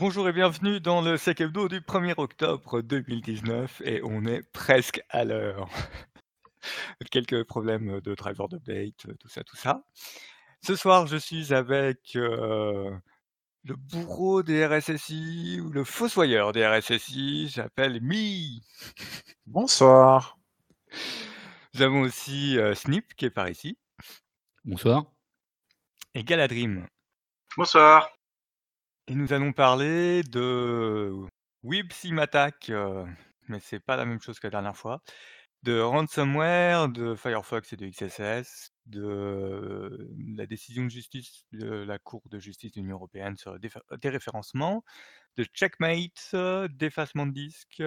Bonjour 0.00 0.26
et 0.30 0.32
bienvenue 0.32 0.80
dans 0.80 1.02
le 1.02 1.18
Sec 1.18 1.42
Hebdo 1.42 1.68
du 1.68 1.82
1er 1.82 2.14
octobre 2.16 2.80
2019 2.80 3.82
et 3.84 4.00
on 4.02 4.24
est 4.24 4.40
presque 4.50 5.02
à 5.10 5.26
l'heure. 5.26 5.68
Quelques 7.10 7.44
problèmes 7.44 8.00
de 8.00 8.14
driver 8.14 8.48
d'update, 8.48 8.96
tout 9.18 9.28
ça, 9.28 9.44
tout 9.44 9.56
ça. 9.56 9.84
Ce 10.62 10.74
soir, 10.74 11.06
je 11.06 11.18
suis 11.18 11.52
avec 11.52 12.16
euh, 12.16 12.90
le 13.64 13.76
bourreau 13.76 14.42
des 14.42 14.64
RSSI 14.64 15.60
ou 15.62 15.68
le 15.68 15.84
fossoyeur 15.84 16.52
des 16.52 16.66
RSSI, 16.66 17.48
j'appelle 17.48 18.00
Mi. 18.00 18.62
Bonsoir. 19.46 20.38
Nous 21.74 21.82
avons 21.82 22.00
aussi 22.00 22.58
euh, 22.58 22.74
Snip 22.74 23.14
qui 23.16 23.26
est 23.26 23.30
par 23.30 23.50
ici. 23.50 23.76
Bonsoir. 24.64 25.04
Et 26.14 26.24
Galadrim. 26.24 26.86
Bonsoir. 27.54 28.08
Et 29.10 29.16
nous 29.16 29.32
allons 29.32 29.52
parler 29.52 30.22
de 30.22 31.12
WebSim 31.64 32.20
Attack, 32.20 32.70
euh, 32.70 33.04
mais 33.48 33.58
c'est 33.58 33.80
pas 33.80 33.96
la 33.96 34.04
même 34.04 34.20
chose 34.20 34.38
que 34.38 34.46
la 34.46 34.52
dernière 34.52 34.76
fois, 34.76 35.02
de 35.64 35.80
ransomware, 35.80 36.88
de 36.88 37.16
Firefox 37.16 37.72
et 37.72 37.76
de 37.76 37.88
XSS, 37.88 38.70
de 38.86 40.08
la 40.36 40.46
décision 40.46 40.84
de 40.84 40.90
justice 40.90 41.44
de 41.50 41.82
la 41.82 41.98
Cour 41.98 42.22
de 42.30 42.38
justice 42.38 42.70
de 42.70 42.80
l'Union 42.82 42.98
européenne 42.98 43.36
sur 43.36 43.52
le 43.52 43.58
déréférencement, 43.98 44.84
de 45.36 45.42
checkmate, 45.42 46.36
d'effacement 46.70 47.26
de 47.26 47.32
disque, 47.32 47.82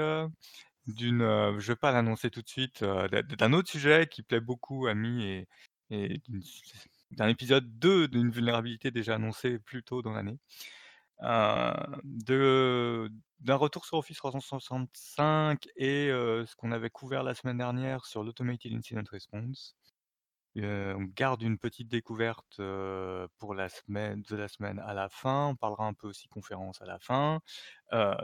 d'une, 0.88 1.22
euh, 1.22 1.58
je 1.58 1.72
vais 1.72 1.78
pas 1.78 1.94
l'annoncer 1.94 2.32
tout 2.32 2.42
de 2.42 2.50
suite, 2.50 2.84
euh, 2.84 3.08
d'un 3.08 3.54
autre 3.54 3.70
sujet 3.70 4.08
qui 4.12 4.24
plaît 4.24 4.42
beaucoup 4.42 4.88
à 4.88 4.94
Mi 4.94 5.24
et, 5.24 5.48
et 5.90 6.22
d'un 7.12 7.30
épisode 7.30 7.80
2 7.80 8.10
d'une 8.10 8.30
vulnérabilité 8.30 8.92
déjà 8.92 9.16
annoncée 9.16 9.58
plus 9.60 9.84
tôt 9.84 10.02
dans 10.02 10.12
l'année. 10.12 10.38
De 11.24 13.10
d'un 13.44 13.56
retour 13.56 13.86
sur 13.86 13.98
Office 13.98 14.18
365 14.18 15.68
et 15.76 16.10
euh, 16.10 16.46
ce 16.46 16.56
qu'on 16.56 16.72
avait 16.72 16.90
couvert 16.90 17.24
la 17.24 17.36
semaine 17.36 17.58
dernière 17.58 18.06
sur 18.06 18.24
l'Automated 18.24 18.74
Incident 18.74 19.04
Response. 19.12 19.76
Euh, 20.58 20.94
on 20.96 21.04
garde 21.04 21.42
une 21.42 21.58
petite 21.58 21.90
découverte 21.90 22.60
euh, 22.60 23.28
pour 23.40 23.54
la 23.54 23.68
semaine 23.70 24.22
de 24.30 24.36
la 24.38 24.48
semaine 24.48 24.80
à 24.80 24.94
la 24.94 25.10
fin. 25.10 25.48
On 25.48 25.56
parlera 25.56 25.86
un 25.86 25.94
peu 25.94 26.08
aussi 26.08 26.28
conférence 26.30 26.82
à 26.82 26.86
la 26.86 27.00
fin. 27.00 27.42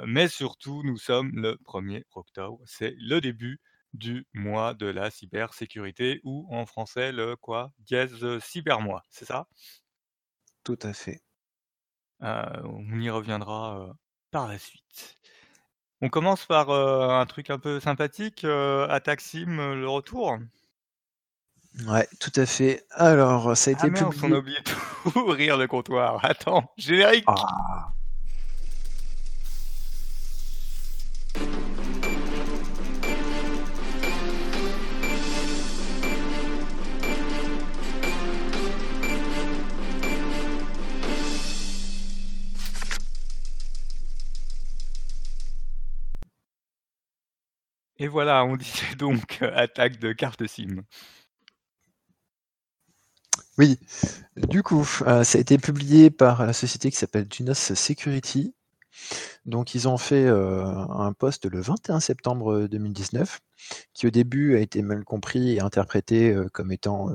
Mais 0.05 0.27
surtout, 0.29 0.83
nous 0.83 0.97
sommes 0.97 1.31
le 1.33 1.57
1er 1.65 2.05
octobre. 2.13 2.61
C'est 2.65 2.95
le 2.97 3.19
début 3.19 3.59
du 3.93 4.25
mois 4.33 4.73
de 4.73 4.85
la 4.85 5.11
cybersécurité 5.11 6.21
ou 6.23 6.47
en 6.49 6.65
français 6.65 7.11
le 7.11 7.35
quoi? 7.35 7.73
Dièse 7.79 8.39
cybermois, 8.39 9.03
c'est 9.09 9.25
ça? 9.25 9.47
Tout 10.63 10.79
à 10.83 10.93
fait. 10.93 11.21
Euh, 12.23 12.43
on 12.63 12.99
y 12.99 13.09
reviendra 13.09 13.79
euh, 13.79 13.93
par 14.31 14.47
la 14.47 14.57
suite. 14.59 15.17
On 16.01 16.09
commence 16.09 16.45
par 16.45 16.69
euh, 16.69 17.09
un 17.09 17.25
truc 17.25 17.49
un 17.49 17.59
peu 17.59 17.79
sympathique, 17.79 18.41
Sim, 18.41 19.59
euh, 19.59 19.75
le 19.75 19.87
retour. 19.89 20.37
Ouais, 21.87 22.07
tout 22.19 22.31
à 22.35 22.45
fait. 22.45 22.85
Alors, 22.91 23.55
ça 23.55 23.69
a 23.69 23.73
été 23.73 23.83
Ah 23.85 23.89
merde, 23.89 24.07
on 24.07 24.11
publié. 24.11 24.35
a 24.35 24.39
oublié 24.39 24.57
de 25.05 25.11
tout 25.11 25.25
rire 25.27 25.57
le 25.57 25.67
comptoir. 25.67 26.23
Attends, 26.25 26.71
générique 26.77 27.25
Ah. 27.27 27.93
Et 47.99 48.07
voilà, 48.07 48.45
on 48.45 48.55
disait 48.55 48.95
donc 48.97 49.39
euh, 49.41 49.51
attaque 49.53 49.99
de 49.99 50.13
carte 50.13 50.45
SIM. 50.47 50.83
Oui. 53.57 53.77
Du 54.37 54.63
coup, 54.63 54.87
euh, 55.05 55.25
ça 55.25 55.37
a 55.37 55.41
été 55.41 55.57
publié 55.57 56.09
par 56.09 56.45
la 56.45 56.53
société 56.53 56.89
qui 56.89 56.97
s'appelle 56.97 57.27
Junos 57.31 57.73
Security. 57.73 58.55
Donc, 59.45 59.75
ils 59.75 59.87
ont 59.89 59.97
fait 59.97 60.25
euh, 60.25 60.63
un 60.65 61.11
post 61.11 61.45
le 61.45 61.59
21 61.59 61.99
septembre 61.99 62.67
2019, 62.67 63.39
qui 63.93 64.07
au 64.07 64.09
début 64.11 64.55
a 64.55 64.59
été 64.59 64.81
mal 64.81 65.03
compris 65.03 65.55
et 65.55 65.61
interprété 65.61 66.35
comme 66.53 66.71
étant 66.71 67.09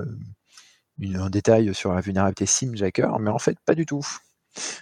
un 1.02 1.30
détail 1.30 1.74
sur 1.74 1.94
la 1.94 2.02
vulnérabilité 2.02 2.46
SimJacker, 2.46 3.18
mais 3.20 3.30
en 3.30 3.38
fait, 3.38 3.58
pas 3.64 3.74
du 3.74 3.86
tout. 3.86 4.06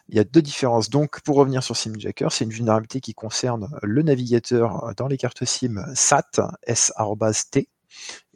Il 0.09 0.17
y 0.17 0.19
a 0.19 0.25
deux 0.25 0.43
différences. 0.43 0.91
Donc, 0.91 1.21
pour 1.23 1.37
revenir 1.37 1.63
sur 1.63 1.77
SimJacker, 1.77 2.29
c'est 2.31 2.45
une 2.45 2.51
vulnérabilité 2.51 3.01
qui 3.01 3.15
concerne 3.15 3.69
le 3.83 4.03
navigateur 4.03 4.93
dans 4.97 5.07
les 5.07 5.17
cartes 5.17 5.45
SIM 5.45 5.83
SAT, 5.95 6.41
S-T, 6.67 7.69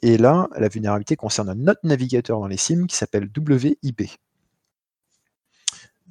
et 0.03 0.19
là, 0.19 0.49
la 0.57 0.69
vulnérabilité 0.69 1.17
concerne 1.17 1.53
notre 1.55 1.81
navigateur 1.85 2.41
dans 2.41 2.47
les 2.47 2.57
SIM 2.57 2.87
qui 2.87 2.97
s'appelle 2.97 3.31
WIB. 3.37 4.11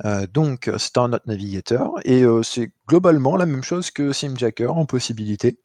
Euh, 0.04 0.28
donc, 0.28 0.70
c'est 0.78 0.98
un 0.98 1.14
autre 1.14 1.28
navigateur 1.28 1.94
et 2.04 2.24
euh, 2.24 2.44
c'est 2.44 2.72
globalement 2.88 3.38
la 3.38 3.46
même 3.46 3.64
chose 3.64 3.92
que 3.92 4.12
SimJacker 4.12 4.68
en 4.68 4.86
possibilité. 4.86 5.58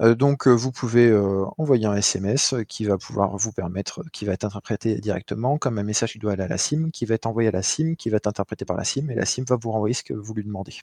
Euh, 0.00 0.14
donc, 0.14 0.46
euh, 0.46 0.52
vous 0.52 0.72
pouvez 0.72 1.08
euh, 1.08 1.44
envoyer 1.58 1.86
un 1.86 1.94
SMS 1.94 2.54
qui 2.68 2.84
va 2.84 2.98
pouvoir 2.98 3.36
vous 3.36 3.52
permettre, 3.52 4.02
qui 4.12 4.24
va 4.24 4.32
être 4.32 4.44
interprété 4.44 4.96
directement 5.00 5.58
comme 5.58 5.78
un 5.78 5.82
message 5.82 6.12
qui 6.12 6.18
doit 6.18 6.32
aller 6.32 6.44
à 6.44 6.48
la 6.48 6.58
SIM, 6.58 6.90
qui 6.92 7.04
va 7.04 7.14
être 7.14 7.26
envoyé 7.26 7.48
à 7.48 7.52
la 7.52 7.62
SIM, 7.62 7.94
qui 7.96 8.10
va 8.10 8.16
être 8.18 8.26
interprété 8.26 8.64
par 8.64 8.76
la 8.76 8.84
SIM 8.84 9.08
et 9.10 9.14
la 9.14 9.26
SIM 9.26 9.44
va 9.48 9.56
vous 9.56 9.70
renvoyer 9.70 9.94
ce 9.94 10.02
que 10.02 10.14
vous 10.14 10.34
lui 10.34 10.44
demandez. 10.44 10.80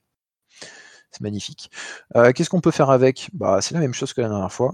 C'est 1.12 1.22
magnifique. 1.22 1.72
Qu'est-ce 2.36 2.50
qu'on 2.50 2.62
peut 2.62 2.72
faire 2.72 2.90
avec? 2.92 3.30
Bah, 3.34 3.62
C'est 3.62 3.74
la 3.74 3.80
même 3.80 3.94
chose 3.94 4.14
que 4.14 4.22
la 4.22 4.30
dernière 4.30 4.52
fois. 4.52 4.74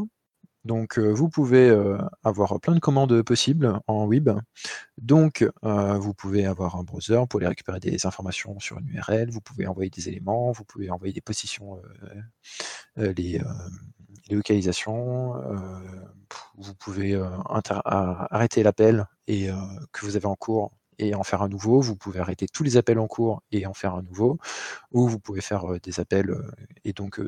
Donc, 0.65 0.97
euh, 0.97 1.13
vous 1.13 1.29
pouvez 1.29 1.69
euh, 1.69 1.99
avoir 2.23 2.59
plein 2.59 2.73
de 2.73 2.79
commandes 2.79 3.21
possibles 3.21 3.79
en 3.87 4.05
web. 4.05 4.31
Donc, 4.97 5.47
euh, 5.63 5.97
vous 5.99 6.15
pouvez 6.15 6.45
avoir 6.45 6.75
un 6.75 6.83
browser 6.83 7.21
pour 7.29 7.39
récupérer 7.39 7.79
des 7.79 8.05
informations 8.07 8.59
sur 8.59 8.79
une 8.79 8.89
URL, 8.89 9.29
vous 9.29 9.41
pouvez 9.41 9.67
envoyer 9.67 9.91
des 9.91 10.09
éléments, 10.09 10.51
vous 10.51 10.63
pouvez 10.63 10.89
envoyer 10.89 11.13
des 11.13 11.21
positions, 11.21 11.79
les, 12.97 13.39
localisations, 14.31 15.35
vous 16.57 16.73
pouvez 16.73 17.15
arrêter 17.85 18.63
l'appel 18.63 19.05
que 19.27 20.05
vous 20.05 20.15
avez 20.15 20.25
en 20.25 20.35
cours 20.35 20.71
et 20.97 21.13
en 21.13 21.23
faire 21.23 21.43
un 21.43 21.49
nouveau, 21.49 21.81
vous 21.81 21.95
pouvez 21.95 22.19
arrêter 22.19 22.47
tous 22.47 22.63
les 22.63 22.77
appels 22.77 22.97
en 22.97 23.07
cours 23.07 23.43
et 23.51 23.67
en 23.67 23.73
faire 23.75 23.93
un 23.93 24.01
nouveau, 24.01 24.39
ou 24.91 25.07
vous 25.07 25.19
pouvez 25.19 25.41
faire 25.41 25.79
des 25.83 25.99
appels 25.99 26.35
et 26.85 26.93
donc, 26.93 27.21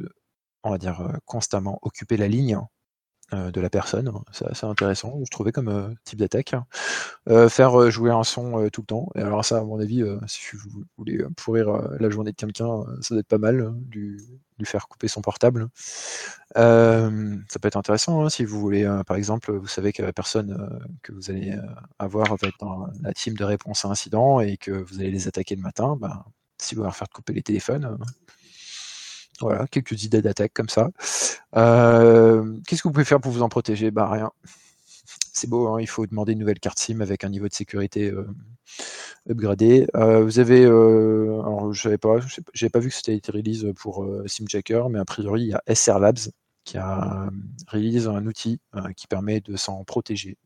on 0.63 0.71
va 0.71 0.79
dire, 0.79 1.19
constamment 1.25 1.77
occuper 1.83 2.17
la 2.17 2.27
ligne 2.27 2.59
de 3.33 3.61
la 3.61 3.69
personne. 3.69 4.11
C'est 4.31 4.45
assez 4.47 4.65
intéressant, 4.65 5.19
je 5.23 5.29
trouvais 5.29 5.51
comme 5.51 5.67
euh, 5.67 5.89
type 6.05 6.19
d'attaque. 6.19 6.55
Euh, 7.29 7.49
faire 7.49 7.77
euh, 7.79 7.89
jouer 7.89 8.11
un 8.11 8.23
son 8.23 8.63
euh, 8.63 8.69
tout 8.69 8.81
le 8.81 8.85
temps. 8.87 9.09
Et 9.15 9.21
alors 9.21 9.43
ça, 9.43 9.57
à 9.57 9.63
mon 9.63 9.79
avis, 9.79 10.01
euh, 10.01 10.17
si 10.27 10.55
vous 10.55 10.85
voulez 10.97 11.17
euh, 11.17 11.29
pourrir 11.35 11.69
euh, 11.69 11.97
la 11.99 12.09
journée 12.09 12.31
de 12.31 12.37
quelqu'un, 12.37 12.69
euh, 12.69 12.97
ça 13.01 13.15
doit 13.15 13.19
être 13.19 13.27
pas 13.27 13.37
mal, 13.37 13.59
hein, 13.59 13.75
lui, 13.91 14.17
lui 14.57 14.65
faire 14.65 14.87
couper 14.87 15.09
son 15.09 15.21
portable. 15.21 15.67
Euh, 16.55 17.35
ça 17.49 17.59
peut 17.59 17.67
être 17.67 17.75
intéressant 17.77 18.23
hein, 18.23 18.29
si 18.29 18.45
vous 18.45 18.59
voulez, 18.59 18.85
euh, 18.85 19.03
par 19.03 19.17
exemple, 19.17 19.51
vous 19.51 19.67
savez 19.67 19.91
que 19.91 20.01
la 20.01 20.13
personne 20.13 20.51
euh, 20.51 20.85
que 21.03 21.11
vous 21.11 21.29
allez 21.29 21.51
euh, 21.51 21.61
avoir 21.99 22.27
va 22.37 22.47
être 22.47 22.57
dans 22.59 22.87
la 23.01 23.13
team 23.13 23.33
de 23.33 23.43
réponse 23.43 23.83
à 23.83 23.89
incident 23.89 24.39
et 24.39 24.55
que 24.57 24.71
vous 24.71 24.99
allez 24.99 25.11
les 25.11 25.27
attaquer 25.27 25.55
le 25.55 25.61
matin, 25.61 25.97
ben, 25.99 26.23
si 26.59 26.75
vous 26.75 26.79
voulez 26.79 26.87
leur 26.87 26.95
faire 26.95 27.09
couper 27.09 27.33
les 27.33 27.43
téléphones, 27.43 27.85
euh, 27.85 27.97
voilà, 29.41 29.67
quelques 29.67 30.03
idées 30.03 30.21
d'attaque 30.21 30.53
comme 30.53 30.69
ça. 30.69 30.89
Euh, 31.55 32.57
Qu'est-ce 32.67 32.81
que 32.81 32.87
vous 32.87 32.93
pouvez 32.93 33.05
faire 33.05 33.21
pour 33.21 33.31
vous 33.31 33.41
en 33.41 33.49
protéger? 33.49 33.91
Bah 33.91 34.09
rien. 34.09 34.31
C'est 35.33 35.47
beau, 35.49 35.67
hein, 35.67 35.79
il 35.79 35.87
faut 35.87 36.05
demander 36.07 36.33
une 36.33 36.39
nouvelle 36.39 36.59
carte 36.59 36.79
SIM 36.79 37.01
avec 37.01 37.23
un 37.23 37.29
niveau 37.29 37.47
de 37.47 37.53
sécurité 37.53 38.11
euh, 38.11 38.27
upgradé. 39.29 39.87
Euh, 39.95 40.23
vous 40.23 40.39
avez, 40.39 40.65
alors 40.65 41.71
je 41.73 41.81
savais 41.81 41.97
pas, 41.99 42.17
vu 42.17 42.89
que 42.89 42.95
c'était 42.95 43.15
été 43.15 43.31
release 43.31 43.65
pour 43.75 44.05
SimJacker, 44.25 44.89
mais 44.89 44.99
a 44.99 45.05
priori 45.05 45.43
il 45.43 45.47
y 45.49 45.53
a 45.53 45.61
SR 45.73 45.99
Labs 45.99 46.31
qui 46.63 46.77
a 46.77 47.29
release 47.67 48.07
un 48.07 48.25
outil 48.25 48.59
qui 48.95 49.07
permet 49.07 49.39
de 49.39 49.55
s'en 49.55 49.83
protéger 49.83 50.37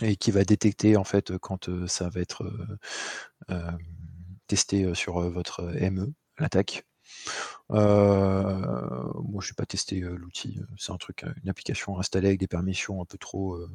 et 0.00 0.16
qui 0.16 0.30
va 0.30 0.44
détecter 0.44 0.96
en 0.96 1.04
fait 1.04 1.36
quand 1.38 1.68
ça 1.86 2.08
va 2.08 2.20
être 2.20 2.44
testé 4.46 4.94
sur 4.94 5.20
votre 5.30 5.62
ME, 5.90 6.12
l'attaque. 6.38 6.87
Euh, 7.70 9.12
moi, 9.24 9.42
je 9.42 9.50
n'ai 9.50 9.54
pas 9.56 9.66
testé 9.66 10.02
euh, 10.02 10.16
l'outil. 10.16 10.60
C'est 10.76 10.92
un 10.92 10.96
truc, 10.96 11.24
euh, 11.24 11.32
une 11.42 11.50
application 11.50 11.98
installée 11.98 12.28
avec 12.28 12.40
des 12.40 12.48
permissions 12.48 13.02
un 13.02 13.04
peu 13.04 13.18
trop, 13.18 13.54
euh, 13.54 13.68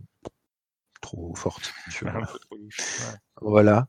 trop 1.02 1.34
trop 1.36 2.56
louche, 2.58 2.82
ouais. 3.00 3.18
voilà. 3.42 3.88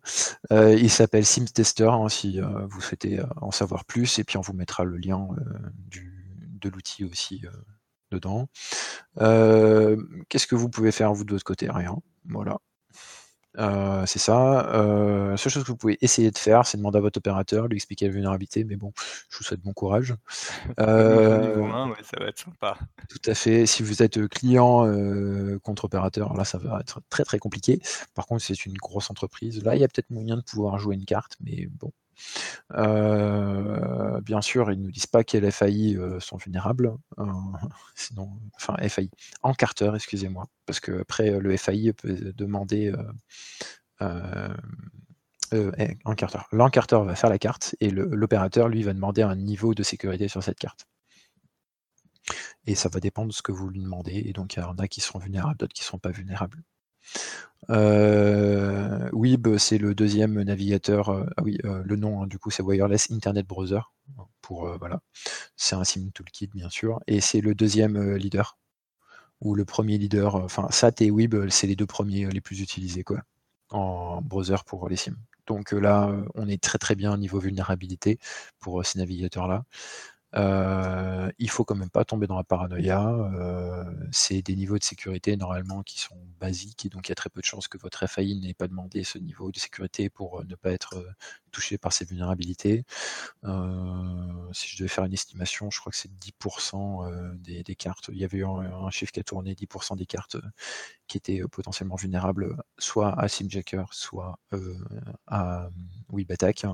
Euh, 0.52 0.74
il 0.74 0.90
s'appelle 0.90 1.24
Sims 1.24 1.46
Tester 1.46 1.88
hein, 1.88 2.08
si 2.08 2.40
euh, 2.40 2.66
vous 2.66 2.80
souhaitez 2.80 3.20
euh, 3.20 3.26
en 3.40 3.50
savoir 3.50 3.84
plus. 3.84 4.18
Et 4.18 4.24
puis 4.24 4.36
on 4.36 4.40
vous 4.42 4.52
mettra 4.52 4.84
le 4.84 4.96
lien 4.98 5.28
euh, 5.38 5.58
du, 5.88 6.48
de 6.60 6.68
l'outil 6.68 7.04
aussi 7.04 7.42
euh, 7.44 7.50
dedans. 8.10 8.48
Euh, 9.20 9.96
Qu'est-ce 10.28 10.46
que 10.46 10.56
vous 10.56 10.68
pouvez 10.68 10.92
faire 10.92 11.14
vous 11.14 11.24
de 11.24 11.32
votre 11.32 11.44
côté? 11.44 11.70
Rien. 11.70 11.96
Voilà. 12.26 12.58
Heu, 13.58 14.04
c'est 14.06 14.18
ça, 14.18 14.68
heu, 14.74 15.30
la 15.30 15.36
seule 15.36 15.52
chose 15.52 15.62
que 15.64 15.68
vous 15.68 15.76
pouvez 15.76 15.98
essayer 16.00 16.30
de 16.30 16.38
faire, 16.38 16.66
c'est 16.66 16.76
demander 16.78 16.98
à 16.98 17.00
votre 17.00 17.18
opérateur, 17.18 17.68
lui 17.68 17.76
expliquer 17.76 18.06
la 18.06 18.12
vulnérabilité, 18.12 18.64
mais 18.64 18.76
bon, 18.76 18.92
je 19.30 19.38
vous 19.38 19.44
souhaite 19.44 19.60
bon 19.60 19.72
courage. 19.72 20.14
Au 20.98 21.02
niveau 21.02 21.36
niveau 21.36 21.64
Heu 21.64 21.66
1, 21.66 21.90
ouais, 21.90 22.02
ça 22.02 22.18
va 22.18 22.26
être 22.26 22.38
sympa. 22.38 22.78
tout 23.08 23.30
à 23.30 23.34
fait, 23.34 23.66
si 23.66 23.82
vous 23.82 24.02
êtes, 24.02 24.26
client, 24.28 24.86
contre 25.62 25.84
opérateur, 25.86 26.34
là, 26.34 26.44
ça 26.44 26.58
va 26.58 26.80
être 26.80 27.00
très, 27.10 27.24
très 27.24 27.38
compliqué. 27.38 27.80
Par 28.14 28.26
contre, 28.26 28.42
si 28.42 28.54
c'est 28.56 28.66
une 28.66 28.76
grosse 28.76 29.10
entreprise, 29.10 29.62
là, 29.62 29.74
il 29.76 29.80
y 29.80 29.84
a 29.84 29.88
peut-être 29.88 30.10
moyen 30.10 30.36
de 30.36 30.42
pouvoir 30.42 30.78
jouer 30.78 30.94
une 30.94 31.04
carte, 31.04 31.36
mais 31.40 31.66
bon. 31.66 31.92
Heu, 32.76 34.20
bien 34.22 34.40
sûr, 34.42 34.70
ils 34.72 34.80
nous 34.80 34.90
disent 34.90 35.06
pas 35.06 35.24
quelles 35.24 35.50
FAI, 35.52 35.96
heu, 35.96 36.20
sont 36.20 36.36
vulnérables, 36.36 36.88
heu, 37.18 37.24
sinon 37.96 38.30
enfin 38.56 38.76
FAI, 38.88 39.10
encarteurs, 39.42 39.94
excusez-moi, 39.96 40.46
parce 40.66 40.80
qu'après, 40.80 41.38
le 41.40 41.56
FAI 41.56 41.92
peut 41.92 42.14
demander, 42.36 42.88
heu, 42.92 42.98
hem, 44.00 44.56
heu, 45.54 45.72
et 45.78 45.98
encarteur. 46.04 46.48
L'encarteur 46.52 47.04
va 47.04 47.14
faire 47.16 47.30
la 47.30 47.38
carte 47.38 47.76
et 47.80 47.90
l'opérateur, 47.90 48.68
lui, 48.68 48.82
va 48.82 48.92
demander 48.94 49.22
un 49.22 49.36
niveau 49.36 49.74
de 49.74 49.82
sécurité 49.82 50.28
sur 50.28 50.42
cette 50.42 50.58
carte. 50.58 50.86
Et 52.66 52.74
ça 52.74 52.88
va 52.88 53.00
dépendre 53.00 53.28
de 53.28 53.32
ce 53.32 53.42
que 53.42 53.52
vous 53.52 53.68
lui 53.70 53.80
demandez 53.80 54.22
et 54.26 54.32
donc 54.32 54.56
il 54.56 54.60
y 54.60 54.62
en 54.62 54.76
a 54.78 54.88
qui 54.88 55.00
seront 55.00 55.18
vulnérables, 55.18 55.56
d'autres 55.56 55.72
qui 55.74 55.84
seront 55.84 55.98
pas 55.98 56.10
vulnérables. 56.10 56.62
Heu, 57.70 59.08
Weeb, 59.12 59.56
c'est 59.58 59.78
le 59.78 59.94
2e 59.94 60.42
navigateur, 60.42 61.10
heu 61.10 61.26
ah 61.36 61.42
oui, 61.42 61.58
heu, 61.64 61.82
le 61.84 61.96
nom, 61.96 62.22
hein, 62.22 62.26
du 62.26 62.38
coup, 62.38 62.50
c'est 62.50 62.62
Wireless 62.62 63.10
Internet 63.10 63.46
Browser, 63.46 63.80
pour, 64.42 64.66
heu, 64.68 64.76
voilà. 64.78 65.00
C'est 65.56 65.76
un 65.76 65.84
SIM 65.84 66.10
toolkit, 66.14 66.48
bien 66.54 66.70
sûr 66.70 67.00
et 67.08 67.20
c'est 67.22 67.40
le 67.42 67.54
2e, 67.54 67.96
heu, 67.98 68.16
leader 68.16 68.58
ou 69.42 69.54
le 69.56 69.64
1er 69.66 69.98
leader, 69.98 70.36
enfin 70.36 70.68
SAT 70.70 71.02
et 71.02 71.10
Weeb, 71.12 71.36
c'est 71.50 71.66
les 71.68 71.76
2 71.76 71.86
premiers, 71.86 72.26
les 72.30 72.40
plus 72.42 72.60
utilisés, 72.62 73.04
quoi, 73.04 73.20
en 73.70 74.22
browser 74.22 74.56
pour 74.66 74.88
les 74.90 74.96
SIM. 74.96 75.16
Donc 75.48 75.72
là, 75.72 76.14
on 76.36 76.48
est 76.48 76.62
très, 76.62 76.78
très 76.78 76.94
bien 76.96 77.16
niveau 77.18 77.38
vulnérabilité 77.40 78.18
pour 78.60 78.84
ces 78.86 78.98
navigateurs-là. 79.00 79.64
Heu, 80.36 81.32
il 81.38 81.50
faut 81.50 81.64
quand 81.64 81.74
même 81.76 81.90
pas 81.90 82.04
tomber 82.04 82.26
dans 82.26 82.36
la 82.36 82.44
paranoïa, 82.44 83.00
heu, 83.08 84.08
c'est 84.12 84.42
des 84.42 84.56
niveaux 84.56 84.78
de 84.78 84.84
sécurité 84.84 85.36
normalement 85.36 85.82
qui 85.82 86.00
sont 86.00 86.16
basiques 86.40 86.86
et 86.86 86.88
donc 86.88 87.08
il 87.08 87.10
y 87.10 87.12
a 87.12 87.14
très 87.14 87.30
peu 87.30 87.40
de 87.40 87.46
chances 87.46 87.68
que 87.68 87.78
votre 87.78 88.06
FAI 88.08 88.34
n'ait 88.40 88.54
pas 88.54 88.66
demandé 88.68 89.04
ce 89.04 89.18
niveau 89.18 89.52
de 89.52 89.58
sécurité 89.58 90.10
pour, 90.10 90.44
ne 90.44 90.54
pas 90.56 90.72
être, 90.72 91.04
touché 91.52 91.78
par 91.78 91.92
ces 91.92 92.04
vulnérabilités. 92.04 92.84
Si 94.52 94.68
je 94.68 94.76
devais 94.78 94.88
faire 94.88 95.04
une 95.04 95.12
estimation, 95.14 95.70
je 95.70 95.80
crois 95.80 95.92
que 95.92 95.98
c'est 95.98 96.12
10 96.18 96.32
heu, 97.06 97.36
des 97.38 97.62
des 97.64 97.76
cartes. 97.76 98.10
Il 98.12 98.18
y 98.18 98.24
avait 98.24 98.38
eu 98.38 98.44
un 98.46 98.90
chiffre 98.90 99.12
qui 99.12 99.20
a 99.20 99.24
tourné, 99.24 99.54
10% 99.54 99.96
des 99.96 100.06
cartes, 100.06 100.36
qui 101.08 101.18
étaient, 101.18 101.42
potentiellement 101.52 101.96
vulnérables, 101.96 102.56
soit 102.78 103.18
à 103.20 103.28
SimJacker, 103.28 103.84
soit, 103.92 104.38
à 105.28 105.70
Webattack. 106.12 106.66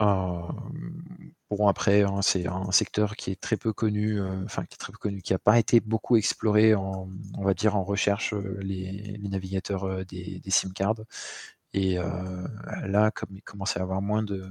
Bon 0.00 1.66
après, 1.68 2.02
hein, 2.02 2.20
c'est 2.22 2.46
un 2.46 2.70
secteur 2.72 3.16
qui 3.16 3.30
est 3.30 3.40
très 3.40 3.56
peu 3.56 3.72
connu, 3.72 4.18
heu, 4.20 4.42
enfin 4.44 4.64
qui 4.66 4.74
est 4.74 4.76
très 4.78 4.92
peu 4.92 4.98
connu, 4.98 5.22
qui 5.22 5.32
a 5.34 5.38
pas 5.38 5.58
été 5.58 5.80
beaucoup 5.80 6.16
exploré 6.16 6.74
en 6.74 7.08
on 7.36 7.44
va 7.44 7.54
dire 7.54 7.74
en 7.76 7.84
recherche, 7.84 8.34
les 8.60 8.92
les 9.18 9.28
navigateurs, 9.28 10.04
des 10.04 10.40
des 10.40 10.50
SIM 10.50 10.72
cards. 10.74 10.96
Et 11.74 11.96
là, 12.86 13.10
comme 13.12 13.30
il 13.36 13.42
commence 13.42 13.76
à 13.76 13.82
avoir 13.82 14.02
moins 14.02 14.22
de 14.22 14.50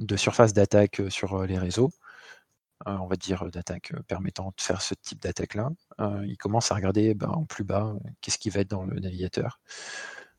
de 0.00 0.16
surface 0.16 0.54
d'attaque, 0.54 1.02
sur, 1.10 1.44
les 1.46 1.58
réseaux, 1.58 1.90
on 2.86 3.06
va 3.08 3.16
dire 3.16 3.50
d'attaque 3.52 3.92
permettant 4.08 4.48
de 4.56 4.62
faire 4.62 4.82
ce 4.82 4.94
type 4.94 5.20
d'attaque-là, 5.22 5.70
heu, 6.00 6.26
ils 6.26 6.36
commencent 6.38 6.72
à 6.72 6.76
regarder, 6.76 7.14
ben, 7.14 7.28
en 7.30 7.44
plus 7.46 7.64
bas, 7.64 7.94
qu'est-ce 8.22 8.38
qui 8.38 8.50
va 8.50 8.60
être 8.62 8.70
dans 8.70 8.84
le 8.84 9.00
navigateur, 9.00 9.60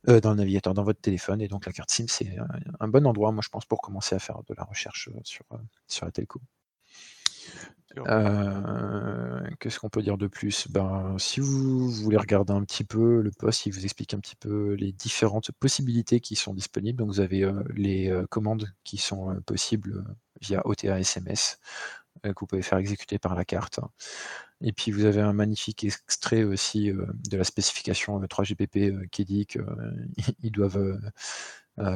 heu, 0.07 0.21
dans 0.21 0.31
le 0.31 0.37
navigateur, 0.37 0.73
dans 0.73 0.83
votre 0.83 1.01
téléphone 1.01 1.41
et 1.41 1.47
donc 1.47 1.65
la 1.65 1.71
carte 1.71 1.91
SIM, 1.91 2.05
c'est 2.07 2.37
un 2.37 2.47
un 2.79 2.87
bon 2.87 3.05
endroit, 3.05 3.31
moi 3.31 3.41
je 3.43 3.49
pense, 3.49 3.65
pour 3.65 3.81
commencer 3.81 4.15
à 4.15 4.19
faire 4.19 4.39
de 4.47 4.53
la 4.55 4.63
recherche, 4.63 5.09
sur, 5.23 5.45
sur 5.87 6.05
la 6.05 6.11
telco. 6.11 6.41
Qu'est-ce 9.59 9.79
qu'on 9.79 9.89
peut 9.89 10.01
dire 10.01 10.17
de 10.17 10.27
plus? 10.27 10.67
Ben, 10.69 11.15
si 11.17 11.39
vous 11.39 11.89
voulez 11.89 12.17
regarder 12.17 12.53
un 12.53 12.63
petit 12.63 12.83
peu 12.83 13.21
le 13.21 13.31
post, 13.31 13.65
il 13.65 13.73
vous 13.73 13.85
explique 13.85 14.13
un 14.13 14.19
petit 14.19 14.35
peu 14.35 14.73
les 14.73 14.91
différentes 14.91 15.51
possibilités 15.51 16.19
qui 16.19 16.35
sont 16.35 16.53
disponibles. 16.53 16.97
Donc 16.97 17.07
vous 17.07 17.21
avez, 17.21 17.49
les, 17.73 18.13
commandes 18.29 18.73
qui 18.83 18.97
sont, 18.97 19.39
possibles, 19.45 20.03
via 20.41 20.61
OTA 20.65 20.99
SMS, 20.99 21.59
que 22.33 22.39
vous 22.39 22.47
pouvez 22.47 22.61
faire 22.61 22.77
exécuter 22.77 23.19
par 23.19 23.35
la 23.35 23.45
carte 23.45 23.79
et 24.61 24.71
puis 24.71 24.91
vous 24.91 25.05
avez 25.05 25.21
un 25.21 25.33
magnifique 25.33 25.83
extrait 25.83 26.43
aussi, 26.43 26.91
de 26.91 27.37
la 27.37 27.43
spécification 27.43 28.19
3GPP, 28.21 29.09
qui 29.09 29.25
dit 29.25 29.45
qu'ils 29.45 29.63
ils 30.41 30.51
doivent, 30.51 30.99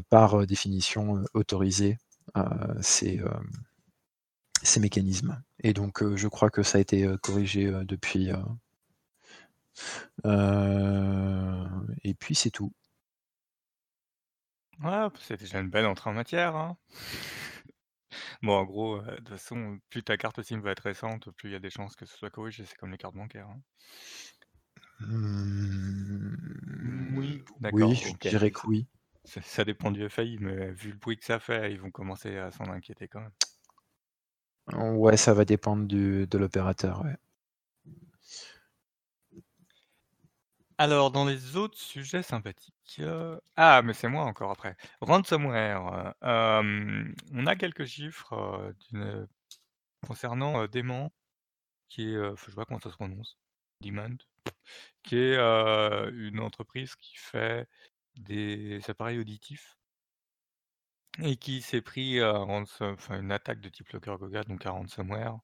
par 0.09 0.45
définition, 0.45 1.23
autoriser, 1.33 1.97
ces, 2.81 3.21
ces 4.61 4.79
mécanismes 4.79 5.41
et 5.63 5.73
donc 5.73 6.03
je 6.15 6.27
crois 6.27 6.49
que 6.49 6.63
ça 6.63 6.77
a 6.77 6.81
été, 6.81 7.09
corrigé, 7.21 7.71
depuis, 7.85 8.29
et 12.03 12.13
puis 12.13 12.35
c'est 12.35 12.51
tout. 12.51 12.73
Ouais, 14.83 15.07
c'est 15.19 15.37
déjà 15.39 15.59
une 15.59 15.69
belle 15.69 15.85
entrée 15.85 16.09
en 16.09 16.13
matière, 16.13 16.55
hein. 16.55 16.77
Bon, 18.41 18.53
en 18.57 18.65
gros, 18.65 19.01
de 19.01 19.15
toute 19.17 19.29
façon, 19.29 19.79
plus 19.89 20.03
ta 20.03 20.17
carte 20.17 20.41
SIM 20.41 20.59
va 20.61 20.71
être 20.71 20.81
récente, 20.83 21.29
plus 21.31 21.49
il 21.49 21.53
y 21.53 21.55
a 21.55 21.59
des 21.59 21.69
chances 21.69 21.95
que 21.95 22.05
ce 22.05 22.17
soit 22.17 22.29
corrigé, 22.29 22.65
c'est 22.65 22.75
comme 22.77 22.91
les 22.91 22.97
cartes 22.97 23.15
bancaires, 23.15 23.47
hein. 23.47 23.61
Mmh, 25.01 26.35
Moui, 27.11 27.43
d'accord, 27.59 27.91
oui, 27.91 27.95
je 27.95 28.13
OK. 28.13 28.27
dirais 28.27 28.51
que 28.51 28.65
oui. 28.67 28.87
Ça 29.25 29.41
ça 29.41 29.65
dépend 29.65 29.91
du 29.91 30.03
FAI, 30.09 30.37
mais 30.39 30.71
vu 30.71 30.91
le 30.91 30.97
bruit 30.97 31.17
que 31.17 31.25
ça 31.25 31.39
fait, 31.39 31.71
ils 31.71 31.79
vont 31.81 31.91
commencer 31.91 32.37
à 32.37 32.51
s'en 32.51 32.69
inquiéter 32.69 33.07
quand 33.07 33.21
même. 33.21 33.31
Ouais, 34.73 35.15
ça 35.17 35.33
va 35.35 35.45
dépendre 35.45 35.85
du 35.85 36.25
de 36.25 36.37
l'opérateur, 36.39 37.03
ouais. 37.03 37.15
Alors 40.81 41.11
dans 41.11 41.25
les 41.25 41.57
autres 41.57 41.77
sujets 41.77 42.23
sympathiques, 42.23 43.01
ah 43.57 43.81
mais 43.81 43.93
c'est 43.93 44.07
moi 44.07 44.23
encore 44.23 44.49
après. 44.49 44.77
Ransomware, 45.01 46.13
hem, 46.21 47.13
on 47.33 47.45
a 47.47 47.57
quelques 47.57 47.83
chiffres, 47.83 48.73
d'une 48.87 49.27
concernant, 50.07 50.63
heu, 50.63 50.69
qui 51.89 52.03
est, 52.03 52.13
je 52.13 52.45
sais 52.45 52.55
pas 52.55 52.63
comment 52.63 52.79
ça 52.79 52.91
se 52.91 52.95
prononce, 52.95 53.37
Demant, 53.81 54.15
qui 55.03 55.17
est, 55.17 55.35
une 55.35 56.39
entreprise 56.39 56.95
qui 56.95 57.17
fait 57.17 57.67
des 58.15 58.79
appareils 58.87 59.19
auditifs 59.19 59.77
et 61.21 61.35
qui 61.35 61.61
s'est 61.61 61.81
pris 61.81 62.21
une 62.21 63.31
attaque 63.33 63.59
de 63.59 63.67
type 63.67 63.89
LockerGoga, 63.89 64.43
donc 64.43 64.65
un 64.65 64.71
ransomware, 64.71 65.39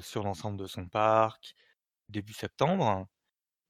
sur 0.00 0.22
l'ensemble 0.22 0.58
de 0.58 0.68
son 0.68 0.86
parc, 0.86 1.56
début 2.08 2.32
septembre 2.32 3.08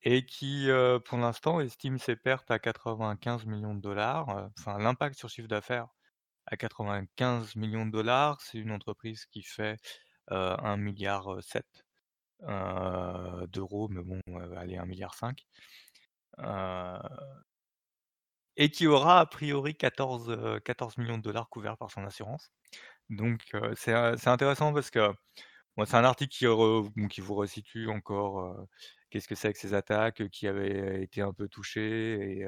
et 0.05 0.27
qui, 0.27 0.69
pour 1.07 1.19
l'instant 1.19 1.61
estime 1.61 1.99
ses 1.99 2.17
pertes 2.17 2.51
à 2.51 2.59
95 2.61 3.47
000 3.47 3.63
000 3.63 3.81
$, 3.81 4.29
heu, 4.31 4.51
enfin 4.59 4.79
l'impact 4.79 5.19
sur 5.19 5.29
chiffre 5.31 5.49
d'affaires 5.49 5.89
à 6.47 6.57
95 6.59 7.57
000 7.57 7.73
000 7.73 7.93
$. 7.93 8.41
C'est 8.43 8.59
une 8.59 8.73
entreprise 8.73 9.27
qui 9.27 9.43
fait, 9.45 9.79
heu, 10.33 10.37
1,7 10.65 10.87
$, 11.03 11.85
heu, 12.49 13.47
d'euros, 13.49 13.89
mais 13.91 14.03
bon, 14.05 14.21
allez 14.59 14.77
1,5 14.79 15.47
$, 16.39 16.39
heu 16.41 16.99
et 18.57 18.71
qui 18.71 18.87
aura 18.87 19.21
a 19.21 19.27
priori 19.27 19.75
14, 19.77 20.31
heu, 20.31 20.61
14 20.61 20.97
000 20.97 21.09
000 21.09 21.23
$ 21.23 21.49
couverts 21.51 21.77
par 21.77 21.91
son 21.91 22.05
assurance. 22.05 22.53
Donc 23.11 23.43
c'est, 23.77 23.95
c'est 24.19 24.31
intéressant 24.31 24.73
parce 24.75 24.91
que, 24.91 25.13
c'est 25.87 25.97
un 25.97 26.05
article 26.05 26.33
qui 26.37 26.47
qui 27.11 27.21
vous 27.23 27.35
resitue 27.37 27.89
encore, 27.91 28.57
qu'est-ce 29.15 29.29
que 29.29 29.37
c'est 29.37 29.53
que 29.53 29.59
ces 29.61 29.75
attaques, 29.75 30.29
qui 30.31 30.49
avaient 30.49 31.03
été 31.05 31.23
un 31.23 31.33
peu 31.33 31.49
touchées 31.49 32.41
et 32.41 32.47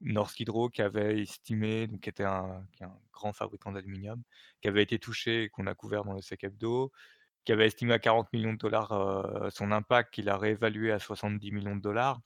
Norsk 0.00 0.40
Hydro 0.40 0.70
qui 0.70 0.82
avait 0.82 1.20
estimé, 1.20 1.86
donc 1.88 2.00
qui 2.02 2.08
était 2.10 2.24
un 2.24 2.66
grand 3.12 3.32
fabricant 3.34 3.72
d'aluminium, 3.72 4.22
qui 4.62 4.68
avait 4.68 4.82
été 4.82 4.98
touché 4.98 5.44
et 5.44 5.48
qu'on 5.50 5.66
a 5.66 5.74
couvert 5.74 6.04
dans 6.04 6.14
le 6.14 6.22
Sec 6.22 6.44
Hebdo, 6.44 6.92
qui 7.44 7.52
avait 7.52 7.66
estimé 7.66 7.94
à 7.94 8.00
40 8.00 8.28
000 8.32 8.44
000 8.44 8.58
$, 8.58 8.92
heu, 8.92 9.50
son 9.50 9.72
impact, 9.72 10.14
qu'il 10.14 10.28
a 10.30 10.38
réévalué 10.38 10.92
à 10.92 11.00
70 11.00 11.50
000 11.52 11.64
000 11.64 11.80
$. 11.82 12.22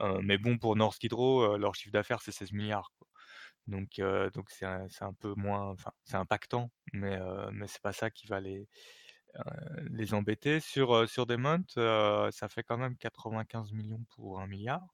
Heu, 0.00 0.20
mais 0.22 0.38
bon 0.38 0.58
pour 0.58 0.76
Norsk 0.76 1.04
Hydro, 1.04 1.56
leur 1.58 1.74
chiffre 1.76 1.92
d'affaires 1.92 2.22
c'est 2.22 2.32
16 2.32 2.52
000 2.52 2.68
000 2.68 2.72
$, 2.72 2.92
quoi. 2.98 3.08
Donc 3.68 4.00
donc 4.34 4.50
c'est 4.50 4.66
un 4.66 4.88
un 5.02 5.14
peu 5.14 5.34
moins 5.36 5.76
c'est 6.04 6.16
impactant, 6.16 6.72
mais 6.94 7.18
mais 7.52 7.66
c'est 7.68 7.82
pas 7.82 7.92
ça 7.94 8.10
qui 8.10 8.26
va 8.28 8.40
les, 8.40 8.68
les 9.90 10.14
embêter. 10.14 10.60
Sur, 10.60 10.94
heu, 10.94 11.06
sur 11.06 11.26
Daemon, 11.26 11.64
heu, 11.76 12.30
ça 12.32 12.48
fait 12.48 12.62
quand 12.62 12.78
même 12.78 12.96
95 12.96 13.72
000 13.72 13.88
000 13.88 14.06
pour 14.08 14.40
1 14.40 14.46
000 14.46 14.64
000 14.64 14.80
000 14.80 14.90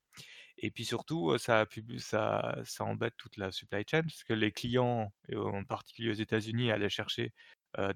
et 0.58 0.70
puis 0.70 0.84
surtout, 0.84 1.37
ça 1.38 1.66
ça 1.99 2.56
ça 2.64 2.84
embête 2.84 3.14
toute 3.16 3.37
la 3.38 3.52
supply 3.52 3.84
chain 3.90 4.02
puisque 4.02 4.30
les 4.30 4.52
clients 4.52 5.12
en 5.34 5.64
particulier 5.64 6.11
aux 6.11 6.12
États-Unis 6.14 6.70
allaient 6.72 6.88
chercher, 6.90 7.32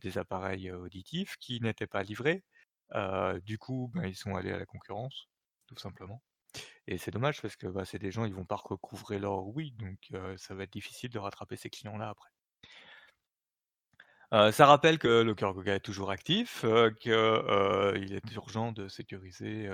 des 0.03 0.19
appareils 0.19 0.71
auditifs 0.73 1.37
qui 1.41 1.61
n'étaient 1.61 1.87
pas 1.87 2.03
livrés. 2.03 2.45
Du 3.45 3.59
coup, 3.59 3.91
ben, 3.95 4.07
ils 4.07 4.17
sont 4.17 4.35
allés 4.37 4.53
à 4.53 4.59
la 4.59 4.67
concurrence, 4.67 5.29
tout 5.67 5.76
simplement 5.79 6.23
Et 6.88 6.99
c'est 6.99 7.11
dommage 7.12 7.43
parce 7.43 7.57
que, 7.57 7.67
bah, 7.69 7.85
c'est 7.87 7.99
des 8.00 8.12
gens, 8.12 8.25
ils 8.26 8.35
vont 8.35 8.47
pas 8.47 8.57
recouvrer 8.57 9.19
leur 9.21 9.47
oui, 9.49 9.73
donc 9.73 9.99
ça 10.38 10.55
va 10.57 10.65
être 10.65 10.73
difficile 10.73 11.11
de 11.11 11.19
rattraper 11.21 11.57
ces 11.57 11.71
clients-là 11.71 12.11
après. 12.11 12.31
Ça 14.33 14.66
rappelle 14.66 14.99
que 14.99 15.23
le 15.23 15.35
cœur 15.35 15.54
Goga 15.54 15.75
est 15.75 15.80
toujours 15.80 16.11
actif, 16.11 16.64
qu'il 17.00 17.12
est 17.12 18.33
urgent 18.35 18.73
de 18.73 18.88
sécuriser, 18.88 19.68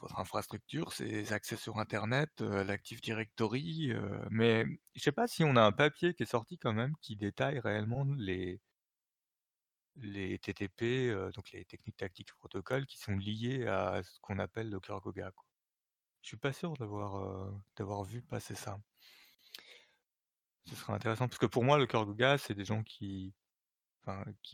votre 0.00 0.18
infrastructure, 0.18 0.92
ses 0.92 1.32
accès 1.32 1.56
sur 1.56 1.78
internet, 1.78 2.40
l'Active 2.40 3.00
Directory, 3.00 3.92
mais 4.30 4.64
je 4.94 5.00
sais 5.02 5.12
pas 5.12 5.26
si 5.26 5.44
on 5.44 5.56
a 5.56 5.62
un 5.62 5.72
papier 5.72 6.14
qui 6.14 6.22
est 6.22 6.26
sorti 6.26 6.58
quand 6.58 6.72
même 6.72 6.94
qui 7.00 7.16
détaille 7.16 7.58
réellement 7.60 8.04
les 8.18 8.60
les 9.96 10.38
TTP, 10.38 11.12
donc 11.34 11.50
les 11.52 11.64
techniques 11.64 11.96
tactiques 11.96 12.32
protocoles 12.34 12.86
qui 12.86 12.98
sont 12.98 13.16
liées 13.16 13.66
à 13.66 14.02
ce 14.02 14.18
qu'on 14.20 14.38
appelle 14.38 14.68
le 14.70 14.80
cœur 14.80 15.00
Goga, 15.00 15.30
quoi. 15.32 15.44
Je 16.22 16.28
suis 16.28 16.36
pas 16.38 16.52
sûr 16.52 16.74
d'avoir 16.76 18.04
vu 18.04 18.22
passer 18.22 18.54
ça. 18.54 18.78
Ce 20.68 20.74
serait 20.74 20.94
intéressant 20.94 21.28
parce 21.28 21.38
que 21.38 21.46
pour 21.46 21.64
moi 21.64 21.78
le 21.78 21.86
cœur 21.86 22.06
Goga, 22.06 22.38
c'est 22.38 22.54
des 22.54 22.64
gens 22.64 22.82
qui 22.82 23.34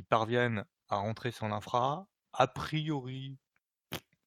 parviennent 0.08 0.64
à 0.88 0.96
rentrer 0.96 1.30
sur 1.30 1.48
l'infra, 1.48 2.06
a 2.32 2.46
priori, 2.46 3.38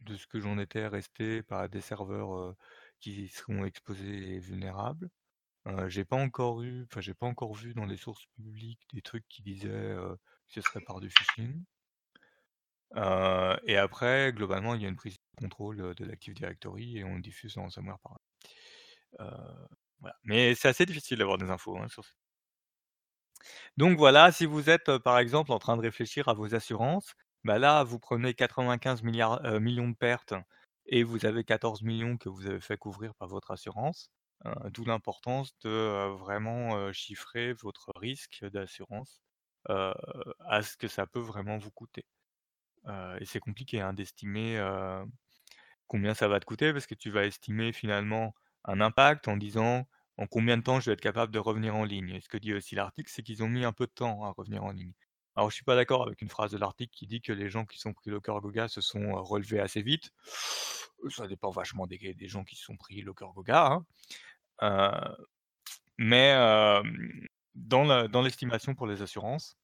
de 0.01 0.15
ce 0.15 0.27
que 0.27 0.39
j'en 0.39 0.57
étais 0.57 0.87
resté 0.87 1.43
par 1.43 1.69
des 1.69 1.81
serveurs, 1.81 2.55
qui 2.99 3.27
seront 3.27 3.65
exposés 3.65 4.35
et 4.35 4.39
vulnérables. 4.39 5.09
j'ai 5.87 6.05
pas 6.05 6.15
encore 6.15 6.61
eu 6.63 6.87
j'ai 6.97 7.13
pas 7.13 7.27
encore 7.27 7.53
vu 7.53 7.73
dans 7.73 7.85
les 7.85 7.97
sources 7.97 8.25
publiques 8.35 8.81
des 8.93 9.01
trucs 9.01 9.27
qui 9.27 9.43
disaient, 9.43 9.95
que 10.47 10.53
ce 10.53 10.61
serait 10.61 10.81
par 10.81 10.99
du 10.99 11.09
phishing. 11.09 11.63
et 12.95 13.77
après, 13.77 14.33
globalement, 14.33 14.73
il 14.75 14.81
y 14.81 14.85
a 14.85 14.89
une 14.89 14.95
prise 14.95 15.17
de 15.17 15.37
contrôle, 15.37 15.93
de 15.95 16.05
l'Active 16.05 16.33
Directory 16.33 16.97
et 16.97 17.03
on 17.03 17.19
diffuse 17.19 17.55
le 17.55 17.61
ransomware 17.61 17.99
par 17.99 18.13
là. 18.13 19.67
Mais 20.23 20.55
c'est 20.55 20.69
assez 20.69 20.85
difficile 20.85 21.17
d'avoir 21.19 21.37
des 21.37 21.49
infos, 21.49 21.77
hein, 21.77 21.87
sur 21.89 22.03
donc 23.77 23.97
voilà, 23.97 24.31
si 24.31 24.45
vous 24.45 24.69
êtes, 24.69 24.97
par 24.99 25.19
exemple, 25.19 25.51
en 25.51 25.59
train 25.59 25.77
de 25.77 25.81
réfléchir 25.81 26.27
à 26.27 26.33
vos 26.33 26.55
assurances, 26.55 27.13
bah 27.43 27.59
là, 27.59 27.83
vous 27.83 27.99
prenez 27.99 28.33
95 28.33 29.03
milliards 29.03 29.41
millions 29.61 29.89
de 29.89 29.95
pertes 29.95 30.33
et 30.87 31.03
vous 31.03 31.25
avez 31.25 31.43
14 31.43 31.81
millions 31.83 32.17
que 32.17 32.29
vous 32.29 32.45
avez 32.47 32.59
fait 32.61 32.77
couvrir 32.77 33.13
par 33.15 33.27
votre 33.27 33.51
assurance. 33.51 34.09
d'où 34.71 34.85
l'importance 34.85 35.57
de, 35.63 36.07
vraiment, 36.17 36.91
chiffrer 36.93 37.53
votre 37.53 37.91
risque 37.97 38.45
d'assurance, 38.45 39.21
à 39.69 40.61
ce 40.63 40.77
que 40.77 40.87
ça 40.87 41.07
peut 41.07 41.19
vraiment 41.19 41.57
vous 41.57 41.71
coûter. 41.71 42.05
et 43.19 43.25
c'est 43.25 43.39
compliqué, 43.39 43.81
hein, 43.81 43.93
d'estimer, 43.93 44.59
combien 45.87 46.13
ça 46.13 46.27
va 46.27 46.39
te 46.39 46.45
coûter 46.45 46.73
parce 46.73 46.87
que 46.87 46.95
tu 46.95 47.09
vas 47.11 47.25
estimer 47.25 47.71
finalement 47.73 48.33
un 48.65 48.81
impact 48.81 49.27
en 49.27 49.37
disant: 49.37 49.87
«En 50.17 50.27
combien 50.27 50.57
de 50.57 50.63
temps 50.63 50.79
je 50.79 50.89
vais 50.89 50.93
être 50.93 51.01
capable 51.01 51.31
de 51.33 51.39
revenir 51.39 51.75
en 51.75 51.83
ligne?» 51.85 52.09
et 52.09 52.21
ce 52.21 52.29
que 52.29 52.37
dit 52.37 52.53
aussi 52.53 52.75
l'article, 52.75 53.11
c'est 53.13 53.23
qu'ils 53.23 53.43
ont 53.43 53.49
mis 53.49 53.65
un 53.65 53.73
peu 53.73 53.85
de 53.87 53.91
temps 53.91 54.23
à 54.25 54.31
revenir 54.31 54.63
en 54.63 54.71
ligne. 54.71 54.93
Alors 55.35 55.49
je 55.49 55.55
suis 55.55 55.65
pas 55.65 55.75
d'accord 55.75 56.03
avec 56.03 56.21
une 56.21 56.29
phrase 56.29 56.51
de 56.51 56.57
l'article 56.57 56.93
qui 56.93 57.07
dit 57.07 57.21
que 57.21 57.33
les 57.33 57.49
gens 57.49 57.65
qui 57.65 57.77
sont 57.79 57.93
pris 57.93 58.09
le 58.09 58.19
cœur 58.21 58.41
Goga 58.41 58.67
se 58.69 58.81
sont, 58.81 59.21
relevés 59.23 59.59
assez 59.59 59.81
vite. 59.81 60.11
Ça 61.09 61.27
dépend 61.27 61.51
vachement 61.51 61.87
des 61.87 62.27
gens 62.27 62.43
qui 62.43 62.55
se 62.55 62.63
sont 62.63 62.77
pris 62.77 63.01
le 63.01 63.13
cœur 63.13 63.33
Goga, 63.33 63.83
hein. 64.61 65.15
mais 65.97 66.33
dans 67.55 68.07
dans 68.07 68.21
l'estimation 68.21 68.75
pour 68.75 68.87
les 68.87 69.01
assurances, 69.01 69.57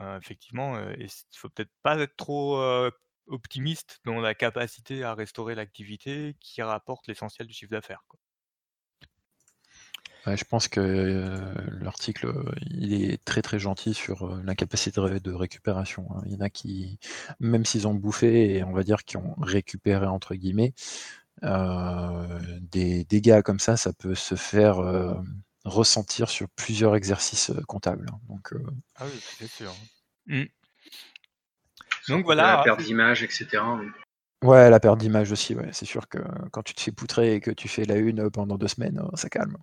effectivement, 0.00 0.78
il 0.98 1.08
faut 1.36 1.48
peut-être 1.48 1.72
pas 1.82 1.98
être 2.00 2.16
trop, 2.16 2.58
optimiste 3.26 4.00
dans 4.04 4.20
la 4.20 4.34
capacité 4.34 5.02
à 5.02 5.14
restaurer 5.14 5.54
l'activité 5.54 6.36
qui 6.40 6.62
rapporte 6.62 7.06
l'essentiel 7.06 7.46
du 7.46 7.54
chiffre 7.54 7.70
d'affaires, 7.70 8.04
je 10.26 10.44
pense 10.44 10.68
que 10.68 10.80
euh, 10.80 11.54
l'article, 11.80 12.32
il 12.70 12.94
est 12.94 13.22
très 13.24 13.42
très 13.42 13.58
gentil 13.58 13.92
sur 13.92 14.26
euh, 14.26 14.42
l'incapacité 14.44 15.00
de, 15.00 15.32
récupération. 15.32 16.08
Hein. 16.14 16.22
Il 16.26 16.32
y 16.32 16.36
en 16.36 16.40
a 16.40 16.50
qui, 16.50 16.98
même 17.40 17.66
s'ils 17.66 17.86
ont 17.86 17.94
bouffé, 17.94 18.56
et 18.56 18.64
on 18.64 18.72
va 18.72 18.82
dire 18.82 19.04
qui 19.04 19.16
ont 19.16 19.34
récupéré 19.40 20.06
entre 20.06 20.34
guillemets, 20.34 20.72
euh, 21.42 22.38
des 22.62 23.04
dégâts 23.04 23.42
comme 23.42 23.58
ça, 23.58 23.76
ça 23.76 23.92
peut 23.92 24.14
se 24.14 24.34
faire 24.34 24.78
ressentir 25.64 26.28
sur 26.30 26.48
plusieurs 26.50 26.96
exercices 26.96 27.52
comptables. 27.66 28.06
Hein. 28.10 28.18
Donc, 28.28 28.54
ah 28.96 29.04
oui, 29.04 29.20
c'est 29.38 29.50
sûr. 29.50 29.74
Mmh. 30.26 30.44
Donc 32.08 32.24
voilà. 32.24 32.56
La 32.56 32.62
perte 32.62 32.82
d'image, 32.82 33.22
etc. 33.22 33.62
Ouais, 34.44 34.70
la 34.70 34.78
perte 34.78 34.98
d'image 35.00 35.32
aussi, 35.32 35.56
ouais. 35.56 35.70
C'est 35.72 35.86
sûr 35.86 36.08
que 36.08 36.18
quand 36.52 36.62
tu 36.62 36.72
te 36.74 36.80
fais 36.80 36.92
poutrer 36.92 37.34
et 37.34 37.40
que 37.40 37.50
tu 37.50 37.66
fais 37.68 37.84
la 37.84 37.96
une 37.96 38.30
pendant 38.30 38.56
deux 38.58 38.68
semaines, 38.68 39.02
ça 39.14 39.28
calme. 39.28 39.56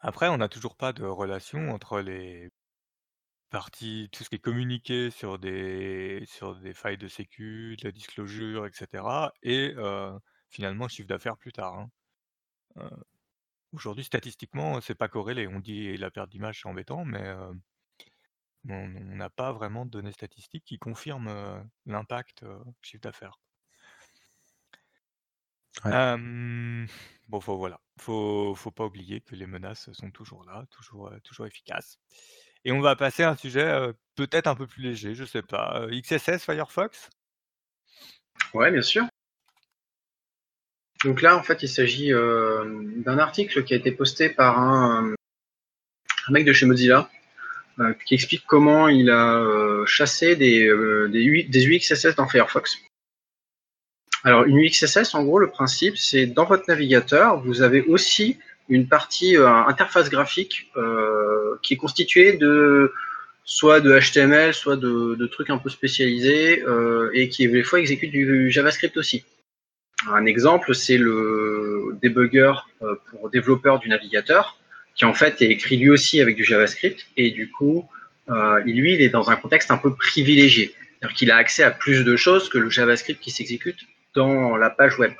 Après, 0.00 0.28
on 0.28 0.36
n'a 0.36 0.48
toujours 0.50 0.76
pas 0.76 0.92
de 0.92 1.04
relation 1.04 1.70
entre 1.70 2.00
les 2.00 2.50
parties, 3.50 4.08
tout 4.12 4.22
ce 4.24 4.28
qui 4.30 4.36
est 4.36 4.38
communiqué 4.38 5.10
sur 5.10 5.38
des 5.38 6.24
sur 6.26 6.54
des 6.56 6.72
failles 6.74 6.98
de 6.98 7.08
sécu, 7.08 7.76
de 7.80 7.84
la 7.88 7.92
disclosure, 7.92 8.66
et 8.66 8.70
cetera 8.72 9.32
et 9.42 9.74
finalement 10.48 10.84
le 10.84 10.88
chiffre 10.90 11.08
d'affaires 11.08 11.36
plus 11.36 11.52
tard, 11.52 11.74
hein. 11.74 11.90
aujourd'hui 13.72 14.04
statistiquement, 14.04 14.80
c'est 14.80 14.94
pas 14.94 15.08
corrélé. 15.08 15.46
On 15.48 15.60
dit 15.60 15.96
la 15.96 16.10
perte 16.10 16.30
d'image, 16.30 16.60
c'est 16.62 16.68
embêtant, 16.68 17.04
mais 17.04 17.34
on 18.68 18.88
n'a 18.88 19.30
pas 19.30 19.52
vraiment 19.52 19.84
de 19.86 19.90
données 19.90 20.12
statistiques 20.12 20.64
qui 20.64 20.78
confirment, 20.78 21.64
l'impact, 21.86 22.44
chiffre 22.82 23.02
d'affaires. 23.02 23.40
bon, 25.84 27.40
faut 27.40 27.56
voilà, 27.56 27.80
faut 27.98 28.54
faut 28.54 28.70
pas 28.70 28.84
oublier 28.84 29.20
que 29.20 29.34
les 29.34 29.46
menaces 29.46 29.90
sont 29.92 30.10
toujours 30.10 30.44
là, 30.44 30.66
toujours, 30.70 31.12
toujours 31.24 31.46
efficaces 31.46 31.98
et 32.64 32.72
on 32.72 32.80
va 32.80 32.96
passer 32.96 33.22
à 33.22 33.30
un 33.30 33.36
sujet, 33.36 33.92
peut-être 34.16 34.46
un 34.46 34.54
peu 34.54 34.66
plus 34.66 34.82
léger, 34.82 35.14
je 35.14 35.24
sais 35.24 35.42
pas, 35.42 35.86
XSS 35.90 36.44
Firefox? 36.44 37.08
Ouais, 38.52 38.70
bien 38.70 38.82
sûr. 38.82 39.04
Donc 41.04 41.22
là, 41.22 41.36
en 41.36 41.42
fait, 41.42 41.62
il 41.62 41.68
s'agit, 41.68 42.10
d'un 42.10 43.18
article 43.18 43.64
qui 43.64 43.72
a 43.72 43.76
été 43.76 43.92
posté 43.92 44.28
par 44.28 44.58
un, 44.58 45.14
un 46.28 46.32
mec 46.32 46.44
de 46.44 46.52
chez 46.52 46.66
Mozilla 46.66 47.10
qui 48.04 48.14
explique 48.14 48.44
comment 48.46 48.88
il 48.88 49.10
a 49.10 49.38
euh, 49.38 49.86
chassé 49.86 50.36
des, 50.36 50.66
euh, 50.66 51.08
UXSS 51.12 52.14
dans 52.16 52.28
Firefox. 52.28 52.78
Alors, 54.24 54.44
une 54.44 54.58
UXSS, 54.58 55.14
en 55.14 55.24
gros, 55.24 55.38
le 55.38 55.48
principe, 55.48 55.96
c'est 55.96 56.26
dans 56.26 56.44
votre 56.44 56.64
navigateur, 56.68 57.40
vous 57.40 57.62
avez 57.62 57.82
aussi 57.82 58.38
une 58.68 58.86
partie 58.86 59.36
interface 59.36 60.10
graphique 60.10 60.70
qui 61.62 61.74
est 61.74 61.76
constituée 61.78 62.34
de 62.34 62.92
soit 63.44 63.80
de 63.80 63.98
HTML, 63.98 64.54
soit 64.54 64.76
de, 64.76 65.26
trucs 65.26 65.50
un 65.50 65.58
peu 65.58 65.70
spécialisés 65.70 66.62
et 67.14 67.28
qui 67.30 67.48
des 67.48 67.62
fois 67.64 67.80
exécute 67.80 68.12
du 68.12 68.50
JavaScript 68.50 68.96
aussi. 68.98 69.24
Un 70.08 70.26
exemple, 70.26 70.74
c'est 70.74 70.98
le 70.98 71.98
debugger 72.02 72.52
pour 73.10 73.30
développeurs 73.30 73.80
du 73.80 73.88
navigateur 73.88 74.60
qui 74.94 75.04
en 75.04 75.14
fait 75.14 75.40
est 75.42 75.50
écrit 75.50 75.76
lui 75.76 75.90
aussi 75.90 76.20
avec 76.20 76.36
du 76.36 76.44
JavaScript, 76.44 77.06
et 77.16 77.30
du 77.30 77.50
coup, 77.50 77.88
euh, 78.28 78.60
lui, 78.60 78.94
il 78.94 79.02
est 79.02 79.08
dans 79.08 79.30
un 79.30 79.36
contexte 79.36 79.70
un 79.70 79.78
peu 79.78 79.94
privilégié. 79.94 80.74
C'est-à-dire 80.98 81.16
qu'il 81.16 81.30
a 81.30 81.36
accès 81.36 81.62
à 81.62 81.70
plus 81.70 82.04
de 82.04 82.16
choses 82.16 82.48
que 82.48 82.58
le 82.58 82.70
JavaScript 82.70 83.20
qui 83.20 83.30
s'exécute 83.30 83.80
dans 84.14 84.56
la 84.56 84.70
page 84.70 84.98
web. 84.98 85.12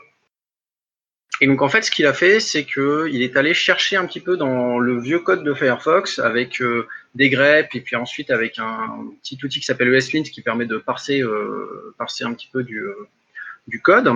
Et 1.40 1.46
donc 1.46 1.62
en 1.62 1.68
fait, 1.68 1.82
ce 1.82 1.90
qu'il 1.90 2.06
a 2.06 2.12
fait, 2.12 2.38
c'est 2.38 2.64
qu'il 2.64 3.22
est 3.22 3.36
allé 3.36 3.54
chercher 3.54 3.96
un 3.96 4.04
petit 4.04 4.20
peu 4.20 4.36
dans 4.36 4.78
le 4.78 5.00
vieux 5.00 5.20
code 5.20 5.42
de 5.42 5.54
Firefox 5.54 6.18
avec 6.18 6.60
euh, 6.60 6.86
des 7.14 7.30
greps 7.30 7.74
et 7.74 7.80
puis 7.80 7.96
ensuite 7.96 8.30
avec 8.30 8.58
un 8.58 9.06
petit 9.22 9.38
outil 9.42 9.60
qui 9.60 9.64
s'appelle 9.64 9.92
ESLint 9.94 10.24
qui 10.24 10.42
permet 10.42 10.66
de 10.66 10.76
parser, 10.76 11.22
euh, 11.22 11.94
parser 11.96 12.24
un 12.24 12.34
petit 12.34 12.48
peu 12.52 12.62
du 12.62 13.80
code. 13.80 14.12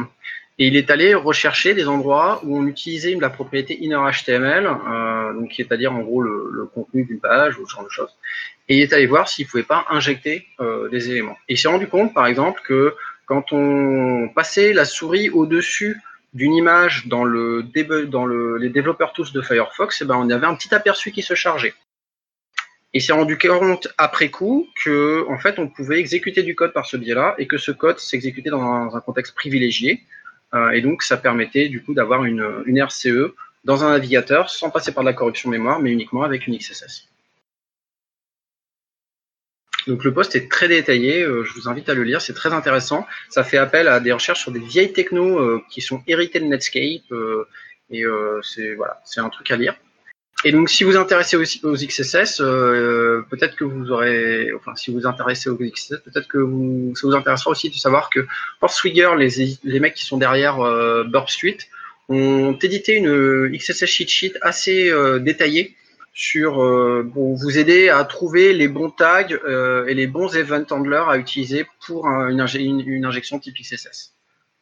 Et 0.58 0.68
il 0.68 0.76
est 0.76 0.90
allé 0.90 1.14
rechercher 1.14 1.74
des 1.74 1.88
endroits 1.88 2.40
où 2.44 2.56
on 2.56 2.66
utilisait 2.66 3.14
la 3.16 3.30
propriété 3.30 3.76
innerHTML, 3.82 4.66
euh, 4.66 5.32
donc 5.34 5.50
qui 5.50 5.62
est 5.62 5.72
à 5.72 5.76
dire 5.76 5.92
en 5.92 6.00
gros 6.00 6.22
le, 6.22 6.68
contenu 6.72 7.04
d'une 7.04 7.18
page 7.18 7.58
ou 7.58 7.66
ce 7.66 7.74
genre 7.74 7.84
de 7.84 7.90
choses. 7.90 8.16
Et 8.68 8.76
il 8.76 8.82
est 8.82 8.92
allé 8.92 9.06
voir 9.06 9.28
s'il 9.28 9.46
pouvait 9.48 9.64
pas 9.64 9.84
injecter 9.90 10.46
euh, 10.60 10.88
des 10.88 11.10
éléments. 11.10 11.36
Et 11.48 11.54
il 11.54 11.58
s'est 11.58 11.68
rendu 11.68 11.88
compte, 11.88 12.14
par 12.14 12.26
exemple, 12.26 12.60
que 12.64 12.94
quand 13.26 13.52
on 13.52 14.28
passait 14.28 14.72
la 14.72 14.84
souris 14.84 15.28
au-dessus 15.28 16.00
d'une 16.34 16.54
image 16.54 17.06
dans, 17.06 17.24
le, 17.24 17.64
dans 18.06 18.26
le, 18.26 18.56
les 18.56 18.68
développeurs 18.68 19.12
tous 19.12 19.32
de 19.32 19.42
Firefox, 19.42 20.02
eh 20.02 20.04
ben, 20.04 20.16
on 20.16 20.30
avait 20.30 20.46
un 20.46 20.54
petit 20.54 20.74
aperçu 20.74 21.10
qui 21.10 21.22
se 21.22 21.34
chargeait. 21.34 21.74
Et 22.92 22.98
il 22.98 23.02
s'est 23.02 23.12
rendu 23.12 23.36
compte 23.36 23.88
après 23.98 24.30
coup 24.30 24.68
que 24.84 25.26
en 25.28 25.36
fait 25.36 25.58
on 25.58 25.66
pouvait 25.66 25.98
exécuter 25.98 26.44
du 26.44 26.54
code 26.54 26.72
par 26.72 26.86
ce 26.86 26.96
biais-là 26.96 27.34
et 27.38 27.48
que 27.48 27.58
ce 27.58 27.72
code 27.72 27.98
s'exécutait 27.98 28.50
dans 28.50 28.94
un 28.94 29.00
contexte 29.00 29.34
privilégié 29.34 30.04
et 30.72 30.80
donc, 30.80 31.02
ça 31.02 31.16
permettait 31.16 31.68
du 31.68 31.82
coup 31.82 31.94
d'avoir 31.94 32.24
une, 32.24 32.42
RCE 32.66 33.34
dans 33.64 33.82
un 33.82 33.90
navigateur 33.90 34.50
sans 34.50 34.70
passer 34.70 34.92
par 34.92 35.04
de 35.04 35.08
la 35.08 35.14
corruption 35.14 35.50
mémoire, 35.50 35.80
mais 35.80 35.90
uniquement 35.90 36.22
avec 36.22 36.46
une 36.46 36.56
XSS. 36.56 37.08
Donc 39.86 40.02
le 40.04 40.14
post 40.14 40.34
est 40.34 40.50
très 40.50 40.68
détaillé, 40.68 41.24
je 41.24 41.52
vous 41.52 41.68
invite 41.68 41.88
à 41.90 41.94
le 41.94 42.04
lire, 42.04 42.22
c'est 42.22 42.32
très 42.32 42.52
intéressant. 42.52 43.06
Ça 43.28 43.44
fait 43.44 43.58
appel 43.58 43.88
à 43.88 44.00
des 44.00 44.12
recherches 44.12 44.40
sur 44.40 44.52
des 44.52 44.60
vieilles 44.60 44.92
technos 44.92 45.60
qui 45.70 45.82
sont 45.82 46.02
héritées 46.06 46.40
de 46.40 46.46
Netscape 46.46 47.12
et 47.90 48.04
c'est 48.42 48.74
voilà, 48.74 49.02
c'est 49.04 49.20
un 49.20 49.28
truc 49.28 49.50
à 49.50 49.56
lire. 49.56 49.76
Et 50.44 50.52
donc, 50.52 50.68
si 50.68 50.84
vous 50.84 50.96
intéressez 50.96 51.36
aussi 51.36 51.60
aux 51.62 51.72
XSS, 51.72 52.40
euh, 52.40 53.22
peut-être 53.30 53.56
que 53.56 53.64
vous 53.64 53.90
aurez, 53.90 54.52
enfin, 54.52 54.74
si 54.76 54.92
vous 54.92 55.06
intéressez 55.06 55.48
aux 55.48 55.56
XSS, 55.56 56.02
peut-être 56.04 56.28
que 56.28 56.38
vous, 56.38 56.92
ça 56.94 57.06
vous 57.06 57.14
intéressera 57.14 57.50
aussi 57.50 57.70
de 57.70 57.74
savoir 57.74 58.10
que 58.10 58.26
Swigger, 58.68 59.12
les, 59.16 59.56
les 59.64 59.80
mecs 59.80 59.94
qui 59.94 60.04
sont 60.04 60.18
derrière 60.18 60.60
euh, 60.60 61.04
Burp 61.04 61.30
Suite, 61.30 61.68
ont 62.10 62.52
édité 62.60 62.96
une 62.96 63.50
XSS 63.56 63.86
cheat 63.86 64.10
sheet 64.10 64.34
assez 64.42 64.90
euh, 64.90 65.18
détaillée 65.18 65.74
sur 66.12 66.62
euh, 66.62 67.08
pour 67.12 67.36
vous 67.36 67.58
aider 67.58 67.88
à 67.88 68.04
trouver 68.04 68.52
les 68.52 68.68
bons 68.68 68.90
tags 68.90 69.26
euh, 69.44 69.86
et 69.86 69.94
les 69.94 70.06
bons 70.06 70.36
event 70.36 70.64
handlers 70.70 71.08
à 71.08 71.18
utiliser 71.18 71.66
pour 71.86 72.06
une, 72.06 72.46
une, 72.86 73.04
injection 73.04 73.38
type 73.40 73.56
XSS. 73.56 74.14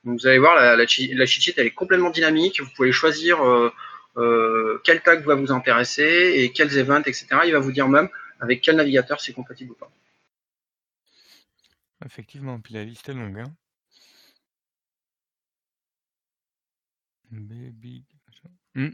Donc, 0.05 0.19
vous 0.19 0.27
allez 0.27 0.39
voir, 0.39 0.57
la, 0.57 0.77
la, 0.77 0.87
cheat 0.87 1.13
sheet, 1.27 1.55
elle 1.59 1.67
est 1.67 1.71
complètement 1.71 2.11
dynamique. 2.11 2.61
Vous 2.61 2.71
pouvez 2.75 2.91
choisir 2.91 3.47
euh, 3.47 3.71
quel 4.15 5.03
tag 5.03 5.25
va 5.25 5.35
vous 5.35 5.53
intéresser 5.53 6.35
et 6.37 6.53
quels 6.53 6.77
events, 6.79 7.03
etc. 7.07 7.27
Il 7.47 7.53
va 7.53 7.61
vous 7.61 7.73
dire 7.73 7.89
même 7.89 8.09
avec 8.41 8.61
quel 8.61 8.77
navigateur 8.77 9.21
c'est 9.21 9.33
compatible 9.33 9.73
ou 9.73 9.75
pas. 9.75 9.91
Effectivement, 12.05 12.61
puis 12.61 12.75
la 12.75 12.85
liste 12.85 13.09
est 13.09 13.15
longue. 13.15 13.39
Hein. 13.39 13.55
Hmm. 18.75 18.91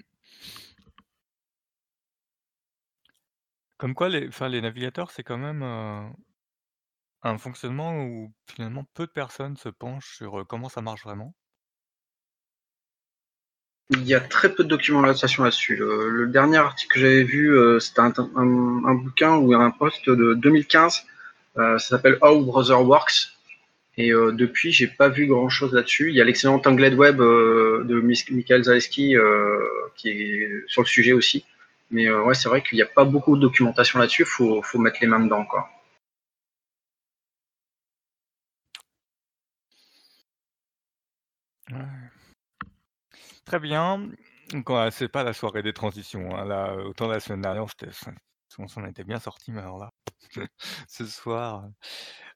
Comme 3.76 3.94
quoi, 3.94 4.08
les, 4.08 4.28
les 4.50 4.60
navigateurs, 4.60 5.10
c'est 5.10 5.22
quand 5.22 5.38
même 5.38 5.62
euh, 5.62 6.08
un 7.22 7.38
fonctionnement 7.38 8.02
où 8.04 8.32
finalement 8.46 8.84
peu 8.94 9.06
de 9.06 9.12
personnes 9.12 9.56
se 9.56 9.68
penchent 9.68 10.16
sur 10.16 10.40
euh, 10.40 10.44
comment 10.44 10.68
ça 10.68 10.82
marche 10.82 11.04
vraiment. 11.04 11.34
Il 13.90 14.06
y 14.06 14.14
a 14.14 14.20
très 14.20 14.52
peu 14.54 14.64
de 14.64 14.68
documentation 14.68 15.44
là-dessus. 15.44 15.76
Le, 15.76 16.26
dernier 16.26 16.58
article 16.58 16.94
que 16.94 17.00
j'avais 17.00 17.24
vu, 17.24 17.56
euh, 17.56 17.80
c'était 17.80 18.00
un, 18.00 18.94
bouquin 18.94 19.36
ou 19.36 19.54
un 19.54 19.70
post 19.70 20.08
de 20.10 20.34
2015. 20.34 21.04
Euh, 21.56 21.78
ça 21.78 21.88
s'appelle 21.88 22.18
How 22.20 22.44
Browser 22.44 22.74
Works. 22.74 23.32
Et 23.96 24.12
euh, 24.12 24.32
depuis, 24.32 24.72
j'ai 24.72 24.88
pas 24.88 25.08
vu 25.08 25.26
grand-chose 25.26 25.72
là-dessus. 25.72 26.10
Il 26.10 26.16
y 26.16 26.20
a 26.20 26.24
l'excellent 26.24 26.58
Tangled 26.58 26.94
Web 26.94 27.16
de 27.18 28.00
Michael 28.30 28.64
Zaleski 28.64 29.14
qui 29.96 30.10
est 30.10 30.64
sur 30.66 30.82
le 30.82 30.86
sujet 30.86 31.12
aussi. 31.12 31.44
Mais 31.90 32.10
ouais, 32.10 32.34
c'est 32.34 32.50
vrai 32.50 32.62
qu'il 32.62 32.76
n'y 32.76 32.82
a 32.82 32.86
pas 32.86 33.04
beaucoup 33.04 33.36
de 33.36 33.40
documentation 33.40 33.98
là-dessus. 33.98 34.26
Faut, 34.26 34.62
faut 34.62 34.78
mettre 34.78 34.98
les 35.00 35.06
mains 35.06 35.20
dedans, 35.20 35.46
quoi. 35.46 35.70
Très 43.48 43.60
bien. 43.60 44.10
Donc, 44.52 44.68
c'est 44.92 45.08
pas 45.08 45.24
la 45.24 45.32
soirée 45.32 45.62
des 45.62 45.72
transitions, 45.72 46.36
hein. 46.36 46.44
Là, 46.44 46.74
autant 46.76 47.08
la 47.08 47.18
semaine 47.18 47.40
dernière, 47.40 47.64
on 48.58 48.68
s'en 48.68 48.84
était 48.86 49.04
bien 49.04 49.18
sorti, 49.18 49.52
mais 49.52 49.60
alors 49.60 49.78
là, 49.78 49.90
ce 50.88 51.06
soir, 51.06 51.66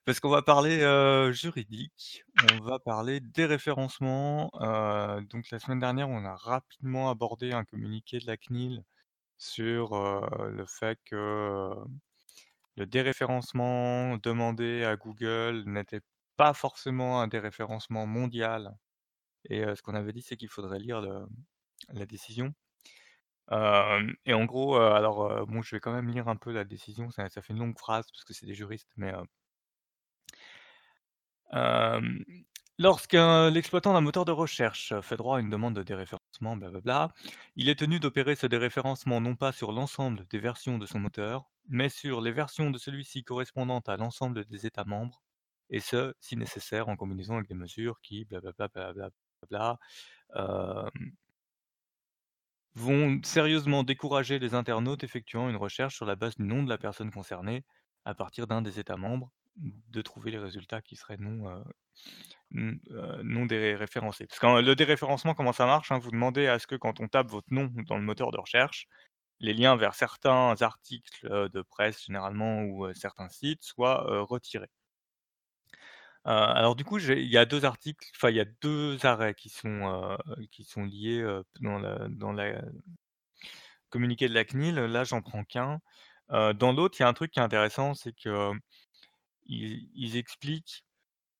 parce 0.05 0.19
qu'on 0.19 0.29
va 0.29 0.41
parler, 0.41 0.81
juridique, 1.31 2.23
on 2.41 2.59
va 2.59 2.79
parler 2.79 3.19
déréférencement. 3.21 4.49
Heu, 4.61 5.21
donc 5.29 5.49
la 5.51 5.59
semaine 5.59 5.79
dernière, 5.79 6.09
on 6.09 6.25
a 6.25 6.35
rapidement 6.35 7.09
abordé 7.11 7.51
un 7.53 7.63
communiqué 7.65 8.19
de 8.19 8.27
la 8.27 8.37
CNIL 8.37 8.83
sur, 9.37 9.95
le 10.39 10.65
fait 10.67 10.99
que, 11.05 11.71
le 12.77 12.85
déréférencement 12.87 14.17
demandé 14.17 14.83
à 14.85 14.95
Google 14.97 15.63
n'était 15.67 16.01
pas 16.37 16.53
forcément 16.53 17.21
un 17.21 17.27
déréférencement 17.27 18.07
mondial. 18.07 18.75
Et 19.49 19.63
ce 19.75 19.81
qu'on 19.81 19.95
avait 19.95 20.13
dit, 20.13 20.21
c'est 20.21 20.37
qu'il 20.37 20.49
faudrait 20.49 20.79
lire 20.79 21.01
la 21.89 22.05
décision. 22.05 22.53
et 23.51 24.33
en 24.33 24.45
gros, 24.45 24.75
alors, 24.77 25.45
bon, 25.47 25.61
je 25.61 25.75
vais 25.75 25.79
quand 25.79 25.93
même 25.93 26.09
lire 26.09 26.27
un 26.27 26.35
peu 26.35 26.51
la 26.51 26.63
décision, 26.65 27.11
ça 27.11 27.29
fait 27.29 27.53
une 27.53 27.59
longue 27.59 27.77
phrase 27.77 28.05
parce 28.11 28.23
que 28.23 28.33
c'est 28.33 28.45
des 28.45 28.55
juristes, 28.55 28.91
mais 28.97 29.13
lorsqu'un 32.79 33.49
l'exploitant 33.49 33.93
d'un 33.93 34.01
moteur 34.01 34.25
de 34.25 34.31
recherche 34.31 34.93
fait 35.01 35.17
droit 35.17 35.37
à 35.37 35.39
une 35.39 35.49
demande 35.49 35.75
de 35.75 35.83
déréférencement, 35.83 36.57
blablabla, 36.57 37.13
il 37.55 37.69
est 37.69 37.75
tenu 37.79 37.99
d'opérer 37.99 38.35
ce 38.35 38.47
déréférencement 38.47 39.21
non 39.21 39.35
pas 39.35 39.51
sur 39.51 39.71
l'ensemble 39.71 40.25
des 40.29 40.39
versions 40.39 40.77
de 40.77 40.85
son 40.85 40.99
moteur, 40.99 41.49
mais 41.69 41.89
sur 41.89 42.21
les 42.21 42.31
versions 42.31 42.71
de 42.71 42.77
celui-ci 42.77 43.23
correspondant 43.23 43.79
à 43.79 43.97
l'ensemble 43.97 44.45
des 44.45 44.65
États 44.65 44.85
membres, 44.85 45.21
et 45.69 45.79
ce, 45.79 46.13
si 46.19 46.35
nécessaire, 46.37 46.89
en 46.89 46.95
combinaison 46.95 47.35
avec 47.35 47.47
des 47.47 47.55
mesures 47.55 47.99
qui 48.01 48.25
blablabla 48.25 49.09
vont 52.75 53.21
sérieusement 53.23 53.83
décourager 53.83 54.39
les 54.39 54.55
internautes 54.55 55.03
effectuant 55.03 55.49
une 55.49 55.55
recherche 55.55 55.95
sur 55.95 56.05
la 56.05 56.15
base 56.15 56.35
du 56.37 56.43
nom 56.43 56.63
de 56.63 56.69
la 56.69 56.77
personne 56.77 57.11
concernée 57.11 57.63
à 58.05 58.13
partir 58.13 58.47
d'un 58.47 58.61
des 58.61 58.79
États 58.79 58.97
membres 58.97 59.31
de 59.55 60.01
trouver 60.01 60.31
les 60.31 60.39
résultats 60.39 60.81
qui 60.81 60.95
seraient 60.95 61.17
non, 61.17 61.63
non 62.51 63.45
déréférencés. 63.45 64.25
Parce 64.25 64.39
que 64.39 64.61
le 64.61 64.75
déréférencement, 64.75 65.35
comment 65.35 65.53
ça 65.53 65.65
marche 65.65 65.91
hein, 65.91 65.99
Vous 65.99 66.11
demandez 66.11 66.47
à 66.47 66.57
ce 66.57 66.67
que 66.67 66.75
quand 66.75 66.99
on 66.99 67.07
tape 67.07 67.29
votre 67.29 67.51
nom 67.51 67.71
dans 67.87 67.97
le 67.97 68.03
moteur 68.03 68.31
de 68.31 68.39
recherche, 68.39 68.87
les 69.39 69.53
liens 69.53 69.75
vers 69.75 69.93
certains 69.93 70.55
articles 70.61 71.27
de 71.29 71.61
presse 71.61 72.05
généralement 72.05 72.63
ou 72.63 72.91
certains 72.93 73.29
sites 73.29 73.63
soient 73.63 74.03
retirés 74.23 74.71
alors 76.25 76.75
du 76.75 76.83
coup, 76.85 76.99
il 76.99 77.27
y 77.27 77.37
a 77.37 77.45
deux 77.45 77.65
articles, 77.65 78.09
enfin 78.15 78.29
il 78.29 78.35
y 78.37 78.39
a 78.39 78.45
deux 78.61 79.05
arrêts 79.05 79.33
qui 79.35 79.49
sont, 79.49 80.17
qui 80.51 80.63
sont 80.63 80.83
liés, 80.85 81.23
dans 81.61 81.79
la 81.79 82.07
dans 82.09 82.31
la 82.31 82.61
communiqué 83.89 84.27
de 84.27 84.33
la 84.33 84.45
CNIL. 84.45 84.75
Là, 84.75 85.03
j'en 85.03 85.21
prends 85.21 85.43
qu'un. 85.43 85.79
dans 86.29 86.73
l'autre, 86.73 86.97
il 86.99 87.03
y 87.03 87.05
a 87.05 87.09
un 87.09 87.13
truc 87.13 87.31
qui 87.31 87.39
est 87.39 87.43
intéressant, 87.43 87.93
c'est 87.93 88.13
qu'ils 88.13 88.59
ils 89.47 90.17
expliquent 90.17 90.85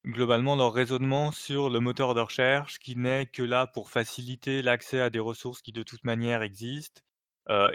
globalement 0.06 0.56
leur 0.56 0.74
raisonnement 0.74 1.32
sur 1.32 1.70
le 1.70 1.80
moteur 1.80 2.14
de 2.16 2.22
recherche 2.22 2.80
qui 2.80 2.96
n'est 2.98 3.26
que 3.28 3.44
là 3.44 3.68
pour 3.68 3.90
faciliter 3.90 4.62
l'accès 4.62 5.02
à 5.02 5.10
des 5.10 5.20
ressources 5.20 5.62
qui 5.62 5.72
de 5.72 5.84
toute 5.84 6.04
manière 6.04 6.42
existent. 6.44 7.02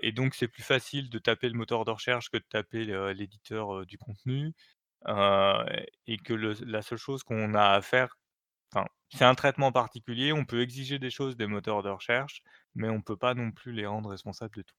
et 0.02 0.12
donc 0.12 0.34
c'est 0.34 0.48
plus 0.48 0.62
facile 0.62 1.10
de 1.10 1.18
taper 1.18 1.48
le 1.48 1.54
moteur 1.58 1.84
de 1.84 1.90
recherche 1.92 2.30
que 2.30 2.38
de 2.38 2.44
taper 2.48 2.84
l'éditeur, 3.14 3.86
du 3.86 3.98
contenu 3.98 4.54
et 5.06 6.16
que 6.18 6.34
la 6.34 6.82
seule 6.82 6.98
chose 6.98 7.22
qu'on 7.22 7.54
a 7.54 7.70
à 7.70 7.82
faire 7.82 8.16
c'est 9.10 9.24
un 9.24 9.34
traitement 9.34 9.72
particulier, 9.72 10.32
on 10.32 10.44
peut 10.44 10.60
exiger 10.60 10.98
des 10.98 11.10
choses 11.10 11.36
des 11.36 11.46
moteurs 11.46 11.82
de 11.82 11.88
recherche, 11.88 12.42
mais 12.74 12.90
on 12.90 12.96
ne 12.96 13.02
peut 13.02 13.16
pas 13.16 13.32
non 13.34 13.52
plus 13.52 13.72
les 13.72 13.86
rendre 13.86 14.10
responsables 14.10 14.54
de 14.56 14.62
tout. 14.62 14.76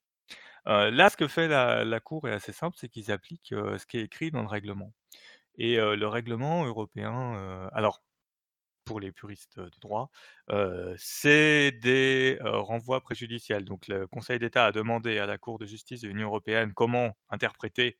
là, 0.66 1.10
ce 1.10 1.18
que 1.18 1.28
fait 1.28 1.48
la 1.48 2.00
cour 2.00 2.28
est 2.28 2.34
assez 2.34 2.54
simple, 2.54 2.78
c'est 2.80 2.90
qu'ils 2.90 3.12
appliquent, 3.12 3.50
ce 3.50 3.86
qui 3.88 3.98
est 3.98 4.04
écrit 4.04 4.32
dans 4.32 4.42
le 4.42 4.48
règlement 4.48 4.94
et 5.58 5.78
le 5.78 6.08
règlement 6.08 6.66
européen, 6.66 7.70
alors 7.74 8.04
pour 8.86 9.00
les 9.00 9.12
puristes 9.12 9.60
du 9.60 9.80
droit, 9.80 10.12
c'est 10.98 11.72
des 11.82 12.40
renvois 12.44 13.02
préjudiciels. 13.02 13.66
Donc 13.66 13.88
le 13.88 14.08
Conseil 14.08 14.40
d'État 14.40 14.66
a 14.68 14.72
demandé 14.72 15.20
à 15.20 15.26
la 15.26 15.38
Cour 15.38 15.60
de 15.60 15.66
justice 15.66 16.02
de 16.02 16.08
l'Union 16.08 16.28
européenne 16.28 16.74
comment 16.74 17.18
interpréter 17.30 17.98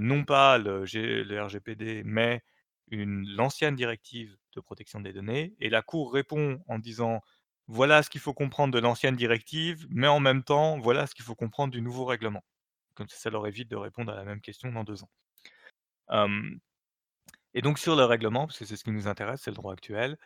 non 0.00 0.24
pas 0.24 0.58
le, 0.58 0.84
RGPD, 1.42 2.02
mais 2.04 2.42
l'ancienne 2.90 3.76
directive 3.76 4.36
de 4.54 4.60
protection 4.60 5.00
des 5.00 5.12
données. 5.12 5.54
Et 5.60 5.70
la 5.70 5.82
Cour 5.82 6.12
répond 6.12 6.62
en 6.68 6.78
disant 6.78 7.20
voilà 7.68 8.02
ce 8.02 8.10
qu'il 8.10 8.20
faut 8.20 8.34
comprendre 8.34 8.74
de 8.74 8.80
l'ancienne 8.80 9.14
directive, 9.14 9.86
mais 9.90 10.08
en 10.08 10.18
même 10.18 10.42
temps, 10.42 10.78
voilà 10.80 11.06
ce 11.06 11.14
qu'il 11.14 11.24
faut 11.24 11.36
comprendre 11.36 11.72
du 11.72 11.80
nouveau 11.80 12.04
règlement. 12.04 12.42
Comme 12.94 13.08
ça, 13.08 13.30
leur 13.30 13.46
évite 13.46 13.70
de 13.70 13.76
répondre 13.76 14.12
à 14.12 14.16
la 14.16 14.24
même 14.24 14.40
question 14.40 14.72
dans 14.72 14.84
deux 14.84 15.02
ans. 15.04 15.10
et 17.54 17.62
donc 17.62 17.78
sur 17.78 17.96
le 17.96 18.04
règlement, 18.04 18.46
parce 18.46 18.58
que 18.58 18.64
c'est 18.64 18.76
ce 18.76 18.84
qui 18.84 18.90
nous 18.90 19.08
intéresse, 19.08 19.42
c'est 19.42 19.50
le 19.50 19.56
droit 19.56 19.72
actuel, 19.72 20.18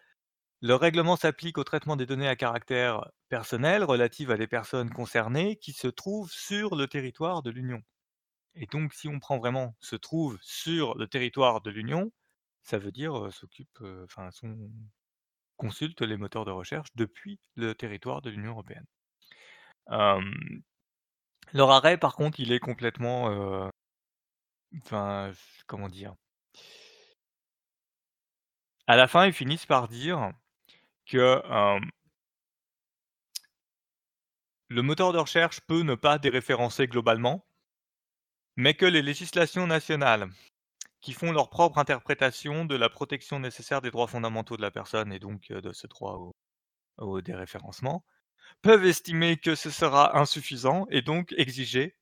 le 0.62 0.74
règlement 0.74 1.16
s'applique 1.16 1.58
au 1.58 1.64
traitement 1.64 1.96
des 1.96 2.06
données 2.06 2.28
à 2.28 2.36
caractère 2.36 3.10
personnel 3.28 3.84
relatives 3.84 4.30
à 4.30 4.38
des 4.38 4.46
personnes 4.46 4.88
concernées 4.88 5.56
qui 5.56 5.72
se 5.74 5.88
trouvent 5.88 6.32
sur 6.32 6.76
le 6.76 6.86
territoire 6.86 7.42
de 7.42 7.50
l'Union. 7.50 7.82
Et 8.56 8.66
donc, 8.66 8.94
si 8.94 9.08
on 9.08 9.18
prend 9.18 9.38
vraiment 9.38 9.76
se 9.80 9.96
trouve 9.96 10.38
sur 10.42 10.96
le 10.96 11.06
territoire 11.08 11.60
de 11.60 11.70
l'Union, 11.70 12.12
ça 12.62 12.78
veut 12.78 12.92
dire 12.92 13.32
s'occupe, 13.32 13.78
enfin, 14.04 14.30
consulte 15.56 16.02
les 16.02 16.16
moteurs 16.16 16.44
de 16.44 16.50
recherche 16.50 16.88
depuis 16.94 17.40
le 17.56 17.74
territoire 17.74 18.22
de 18.22 18.30
l'Union 18.30 18.52
européenne. 18.52 18.86
leur 21.52 21.70
arrêt, 21.70 21.98
par 21.98 22.14
contre, 22.16 22.40
il 22.40 22.52
est 22.52 22.60
complètement, 22.60 23.70
enfin, 24.82 25.32
comment 25.66 25.88
dire? 25.88 26.14
À 28.86 28.96
la 28.96 29.08
fin, 29.08 29.26
ils 29.26 29.32
finissent 29.32 29.66
par 29.66 29.88
dire 29.88 30.32
que 31.06 31.42
le 34.68 34.82
moteur 34.82 35.12
de 35.12 35.18
recherche 35.18 35.60
peut 35.62 35.82
ne 35.82 35.94
pas 35.94 36.18
déréférencer 36.18 36.86
globalement 36.86 37.46
mais 38.56 38.74
que 38.74 38.86
les 38.86 39.02
législations 39.02 39.66
nationales 39.66 40.28
qui 41.00 41.12
font 41.12 41.32
leur 41.32 41.50
propre 41.50 41.78
interprétation 41.78 42.64
de 42.64 42.76
la 42.76 42.88
protection 42.88 43.38
nécessaire 43.38 43.82
des 43.82 43.90
droits 43.90 44.08
fondamentaux 44.08 44.56
de 44.56 44.62
la 44.62 44.70
personne 44.70 45.12
et 45.12 45.18
donc 45.18 45.48
de 45.52 45.72
ce 45.72 45.86
droit 45.86 46.32
au 46.98 47.20
déréférencement, 47.20 48.04
peuvent 48.62 48.86
estimer 48.86 49.36
que 49.36 49.54
ce 49.54 49.70
sera 49.70 50.18
insuffisant 50.18 50.86
et 50.90 51.02
donc 51.02 51.34
exiger, 51.36 51.96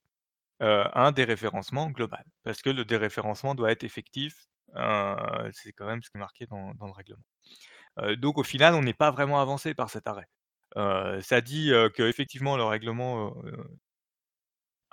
un 0.61 1.11
déréférencement 1.11 1.91
global. 1.91 2.25
Parce 2.45 2.63
que 2.63 2.71
le 2.71 2.85
déréférencement 2.85 3.57
doit 3.57 3.73
être 3.73 3.83
effectif, 3.83 4.47
c'est 4.75 5.73
quand 5.73 5.87
même 5.87 6.03
ce 6.03 6.11
qui 6.11 6.17
est 6.17 6.21
marqué 6.21 6.47
dans 6.47 6.73
le 6.81 6.93
règlement. 6.93 7.25
Donc 8.19 8.39
au 8.39 8.45
final, 8.45 8.75
on 8.75 8.83
n'est 8.83 8.95
pas 8.95 9.11
vraiment 9.11 9.41
avancé 9.41 9.75
par 9.75 9.91
cet 9.91 10.07
arrêt. 10.07 10.29
Ça 11.23 11.41
dit, 11.41 11.73
qu'effectivement 11.97 12.57
le 12.57 12.65
règlement, 12.65 13.35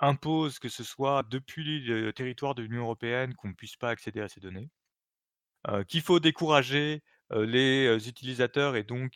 impose 0.00 0.58
que 0.58 0.68
ce 0.68 0.84
soit 0.84 1.22
depuis 1.30 1.80
le 1.80 2.12
territoire 2.12 2.54
de 2.54 2.62
l'Union 2.62 2.82
européenne 2.82 3.34
qu'on 3.34 3.48
ne 3.48 3.54
puisse 3.54 3.76
pas 3.76 3.90
accéder 3.90 4.20
à 4.20 4.28
ces 4.28 4.40
données. 4.40 4.70
Heu, 5.68 5.84
qu'il 5.84 6.02
faut 6.02 6.20
décourager, 6.20 7.02
heu, 7.32 7.44
les 7.44 8.08
utilisateurs 8.08 8.76
et 8.76 8.84
donc 8.84 9.12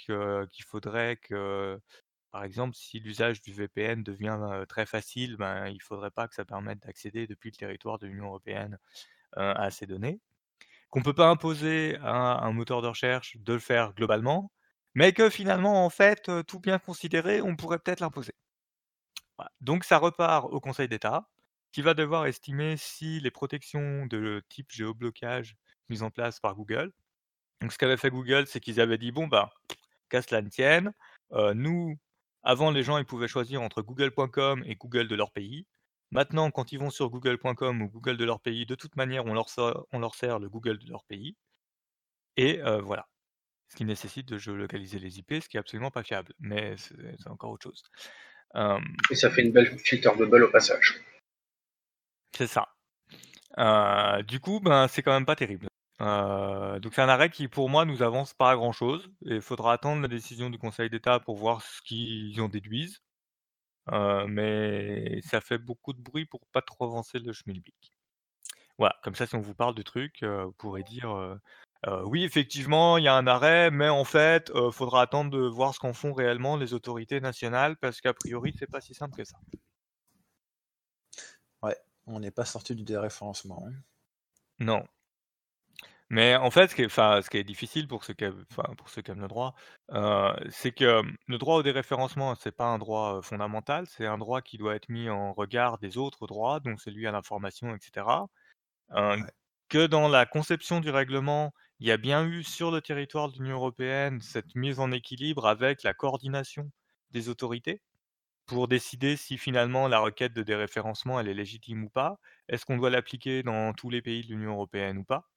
qu'il 0.53 0.65
faudrait 0.67 1.17
que, 1.17 1.81
par 2.33 2.45
exemple, 2.45 2.77
si 2.77 3.01
l'usage 3.01 3.43
du 3.43 3.53
VPN 3.55 4.03
devient, 4.05 4.39
très 4.69 4.87
facile, 4.87 5.37
ben, 5.39 5.69
il 5.69 5.83
faudrait 5.83 6.11
pas 6.13 6.29
que 6.29 6.35
ça 6.35 6.45
permette 6.47 6.81
d'accéder 6.83 7.27
depuis 7.29 7.51
le 7.51 7.57
territoire 7.57 7.99
de 7.99 8.07
l'Union 8.09 8.27
européenne, 8.27 8.79
à 9.37 9.71
ces 9.73 9.87
données. 9.87 10.21
Qu'on 10.91 11.03
peut 11.03 11.15
pas 11.15 11.29
imposer 11.31 11.97
à 12.03 12.45
un 12.45 12.53
moteur 12.53 12.83
de 12.83 12.89
recherche 12.89 13.37
de 13.39 13.53
le 13.55 13.59
faire 13.61 13.95
globalement, 13.95 14.53
mais 14.95 15.13
que 15.13 15.31
finalement, 15.31 15.85
en 15.87 15.91
fait, 15.91 16.31
tout 16.47 16.61
bien 16.61 16.79
considéré, 16.81 17.43
on 17.43 17.57
pourrait 17.57 17.79
peut-être 17.81 18.01
l'imposer. 18.01 18.33
Donc 19.61 19.85
ça 19.85 19.99
repart 19.99 20.47
au 20.53 20.61
Conseil 20.61 20.89
d'État, 20.89 21.29
qui 21.73 21.83
va 21.83 21.95
devoir 21.95 22.27
estimer 22.27 22.77
si 22.77 23.21
les 23.21 23.31
protections 23.31 24.07
de 24.07 24.43
type 24.49 24.71
géoblocage 24.73 25.57
mises 25.89 26.03
en 26.03 26.11
place 26.11 26.41
par 26.41 26.55
Google 26.55 26.93
donc 27.61 27.73
ce 27.73 27.79
qu'avait 27.79 27.97
fait 27.97 28.11
Google, 28.11 28.47
c'est 28.47 28.61
qu'ils 28.61 28.81
avaient 28.81 28.99
dit: 28.99 29.13
«Bon, 29.13 29.27
bah, 29.29 29.51
qu'à 30.11 30.23
cela 30.23 30.43
ne 30.43 30.49
tienne, 30.51 30.93
heu, 31.33 31.55
nous, 31.55 31.99
avant 32.43 32.71
les 32.71 32.83
gens 32.85 32.99
ils 32.99 33.07
pouvaient 33.07 33.29
choisir 33.29 33.63
entre 33.63 33.83
google.com 33.83 34.63
et 34.67 34.77
Google 34.77 35.09
de 35.09 35.15
leur 35.17 35.33
pays. 35.33 35.67
Maintenant, 36.13 36.51
quand 36.51 36.73
ils 36.73 36.79
vont 36.79 36.91
sur 36.91 37.11
google.com 37.11 37.83
ou 37.83 37.89
Google 37.91 38.17
de 38.19 38.25
leur 38.27 38.41
pays, 38.41 38.67
de 38.67 38.75
toute 38.77 38.97
manière, 38.97 39.27
on 39.27 39.35
leur 39.35 39.49
sort 39.51 39.87
sert 40.15 40.39
le 40.41 40.49
Google 40.51 40.79
de 40.79 40.91
leur 40.91 41.05
pays» 41.05 41.37
et 42.37 42.61
heu, 42.63 42.81
voilà. 42.81 43.07
Ce 43.71 43.77
qui 43.77 43.85
nécessite 43.87 44.29
de 44.29 44.39
géolocaliser 44.39 44.99
les 45.01 45.19
IP, 45.21 45.35
ce 45.43 45.49
qui 45.49 45.57
est 45.57 45.61
absolument 45.61 45.91
pas 45.91 46.05
fiable, 46.05 46.35
mais 46.41 46.77
c'est 46.79 47.29
encore 47.31 47.51
autre 47.53 47.65
chose. 47.65 47.83
Hem 48.55 48.85
Et 49.11 49.15
ça 49.17 49.31
fait 49.31 49.43
une 49.43 49.53
belle 49.53 49.79
filter 49.79 50.11
bubble 50.17 50.45
au 50.45 50.51
passage. 50.51 51.03
C'est 52.37 52.47
ça. 52.47 52.69
Heu, 53.59 54.23
du 54.25 54.41
coup, 54.41 54.61
ben, 54.61 54.89
c'est 54.89 55.03
quand 55.03 55.13
même 55.13 55.27
pas 55.27 55.37
terrible. 55.37 55.69
Heu, 56.01 56.81
donc 56.81 56.95
c'est 56.95 57.03
un 57.03 57.09
arrêt 57.09 57.31
qui, 57.31 57.49
pour 57.49 57.69
moi, 57.69 57.85
nous 57.85 58.03
avance 58.03 58.35
pas 58.35 58.51
à 58.51 58.57
grand 58.57 58.73
chose 58.73 59.09
il 59.23 59.41
faudra 59.41 59.73
attendre 59.73 60.03
la 60.03 60.09
décision 60.09 60.51
du 60.51 60.59
Conseil 60.59 60.91
d'État 60.91 61.21
pour 61.21 61.37
voir 61.37 61.63
ce 61.63 61.81
qu'ils 61.83 62.41
en 62.41 62.49
déduisent. 62.49 63.01
Mais 63.93 65.21
ça 65.23 65.41
fait 65.41 65.59
beaucoup 65.59 65.93
de 65.93 66.01
bruit 66.01 66.27
pour 66.27 66.47
pas 66.53 66.63
trop 66.63 66.85
avancer 66.85 67.19
le 67.19 67.33
schmilblick. 67.33 67.93
Voilà, 68.79 68.97
comme 69.05 69.15
ça, 69.15 69.27
si 69.27 69.37
on 69.37 69.41
vous 69.41 69.55
parle 69.55 69.75
de 69.75 69.83
trucs, 69.83 70.25
vous 70.25 70.53
pourrez 70.53 70.83
dire, 70.83 71.39
«Oui, 72.05 72.25
effectivement, 72.25 72.99
il 72.99 73.05
y 73.05 73.09
a 73.09 73.15
un 73.15 73.27
arrêt, 73.27 73.71
mais 73.71 73.89
en 73.89 74.05
fait, 74.05 74.51
heu, 74.55 74.71
faudra 74.71 75.03
attendre 75.03 75.31
de 75.31 75.39
voir 75.47 75.75
ce 75.75 75.81
qu'en 75.81 75.93
font 75.93 76.13
réellement 76.13 76.57
les 76.57 76.73
autorités 76.75 77.21
nationales 77.21 77.77
parce 77.79 78.01
qu'a 78.01 78.15
priori, 78.15 78.53
c'est 78.59 78.71
pas 78.71 78.81
si 78.81 78.95
simple 78.95 79.17
que 79.17 79.25
ça». 79.25 79.39
Ouais, 81.63 81.77
on 82.07 82.21
n'est 82.21 82.31
pas 82.31 82.45
sorti 82.45 82.75
du 82.75 82.83
déréférencement, 82.85 83.67
hein. 83.69 83.73
Non. 84.59 84.85
Mais 86.11 86.37
en 86.37 86.51
fait, 86.51 86.69
ce 86.69 86.75
qui 86.75 86.83
est 86.83 86.89
ce 86.91 87.31
qui 87.31 87.39
est 87.39 87.45
difficile 87.45 87.89
pour 87.89 88.05
ceux 88.05 88.13
qui 88.15 88.25
pour 88.77 88.89
ceux 88.91 89.01
qui 89.03 89.11
aiment 89.11 89.21
le 89.21 89.29
droit, 89.29 89.55
c'est 90.51 90.73
que, 90.73 91.03
mmh, 91.03 91.17
le 91.29 91.39
droit 91.39 91.57
au 91.57 91.63
déréférencement, 91.63 92.35
c'est 92.35 92.53
pas 92.53 92.67
un 92.67 92.79
droit, 92.79 93.21
fondamental, 93.23 93.87
c'est 93.87 94.07
un 94.07 94.19
droit 94.19 94.43
qui 94.43 94.59
doit 94.59 94.75
être 94.75 94.89
mis 94.91 95.09
en 95.09 95.33
regard 95.33 95.79
des 95.79 95.97
autres 95.97 96.27
droits, 96.27 96.61
donc 96.61 96.81
celui 96.81 97.07
à 97.07 97.13
l'information 97.13 97.75
et 97.75 97.79
cetera. 97.81 98.27
Heu, 98.97 99.19
Ouais. 99.21 99.31
que 99.71 99.87
dans 99.87 100.09
la 100.09 100.27
conception 100.27 100.81
du 100.81 100.91
règlement, 100.91 101.53
il 101.81 101.87
y 101.89 101.93
a 101.93 101.97
bien 101.97 102.27
eu 102.27 102.43
sur 102.45 102.71
le 102.73 102.81
territoire 102.81 103.31
de 103.31 103.39
l'Union 103.39 103.57
européenne 103.57 104.21
cette 104.21 104.55
mise 104.57 104.81
en 104.81 104.91
équilibre 104.93 105.47
avec 105.47 105.83
la 105.85 105.95
coordination 105.95 106.71
des 107.13 107.29
autorités, 107.29 107.83
pour 108.47 108.69
décider 108.69 109.17
si 109.17 109.39
finalement 109.39 109.89
la 109.89 110.01
requête 110.01 110.35
de 110.35 110.43
déréférencement, 110.45 111.21
elle 111.21 111.29
est 111.29 111.35
légitime 111.35 111.85
ou 111.85 111.91
pas? 111.91 112.19
Est-ce 112.49 112.67
qu'on 112.67 112.79
doit 112.79 112.91
l'appliquer 112.91 113.43
dans 113.45 113.73
tous 113.75 113.91
les 113.91 114.03
pays 114.03 114.23
de 114.25 114.29
l'Union 114.35 114.53
européenne 114.55 114.99
ou 114.99 115.05
pas? 115.05 115.29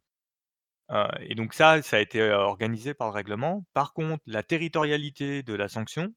Heu 0.90 1.08
et 1.22 1.36
donc 1.36 1.54
ça, 1.54 1.82
ça 1.82 1.98
a 1.98 2.00
été, 2.00 2.20
heu, 2.22 2.34
organisé 2.34 2.94
par 2.94 3.08
le 3.10 3.14
règlement. 3.14 3.66
Par 3.74 3.94
contre, 3.94 4.24
la 4.26 4.44
territorialité 4.44 5.44
de 5.44 5.54
la 5.54 5.68
sanction, 5.70 6.14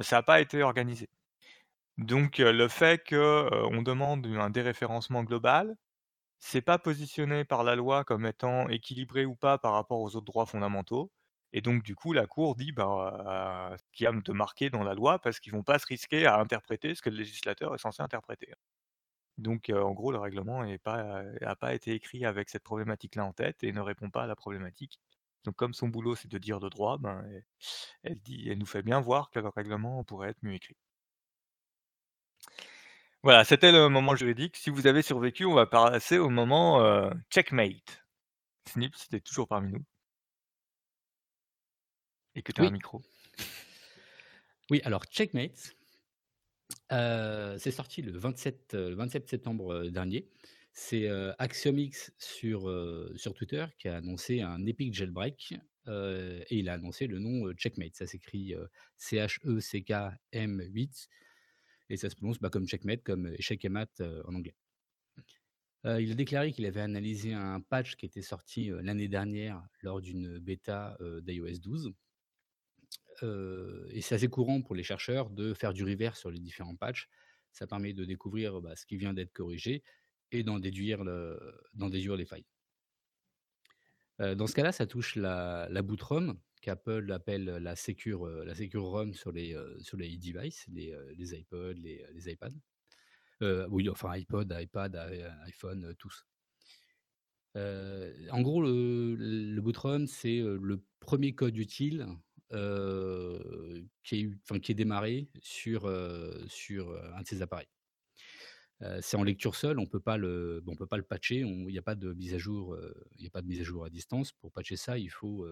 ça 0.00 0.18
a 0.18 0.22
pas 0.22 0.40
été 0.40 0.62
organisé. 0.62 1.08
Donc 1.98 2.40
heu, 2.40 2.52
le 2.52 2.68
fait 2.68 3.02
que, 3.04 3.16
heu, 3.16 3.66
on 3.72 3.82
demande 3.82 4.26
un 4.26 4.50
déréférencement 4.50 5.24
global, 5.24 5.76
c'est 6.44 6.62
pas 6.62 6.78
positionné 6.78 7.44
par 7.44 7.64
la 7.64 7.76
loi 7.76 8.04
comme 8.04 8.26
étant 8.26 8.68
équilibré 8.68 9.24
ou 9.26 9.36
pas 9.36 9.58
par 9.58 9.72
rapport 9.74 10.00
aux 10.00 10.16
autres 10.16 10.26
droits 10.26 10.46
fondamentaux 10.46 11.12
et 11.52 11.60
donc 11.60 11.82
du 11.84 11.94
coup, 11.94 12.12
la 12.14 12.26
cour 12.26 12.56
dit: 12.56 12.72
«Bah, 12.72 13.76
qu'il 13.92 14.04
y 14.04 14.06
a 14.08 14.12
de 14.12 14.32
marqué 14.32 14.70
dans 14.70 14.82
la 14.84 14.94
loi» 14.94 15.18
parce 15.20 15.38
qu'ils 15.40 15.52
vont 15.52 15.62
pas 15.62 15.78
se 15.78 15.86
risquer 15.86 16.26
à 16.26 16.38
interpréter 16.40 16.94
ce 16.94 17.02
que 17.02 17.10
le 17.10 17.16
législateur 17.18 17.74
est 17.74 17.78
censé 17.78 18.02
interpréter. 18.02 18.52
Donc 19.38 19.70
en 19.74 19.92
gros, 19.92 20.12
le 20.12 20.18
règlement 20.18 20.64
est 20.64 20.78
pas 20.78 21.74
été 21.74 21.92
écrit 21.94 22.24
avec 22.26 22.50
cette 22.50 22.64
problématique-là 22.64 23.24
en 23.26 23.32
tête 23.34 23.64
et 23.64 23.72
ne 23.72 23.80
répond 23.80 24.10
pas 24.10 24.24
à 24.24 24.26
la 24.26 24.36
problématique. 24.36 25.00
Donc 25.44 25.56
comme 25.56 25.74
son 25.74 25.88
boulot, 25.88 26.16
c'est 26.16 26.28
de 26.30 26.38
dire 26.38 26.60
le 26.60 26.70
droit, 26.70 26.98
ben, 26.98 27.24
elle 28.04 28.20
dit 28.20 28.48
elle 28.50 28.58
nous 28.58 28.66
fait 28.66 28.82
bien 28.82 29.00
voir 29.00 29.30
que 29.30 29.40
le 29.40 29.48
règlement 29.48 30.04
pourrait 30.04 30.30
être 30.30 30.42
mieux 30.42 30.54
écrit. 30.54 30.76
Voilà, 33.24 33.44
c'était 33.44 33.70
le 33.70 33.88
moment 33.88 34.16
juridique. 34.16 34.56
Si 34.56 34.68
vous 34.68 34.88
avez 34.88 35.00
survécu, 35.00 35.44
on 35.44 35.54
va 35.54 35.64
passer 35.66 36.18
au 36.18 36.28
moment, 36.28 36.80
heu, 36.84 37.10
checkmate. 37.30 38.04
Snip, 38.68 38.94
si 38.96 39.08
tu 39.08 39.16
es 39.16 39.20
toujours 39.20 39.48
parmi 39.48 39.72
nous. 39.72 39.84
Et 42.34 42.42
que 42.42 42.52
tu 42.52 42.60
as 42.60 42.64
un 42.64 42.68
Oui. 42.68 42.70
micro. 42.70 43.02
Oui, 44.70 44.80
alors 44.84 45.04
checkmate 45.06 45.74
heu, 46.90 47.56
c'est 47.58 47.70
sorti 47.70 48.02
le 48.02 48.18
27, 48.18 48.74
heu, 48.74 48.88
le 48.90 48.96
27 48.96 49.28
septembre, 49.28 49.84
dernier. 49.88 50.28
C'est, 50.72 51.08
AxiomX 51.38 52.12
sur, 52.18 52.62
Twitter 53.34 53.66
qui 53.78 53.88
a 53.88 53.96
annoncé 53.96 54.40
un 54.40 54.64
epic 54.66 54.94
jailbreak, 54.94 55.54
et 55.86 56.44
il 56.50 56.68
a 56.68 56.74
annoncé 56.74 57.06
le 57.06 57.18
nom, 57.18 57.52
checkmate. 57.52 57.94
Ça 57.94 58.06
s'écrit, 58.06 58.54
heu, 58.54 58.68
C-H-E-C-K-M-8 58.96 61.08
et 61.92 61.98
ça 61.98 62.10
se 62.10 62.16
prononce, 62.16 62.40
bah, 62.40 62.50
comme 62.50 62.66
checkmate, 62.66 63.04
comme 63.04 63.28
échec 63.38 63.64
et 63.64 63.70
mat, 63.70 64.00
heu, 64.02 64.22
en 64.26 64.34
anglais. 64.34 64.56
Heu, 65.84 66.00
il 66.02 66.10
a 66.12 66.14
déclaré 66.14 66.52
qu'il 66.52 66.66
avait 66.66 66.80
analysé 66.80 67.34
un 67.34 67.60
patch 67.60 67.96
qui 67.96 68.06
était 68.06 68.22
sorti, 68.22 68.70
l'année 68.82 69.08
dernière 69.08 69.64
lors 69.82 70.00
d'une 70.00 70.38
bêta, 70.38 70.96
d'iOS 71.22 71.58
12 71.60 71.92
heu 73.22 73.86
et 73.90 74.00
c'est 74.00 74.14
assez 74.14 74.28
courant 74.28 74.62
pour 74.62 74.74
les 74.74 74.82
chercheurs 74.82 75.30
de 75.30 75.54
faire 75.54 75.72
du 75.72 75.84
reverse 75.84 76.18
sur 76.18 76.30
les 76.30 76.40
différents 76.40 76.76
patchs. 76.76 77.08
Ça 77.52 77.66
permet 77.66 77.92
de 77.92 78.04
découvrir, 78.04 78.60
bah, 78.62 78.76
ce 78.76 78.86
qui 78.86 78.96
vient 78.96 79.12
d'être 79.14 79.32
corrigé 79.32 79.82
et 80.30 80.42
d'en 80.42 80.58
déduire 80.58 81.04
les 81.04 82.24
failles. 82.24 82.46
Dans 84.18 84.46
ce 84.46 84.54
cas-là, 84.54 84.72
ça 84.72 84.86
touche 84.86 85.16
la 85.16 85.68
la 85.70 85.82
qu'Apple 86.62 87.12
appelle 87.12 87.44
la 87.44 87.76
secure, 87.76 88.26
la 88.26 88.54
ROM 88.74 89.12
sur 89.12 89.32
les, 89.32 89.52
devices, 89.52 90.66
les, 90.68 91.34
iPods, 91.34 91.74
les, 91.74 92.30
iPads. 92.30 93.66
Oui, 93.68 93.88
enfin 93.90 94.10
iPod, 94.12 94.56
iPad, 94.58 94.96
iPhone, 95.46 95.94
tous. 95.98 96.24
En 97.54 98.40
gros, 98.40 98.62
le 98.62 99.16
le 99.16 99.60
boot 99.60 99.76
ROM, 99.76 100.06
c'est, 100.06 100.38
le 100.38 100.82
1er 101.00 101.34
code 101.34 101.58
utile, 101.58 102.06
qui 104.02 104.70
est 104.70 104.74
démarré 104.74 105.28
sur, 105.40 105.86
un 105.86 107.22
de 107.22 107.26
ces 107.26 107.42
appareils. 107.42 107.68
C'est 109.00 109.16
en 109.16 109.22
lecture 109.22 109.54
seule, 109.54 109.78
on 109.78 109.86
peut 109.86 110.00
peut 110.76 110.86
pas 110.86 110.96
le 110.96 111.02
patcher, 111.08 111.40
il 111.40 111.70
y 111.70 111.78
a 111.78 111.82
pas 111.82 111.94
de 111.94 112.12
mise 112.14 112.34
à 112.34 112.38
jour, 112.38 112.74
heu, 112.74 112.94
il 113.16 113.24
y 113.24 113.26
a 113.26 113.30
pas 113.30 113.42
de 113.42 113.46
mise 113.46 113.60
à 113.60 113.64
jour 113.64 113.84
à 113.84 113.90
distance. 113.90 114.32
Pour 114.32 114.50
patcher 114.52 114.76
ça, 114.76 114.98
il 114.98 115.10
faut, 115.10 115.46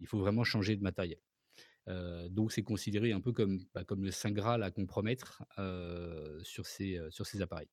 il 0.00 0.06
faut 0.06 0.18
vraiment 0.18 0.44
changer 0.44 0.76
de 0.76 0.82
matériel. 0.82 1.18
Heu, 1.88 2.28
donc 2.30 2.52
c'est 2.52 2.62
considéré 2.62 3.12
un 3.12 3.20
peu 3.20 3.32
comme, 3.32 3.60
bah, 3.74 3.84
le 3.98 4.10
saint 4.10 4.32
graal 4.32 4.62
à 4.62 4.70
compromettre, 4.70 5.44
ces, 6.66 6.96
heu, 6.98 7.10
sur 7.10 7.26
ces 7.26 7.42
appareils. 7.42 7.70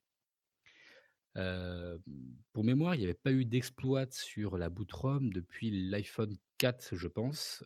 Pour 2.53 2.63
mémoire, 2.63 2.95
il 2.95 3.01
y 3.01 3.03
avait 3.03 3.13
pas 3.13 3.31
eu 3.31 3.45
d'exploit 3.45 4.05
sur 4.09 4.57
la 4.57 4.69
boot 4.69 4.91
ROM 4.91 5.33
depuis 5.33 5.89
l'iPhone 5.89 6.37
4, 6.57 6.95
je 6.95 7.07
pense, 7.07 7.63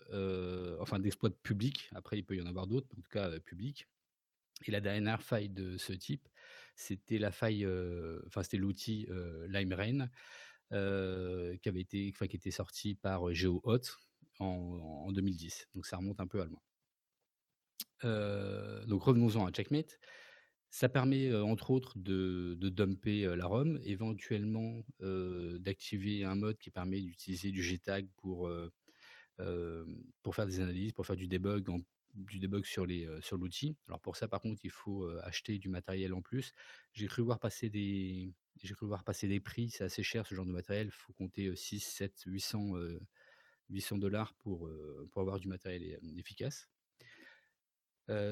enfin 0.80 1.00
d'exploit 1.00 1.30
public. 1.44 1.90
Après, 1.94 2.18
il 2.18 2.24
peut 2.24 2.36
y 2.36 2.42
en 2.42 2.48
avoir 2.48 2.68
d'autres, 2.68 2.88
en 2.98 3.02
tout 3.02 3.10
cas, 3.10 3.40
public 3.40 3.88
et 4.66 4.72
la 4.72 4.82
dernière 4.82 5.24
faille 5.24 5.50
de 5.50 5.78
ce 5.78 5.94
type, 5.94 6.28
c'était 6.76 7.18
la 7.18 7.32
faille, 7.32 7.66
enfin, 8.28 8.44
c'était 8.44 8.58
l'outil, 8.58 9.08
Limerain, 9.48 10.10
qui 10.72 11.70
avait 11.70 11.82
été, 11.82 12.12
qui 12.12 12.36
était 12.36 12.52
sorti 12.52 12.96
par 12.96 13.34
GeoHot 13.34 13.82
en, 14.40 15.06
en 15.08 15.12
2010. 15.12 15.68
Donc 15.76 15.86
ça 15.86 15.98
remonte 15.98 16.20
un 16.20 16.28
peu 16.28 16.42
à 16.42 16.46
loin. 16.46 16.62
donc 18.88 19.04
revenons-en 19.04 19.46
à 19.46 19.52
Checkmate. 19.52 20.00
Ça 20.72 20.88
permet, 20.88 21.34
entre 21.34 21.72
autres 21.72 21.98
de 21.98 22.56
de 22.60 22.70
dumper, 22.70 23.36
la 23.36 23.48
ROM, 23.48 23.80
éventuellement, 23.84 24.84
d'activer 25.00 26.24
un 26.26 26.36
mode 26.36 26.58
qui 26.60 26.70
permet 26.70 27.02
d'utiliser 27.02 27.52
du 27.52 27.64
JTAG 27.64 28.08
pour, 28.18 28.52
pour 30.22 30.36
faire 30.36 30.46
des 30.46 30.60
analyses, 30.60 30.94
pour 30.94 31.06
faire 31.06 31.16
du 31.16 31.28
debug 31.28 31.68
du 32.14 32.40
debug 32.40 32.66
sur 32.66 32.86
l'outil. 32.86 33.76
Alors 33.88 34.00
pour 34.00 34.16
ça, 34.16 34.28
par 34.28 34.42
contre, 34.42 34.62
il 34.64 34.72
faut, 34.72 35.08
acheter 35.24 35.58
du 35.58 35.70
matériel 35.70 36.14
en 36.14 36.22
plus. 36.22 36.54
J'ai 36.94 37.08
cru 37.08 37.22
voir 37.22 37.40
passer 37.40 37.70
des 37.70 38.34
j'ai 38.62 38.74
cru 38.74 38.88
voir 38.88 39.06
passer 39.06 39.28
des 39.28 39.40
prix, 39.40 39.70
c'est 39.70 39.86
assez 39.86 40.04
cher 40.04 40.28
ce 40.28 40.36
genre 40.36 40.46
de 40.46 40.52
matériel. 40.52 40.88
Il 40.88 40.92
faut 40.92 41.14
compter, 41.14 41.56
6 41.56 41.80
7 41.80 42.24
800, 42.26 42.74
800 43.70 43.98
dollars 43.98 44.34
pour, 44.36 44.70
pour 45.12 45.22
avoir 45.22 45.40
du 45.40 45.48
matériel 45.48 46.00
efficace 46.18 46.70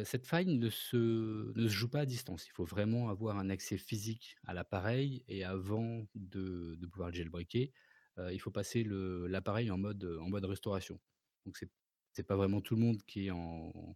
cette 0.05 0.25
faille 0.25 0.47
ne 0.47 0.69
se 0.69 0.97
ne 1.55 1.67
se 1.67 1.73
joue 1.73 1.89
pas 1.89 1.99
à 1.99 2.05
distance. 2.05 2.47
Il 2.47 2.51
faut 2.51 2.65
vraiment 2.65 3.09
avoir 3.09 3.37
un 3.37 3.49
accès 3.51 3.77
physique 3.77 4.35
à 4.45 4.53
l'appareil 4.55 5.23
et 5.27 5.43
avant 5.43 6.07
de 6.15 6.75
de 6.79 6.87
pouvoir 6.87 7.13
jailbreaker, 7.13 7.67
il 8.17 8.39
faut 8.39 8.49
passer 8.51 8.83
l'appareil 8.83 9.69
en 9.69 9.77
mode, 9.77 10.03
en 10.19 10.29
mode 10.29 10.45
restauration. 10.45 10.99
Donc 11.45 11.57
c'est 11.57 11.69
c'est 12.13 12.23
pas 12.23 12.35
vraiment 12.35 12.61
tout 12.61 12.75
le 12.75 12.81
monde 12.81 13.03
qui 13.03 13.27
est 13.27 13.31
en 13.31 13.95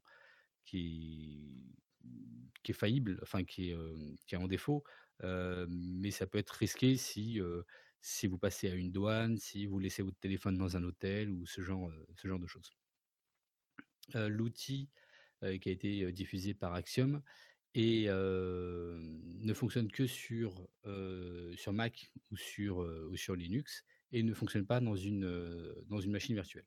qui 0.65 1.73
qui 2.63 2.71
est 2.71 2.75
faillible, 2.75 3.19
enfin 3.23 3.43
qui 3.43 3.71
est, 3.71 3.77
qui 4.27 4.35
est 4.35 4.37
en 4.37 4.47
défaut, 4.47 4.83
mais 5.23 6.11
ça 6.11 6.27
peut 6.27 6.37
être 6.37 6.51
risqué 6.51 6.95
si, 6.97 7.39
si 8.01 8.27
vous 8.27 8.37
passez 8.37 8.69
à 8.69 8.73
une 8.73 8.91
douane, 8.91 9.37
si 9.37 9.67
vous 9.67 9.79
laissez 9.79 10.01
votre 10.01 10.19
téléphone 10.19 10.57
dans 10.57 10.75
un 10.75 10.83
hôtel 10.83 11.29
ou 11.29 11.45
ce 11.45 11.61
genre, 11.61 11.91
ce 12.15 12.27
genre 12.27 12.39
de 12.39 12.47
choses. 12.47 12.71
l'outil 14.13 14.89
qui 15.59 15.69
a 15.69 15.71
été 15.71 16.11
diffusé 16.11 16.53
par 16.53 16.73
Axiom 16.73 17.21
et 17.73 18.07
ne 18.07 19.53
fonctionne 19.53 19.91
que 19.91 20.07
sur, 20.07 20.67
sur 21.55 21.73
Mac 21.73 22.11
ou 22.31 22.37
sur, 22.37 22.77
ou 22.79 23.15
sur 23.15 23.35
Linux 23.35 23.83
et 24.11 24.23
ne 24.23 24.33
fonctionne 24.33 24.65
pas 24.65 24.81
dans 24.81 24.95
une, 24.95 25.73
dans 25.87 25.99
une 25.99 26.11
machine 26.11 26.35
virtuelle. 26.35 26.65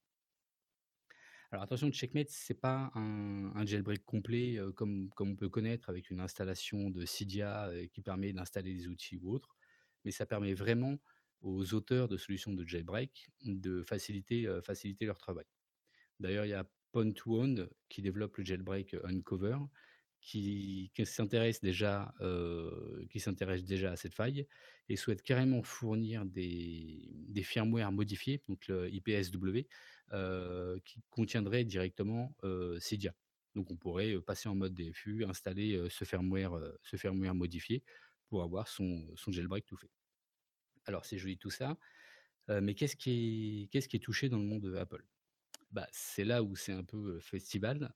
Alors 1.51 1.63
attention, 1.63 1.91
Checkmate, 1.93 2.31
c'est 2.31 2.61
pas 2.61 2.91
un, 2.95 3.53
un, 3.55 3.67
jailbreak 3.67 4.05
complet 4.05 4.59
comme, 4.75 5.09
comme 5.11 5.33
on 5.33 5.37
peut 5.37 5.49
connaître 5.49 5.89
avec 5.89 6.11
une 6.11 6.19
installation 6.19 6.91
de 6.91 7.05
Cydia 7.05 7.71
qui 7.93 8.01
permet 8.01 8.33
d'installer 8.33 8.75
des 8.75 8.89
outils 8.89 9.19
ou 9.19 9.33
autres, 9.33 9.57
mais 10.05 10.11
ça 10.11 10.27
permet 10.27 10.55
vraiment 10.55 10.99
aux 11.45 11.75
auteurs 11.75 12.09
de 12.09 12.17
solutions 12.17 12.53
de 12.53 12.67
jailbreak 12.67 13.29
de 13.45 13.83
faciliter, 13.83 14.49
faciliter 14.63 15.05
leur 15.05 15.19
travail. 15.19 15.45
D'ailleurs, 16.19 16.47
il 16.47 16.51
y 16.51 16.55
a 16.55 16.67
Point 16.91 17.13
One 17.27 17.69
qui 17.89 18.03
développe 18.03 18.37
le 18.39 18.45
jailbreak 18.45 18.97
Uncover, 19.05 19.59
qui, 20.21 20.91
s'intéresse 21.05 21.61
déjà, 21.61 22.15
s'intéresse 23.15 23.65
déjà 23.65 23.93
à 23.93 23.97
cette 23.97 24.15
faille 24.15 24.47
et 24.89 24.97
souhaite 24.97 25.23
carrément 25.23 25.63
fournir 25.63 26.25
des, 26.25 27.11
des 27.29 27.43
firmware 27.43 27.93
modifiés, 27.93 28.43
donc 28.49 28.67
le 28.69 28.89
IPSW, 28.91 29.67
qui 30.85 31.03
contiendrait 31.11 31.65
directement 31.65 32.35
Cydia. 32.79 33.15
Donc 33.55 33.71
on 33.71 33.77
pourrait 33.77 34.19
passer 34.23 34.49
en 34.49 34.55
mode 34.55 34.75
DFU, 34.75 35.27
installer 35.27 35.87
ce 35.91 36.07
firmware, 36.07 36.59
ce 36.83 36.97
firmware 36.97 37.35
modifié 37.35 37.83
pour 38.31 38.43
avoir 38.43 38.67
son, 38.67 39.07
son 39.17 39.31
jailbreak 39.31 39.67
tout 39.67 39.77
fait. 39.77 39.91
Alors 40.87 41.05
c'est 41.05 41.19
joli 41.19 41.39
tout 41.39 41.51
ça, 41.51 41.77
mais 42.49 42.75
qu'est-ce 42.75 42.97
qui, 42.97 43.69
est, 43.73 44.03
touché 44.03 44.29
dans 44.29 44.39
le 44.39 44.45
monde 44.45 44.75
Apple? 44.79 45.05
Bah, 45.71 45.89
c'est 45.93 46.25
là 46.25 46.43
où 46.43 46.55
c'est 46.57 46.73
un 46.73 46.85
peu 46.85 47.19
festival, 47.21 47.93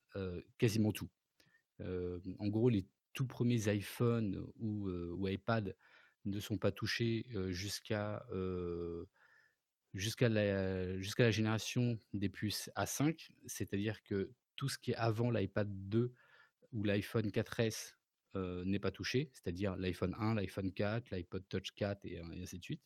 quasiment 0.56 0.92
tout. 0.92 1.10
en 1.80 2.48
gros, 2.48 2.68
les 2.68 2.86
tout 3.12 3.26
premiers 3.26 3.68
iPhone 3.68 4.46
ou, 4.56 4.88
ou 4.88 5.28
iPad 5.28 5.76
ne 6.24 6.40
sont 6.40 6.58
pas 6.58 6.72
touchés 6.72 7.26
jusqu'à 7.50 8.24
jusqu'à 9.94 10.28
la, 10.28 10.98
jusqu'à 10.98 11.24
la 11.24 11.30
génération 11.30 11.98
des 12.12 12.28
puces 12.28 12.70
A5, 12.76 13.30
c'est-à-dire 13.46 14.02
que 14.02 14.32
tout 14.56 14.68
ce 14.68 14.78
qui 14.78 14.92
est 14.92 14.96
avant 14.96 15.30
l'iPad 15.30 15.68
2 15.88 16.12
ou 16.72 16.84
l'iPhone 16.84 17.28
4S 17.28 17.97
n'est 18.34 18.78
pas 18.78 18.90
touché, 18.90 19.30
c'est-à-dire 19.32 19.76
l'iPhone 19.76 20.14
1, 20.18 20.34
l'iPhone 20.34 20.72
4, 20.72 21.10
l'iPod 21.10 21.44
Touch 21.48 21.72
4 21.74 22.04
et 22.04 22.20
ainsi 22.20 22.58
de 22.58 22.64
suite. 22.64 22.82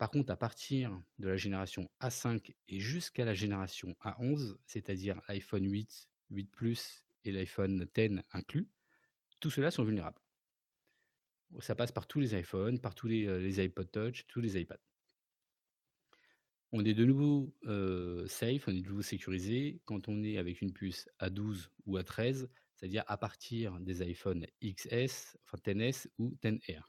Par 0.00 0.10
contre, 0.10 0.32
à 0.32 0.36
partir 0.36 0.98
de 1.18 1.28
la 1.28 1.36
génération 1.36 1.90
A5 2.00 2.54
et 2.68 2.80
jusqu'à 2.80 3.26
la 3.26 3.34
génération 3.34 3.94
A11, 4.02 4.56
c'est-à-dire 4.64 5.20
l'iPhone 5.28 5.70
8, 5.70 6.08
8 6.30 6.50
Plus 6.50 7.04
et 7.24 7.32
l'iPhone 7.32 7.86
10 7.94 8.22
inclus, 8.32 8.66
tous 9.40 9.50
ceux-là 9.50 9.70
sont 9.70 9.84
vulnérables. 9.84 10.18
Ça 11.58 11.74
passe 11.74 11.92
par 11.92 12.06
tous 12.06 12.18
les 12.18 12.34
iPhones, 12.34 12.80
par 12.80 12.94
tous 12.94 13.08
les, 13.08 13.26
euh, 13.26 13.62
iPod 13.62 13.90
Touch, 13.90 14.26
tous 14.26 14.40
les 14.40 14.58
iPads. 14.58 14.80
On 16.72 16.82
est 16.84 16.94
de 16.94 17.04
nouveau 17.04 17.54
euh, 17.66 18.26
safe, 18.26 18.68
on 18.68 18.70
est 18.70 18.80
de 18.80 18.88
nouveau 18.88 19.02
sécurisé 19.02 19.82
quand 19.84 20.08
on 20.08 20.22
est 20.22 20.38
avec 20.38 20.62
une 20.62 20.72
puce 20.72 21.10
A12 21.20 21.68
ou 21.84 21.98
A13, 21.98 22.48
c'est-à-dire 22.80 23.04
à 23.08 23.18
partir 23.18 23.78
des 23.80 24.02
iPhones 24.08 24.46
XS, 24.64 25.36
enfin 25.44 25.58
10S 25.62 26.08
ou 26.18 26.34
10R 26.42 26.82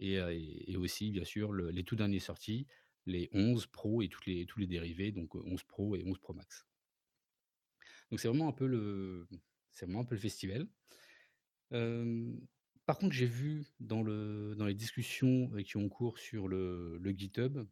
et, 0.00 0.76
aussi, 0.76 1.10
bien 1.10 1.24
sûr, 1.24 1.52
les 1.52 1.84
tout 1.84 1.96
derniers 1.96 2.20
sortis, 2.20 2.66
les 3.06 3.28
11 3.32 3.66
Pro 3.66 4.02
et 4.02 4.10
les, 4.26 4.46
tous 4.46 4.60
les 4.60 4.66
dérivés, 4.66 5.12
donc 5.12 5.34
11 5.34 5.62
Pro 5.64 5.96
et 5.96 6.02
11 6.04 6.18
Pro 6.18 6.34
Max. 6.34 6.66
Donc 8.10 8.20
c'est 8.20 8.28
vraiment 8.28 8.48
un 8.48 8.52
peu 8.52 8.66
le, 8.66 9.28
vraiment 9.78 10.00
un 10.00 10.04
peu 10.04 10.14
le 10.14 10.20
festival. 10.20 10.66
par 11.70 12.98
contre, 12.98 13.14
j'ai 13.14 13.26
vu 13.26 13.66
dans, 13.78 14.02
le, 14.02 14.54
dans 14.56 14.66
les 14.66 14.74
discussions 14.74 15.50
qui 15.64 15.76
ont 15.76 15.88
cours 15.88 16.18
sur 16.18 16.48
le, 16.48 16.98
le 16.98 17.10
GitHub 17.10 17.66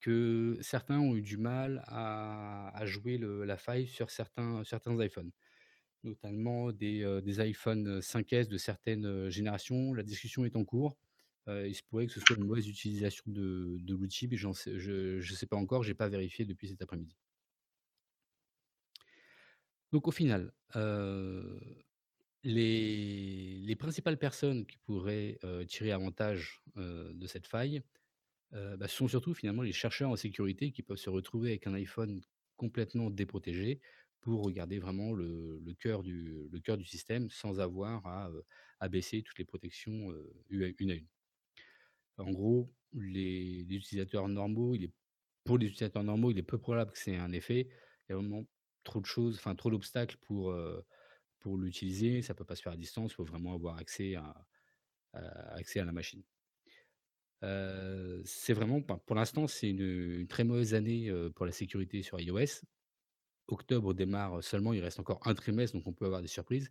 que 0.00 0.58
certains 0.60 0.98
ont 0.98 1.16
eu 1.16 1.22
du 1.22 1.38
mal 1.38 1.82
à, 1.86 2.82
jouer 2.84 3.18
la 3.18 3.56
faille 3.56 3.86
sur 3.86 4.10
certains, 4.10 4.62
certains 4.64 5.00
iPhones, 5.02 5.30
notamment 6.06 6.72
des, 6.72 7.20
des 7.22 7.40
iPhone 7.40 8.00
5S 8.00 8.48
de 8.48 8.56
certaines 8.56 9.28
générations. 9.28 9.92
La 9.92 10.02
discussion 10.02 10.44
est 10.44 10.56
en 10.56 10.64
cours 10.64 10.96
il 11.48 11.74
se 11.74 11.82
pourrait 11.82 12.06
que 12.06 12.12
ce 12.12 12.20
soit 12.20 12.36
une 12.36 12.44
mauvaise 12.44 12.68
utilisation 12.68 13.22
de, 13.26 13.78
sais, 14.52 14.78
je 14.78 15.16
ne 15.18 15.36
sais 15.36 15.46
pas 15.46 15.56
encore, 15.56 15.82
je 15.82 15.90
n'ai 15.90 15.94
pas 15.94 16.08
vérifié 16.08 16.44
depuis 16.44 16.68
cet 16.68 16.82
après-midi. 16.82 17.16
Donc 19.92 20.08
au 20.08 20.10
final, 20.10 20.52
les, 22.42 23.76
principales 23.78 24.18
personnes 24.18 24.66
qui 24.66 24.78
pourraient 24.78 25.38
tirer 25.68 25.92
avantage 25.92 26.62
de 26.76 27.26
cette 27.26 27.46
faille 27.46 27.82
bah, 28.50 28.88
sont 28.88 29.08
surtout 29.08 29.34
finalement 29.34 29.62
les 29.62 29.72
chercheurs 29.72 30.10
en 30.10 30.16
sécurité 30.16 30.72
qui 30.72 30.82
peuvent 30.82 30.96
se 30.98 31.10
retrouver 31.10 31.50
avec 31.50 31.66
un 31.66 31.74
iPhone 31.74 32.20
complètement 32.56 33.10
déprotégé 33.10 33.80
pour 34.26 34.42
regarder 34.42 34.80
vraiment 34.80 35.12
le, 35.12 35.72
cœur, 35.78 36.02
du, 36.02 36.48
le 36.50 36.76
du 36.76 36.84
système 36.84 37.30
sans 37.30 37.60
avoir 37.60 38.04
à, 38.80 38.88
baisser 38.88 39.22
toutes 39.22 39.38
les 39.38 39.44
protections 39.44 40.12
une 40.50 40.90
à 40.90 40.94
une. 40.94 41.06
En 42.18 42.32
gros, 42.32 42.68
les, 42.92 43.60
utilisateurs 43.70 44.26
normaux, 44.26 44.74
il 44.74 44.82
est, 44.82 44.92
pour 45.44 45.58
les 45.58 45.66
utilisateurs 45.66 46.02
normaux, 46.02 46.32
il 46.32 46.38
est 46.38 46.42
peu 46.42 46.58
probable 46.58 46.90
que 46.90 46.98
c'est 46.98 47.14
un 47.14 47.30
effet. 47.30 47.68
Il 48.08 48.10
y 48.10 48.12
a 48.14 48.16
vraiment 48.16 48.44
trop 48.82 49.00
de 49.00 49.06
choses, 49.06 49.36
enfin 49.36 49.54
trop 49.54 49.70
d'obstacles 49.70 50.16
pour, 50.22 50.52
l'utiliser. 51.56 52.20
Ça 52.20 52.32
ne 52.32 52.38
peut 52.38 52.44
pas 52.44 52.56
se 52.56 52.62
faire 52.62 52.72
à 52.72 52.76
distance. 52.76 53.12
Il 53.12 53.14
faut 53.14 53.24
vraiment 53.24 53.54
avoir 53.54 53.76
accès 53.76 54.16
à, 54.16 54.34
accès 55.12 55.78
à 55.78 55.84
la 55.84 55.92
machine. 55.92 56.24
C'est 58.24 58.54
vraiment, 58.54 58.82
pour 58.82 59.14
l'instant, 59.14 59.46
c'est 59.46 59.70
une, 59.70 60.26
très 60.26 60.42
mauvaise 60.42 60.74
année 60.74 61.12
pour 61.36 61.46
la 61.46 61.52
sécurité 61.52 62.02
sur 62.02 62.18
iOS. 62.18 62.66
Octobre 63.48 63.94
démarre 63.94 64.42
seulement, 64.42 64.72
il 64.72 64.80
reste 64.82 64.98
encore 64.98 65.20
un 65.26 65.34
trimestre, 65.34 65.76
donc 65.76 65.86
on 65.86 65.92
peut 65.92 66.06
avoir 66.06 66.22
des 66.22 66.28
surprises. 66.28 66.70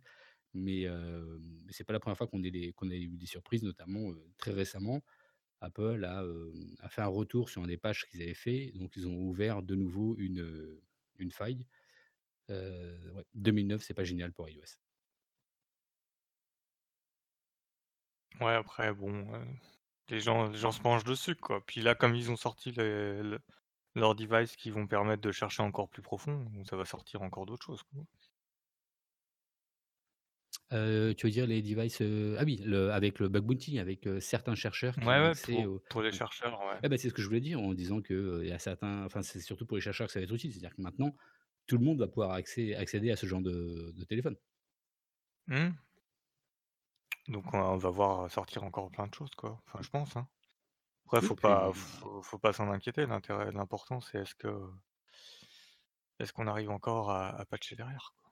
Mais, 0.54 0.84
ce 0.84 1.82
n'est 1.82 1.84
pas 1.84 1.92
la 1.92 2.00
première 2.00 2.16
fois 2.16 2.26
qu'on 2.26 2.42
a, 2.42 2.46
eu 2.46 3.08
des 3.08 3.26
surprises, 3.26 3.62
notamment 3.62 4.12
très 4.38 4.52
récemment. 4.52 5.02
Apple 5.60 6.04
a, 6.04 6.88
fait 6.88 7.02
un 7.02 7.06
retour 7.06 7.48
sur 7.48 7.62
un 7.62 7.66
des 7.66 7.76
pages 7.76 8.06
qu'ils 8.06 8.22
avaient 8.22 8.34
fait. 8.34 8.72
Donc, 8.74 8.96
ils 8.96 9.06
ont 9.06 9.16
ouvert 9.16 9.62
de 9.62 9.74
nouveau 9.74 10.16
une, 10.18 10.80
faille. 11.30 11.66
2009, 13.34 13.82
c'est 13.82 13.94
pas 13.94 14.04
génial 14.04 14.32
pour 14.32 14.48
iOS. 14.48 14.62
Ouais, 18.40 18.52
après, 18.52 18.92
bon, 18.92 19.26
les, 20.08 20.20
gens, 20.20 20.48
les 20.50 20.58
gens 20.58 20.72
se 20.72 20.82
mangent 20.82 21.04
dessus, 21.04 21.36
quoi. 21.36 21.64
Puis 21.66 21.80
là, 21.80 21.94
comme 21.94 22.14
ils 22.14 22.30
ont 22.30 22.36
sorti 22.36 22.72
leurs 23.96 24.14
devices 24.14 24.54
qui 24.54 24.70
vont 24.70 24.86
permettre 24.86 25.22
de 25.22 25.32
chercher 25.32 25.62
encore 25.62 25.88
plus 25.88 26.02
profond, 26.02 26.46
ça 26.68 26.76
va 26.76 26.84
sortir 26.84 27.22
encore 27.22 27.46
d'autres 27.46 27.66
choses. 27.66 27.82
Tu 30.70 30.76
veux 30.76 31.30
dire 31.30 31.46
les 31.46 31.62
devices, 31.62 32.00
ah 32.00 32.42
oui, 32.44 32.60
le 32.64 32.90
avec 32.90 33.18
le 33.18 33.28
bug 33.28 33.44
bounty, 33.44 33.78
avec, 33.78 34.08
certains 34.20 34.54
chercheurs 34.54 34.94
qui 34.96 35.04
Ouais, 35.04 35.32
pour 35.44 35.58
au 35.60 35.82
pour 35.90 36.02
les 36.02 36.12
chercheurs, 36.12 36.58
ouais. 36.60 36.78
Eh 36.82 36.88
bah, 36.88 36.98
c'est 36.98 37.08
ce 37.08 37.14
que 37.14 37.22
je 37.22 37.26
voulais 37.26 37.40
dire 37.40 37.60
en 37.60 37.72
disant 37.72 38.00
que, 38.02 38.40
il 38.42 38.48
y 38.48 38.52
a 38.52 38.58
certains 38.58 39.04
enfin, 39.04 39.22
c'est 39.22 39.40
surtout 39.40 39.66
pour 39.66 39.76
les 39.76 39.80
chercheurs 39.80 40.08
que 40.08 40.12
ça 40.12 40.18
va 40.20 40.24
être 40.24 40.34
utile. 40.34 40.52
C'est-à-dire 40.52 40.74
que 40.76 40.82
maintenant, 40.82 41.14
tout 41.66 41.78
le 41.78 41.84
monde 41.84 41.98
va 41.98 42.08
pouvoir 42.08 42.32
accé 42.32 42.74
accéder 42.74 43.10
à 43.10 43.16
ce 43.16 43.26
genre 43.26 43.40
de 43.42 43.92
de 43.96 44.04
téléphone. 44.04 44.36
Mmh. 45.48 45.70
Donc 47.28 47.54
on 47.54 47.58
on 47.58 47.76
va 47.76 47.90
voir 47.90 48.30
sortir 48.30 48.64
encore 48.64 48.90
plein 48.90 49.06
de 49.06 49.14
choses, 49.14 49.34
quoi. 49.36 49.62
Enfin, 49.66 49.78
je 49.82 49.90
pense, 49.90 50.16
hein. 50.16 50.28
Après, 51.06 51.20
Oui, 51.20 51.28
faut 51.28 51.34
pas 51.36 51.72
faut 51.74 52.22
faut 52.22 52.38
pas 52.38 52.52
s'en 52.52 52.70
inquiéter. 52.70 53.06
L'intérêt 53.06 53.50
l'important, 53.50 54.00
c'est 54.00 54.18
est-ce 54.20 54.34
que 54.36 54.48
est-ce 56.18 56.34
qu'on 56.34 56.46
arrive 56.46 56.68
encore 56.70 57.10
à 57.10 57.28
à 57.40 57.46
patcher 57.46 57.74
derrière, 57.74 58.12
quoi? 58.20 58.30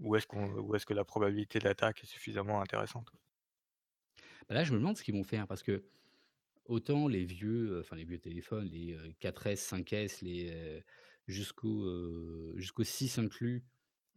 Ou 0.00 0.16
est-ce 0.16 0.26
qu'on 0.26 0.52
ou 0.58 0.74
est-ce 0.76 0.86
que 0.86 0.94
la 0.94 1.04
probabilité 1.04 1.58
d'attaque 1.60 2.04
est 2.04 2.06
suffisamment 2.08 2.60
intéressante? 2.62 3.10
bah, 4.48 4.54
là, 4.54 4.64
je 4.64 4.72
me 4.72 4.78
demande 4.78 4.96
ce 4.96 5.02
qu'ils 5.04 5.14
vont 5.14 5.24
faire 5.24 5.46
parce 5.46 5.62
que 5.62 5.84
autant 6.66 7.08
les 7.08 7.24
vieux, 7.24 7.72
heu, 7.78 7.80
enfin 7.80 7.96
les 7.96 8.04
vieux 8.04 8.18
téléphones, 8.20 8.66
les, 8.68 8.94
heu, 8.94 9.14
4S, 9.20 9.62
5S, 9.62 10.22
les, 10.22 10.50
heu, 10.52 10.82
jusqu'au, 11.28 12.58
jusqu'au 12.58 12.84
6 12.84 13.18
inclus, 13.18 13.64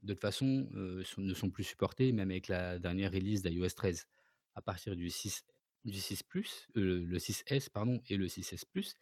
de 0.04 0.14
toute 0.14 0.22
façon, 0.22 0.70
sont 1.06 1.22
ne 1.22 1.34
sont 1.34 1.52
plus 1.52 1.64
supportés, 1.66 2.12
même 2.14 2.32
avec 2.32 2.48
la 2.50 2.80
dernière 2.80 3.12
release 3.14 3.44
d'iOS 3.44 3.70
13. 3.76 4.08
À 4.56 4.62
partir 4.62 4.96
du 4.96 5.10
6 5.12 5.46
du 5.88 6.00
6 6.02 6.24
Plus, 6.24 6.68
heu, 6.78 7.00
le 7.06 7.20
6S 7.20 7.70
pardon 7.70 8.02
et 8.10 8.18
le 8.18 8.28
6S 8.28 8.66
Plus, 8.66 8.96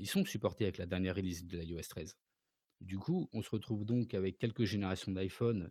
ils 0.00 0.08
sont 0.08 0.24
supportés 0.24 0.64
avec 0.64 0.78
la 0.78 0.86
dernière 0.86 1.16
release 1.16 1.44
de 1.46 1.58
l'iOS 1.58 1.88
13. 1.88 2.16
Du 2.80 2.98
coup, 2.98 3.28
on 3.32 3.42
se 3.42 3.50
retrouve 3.50 3.84
donc 3.86 4.14
avec 4.14 4.38
quelques 4.38 4.64
générations 4.64 5.12
d'iPhone, 5.12 5.70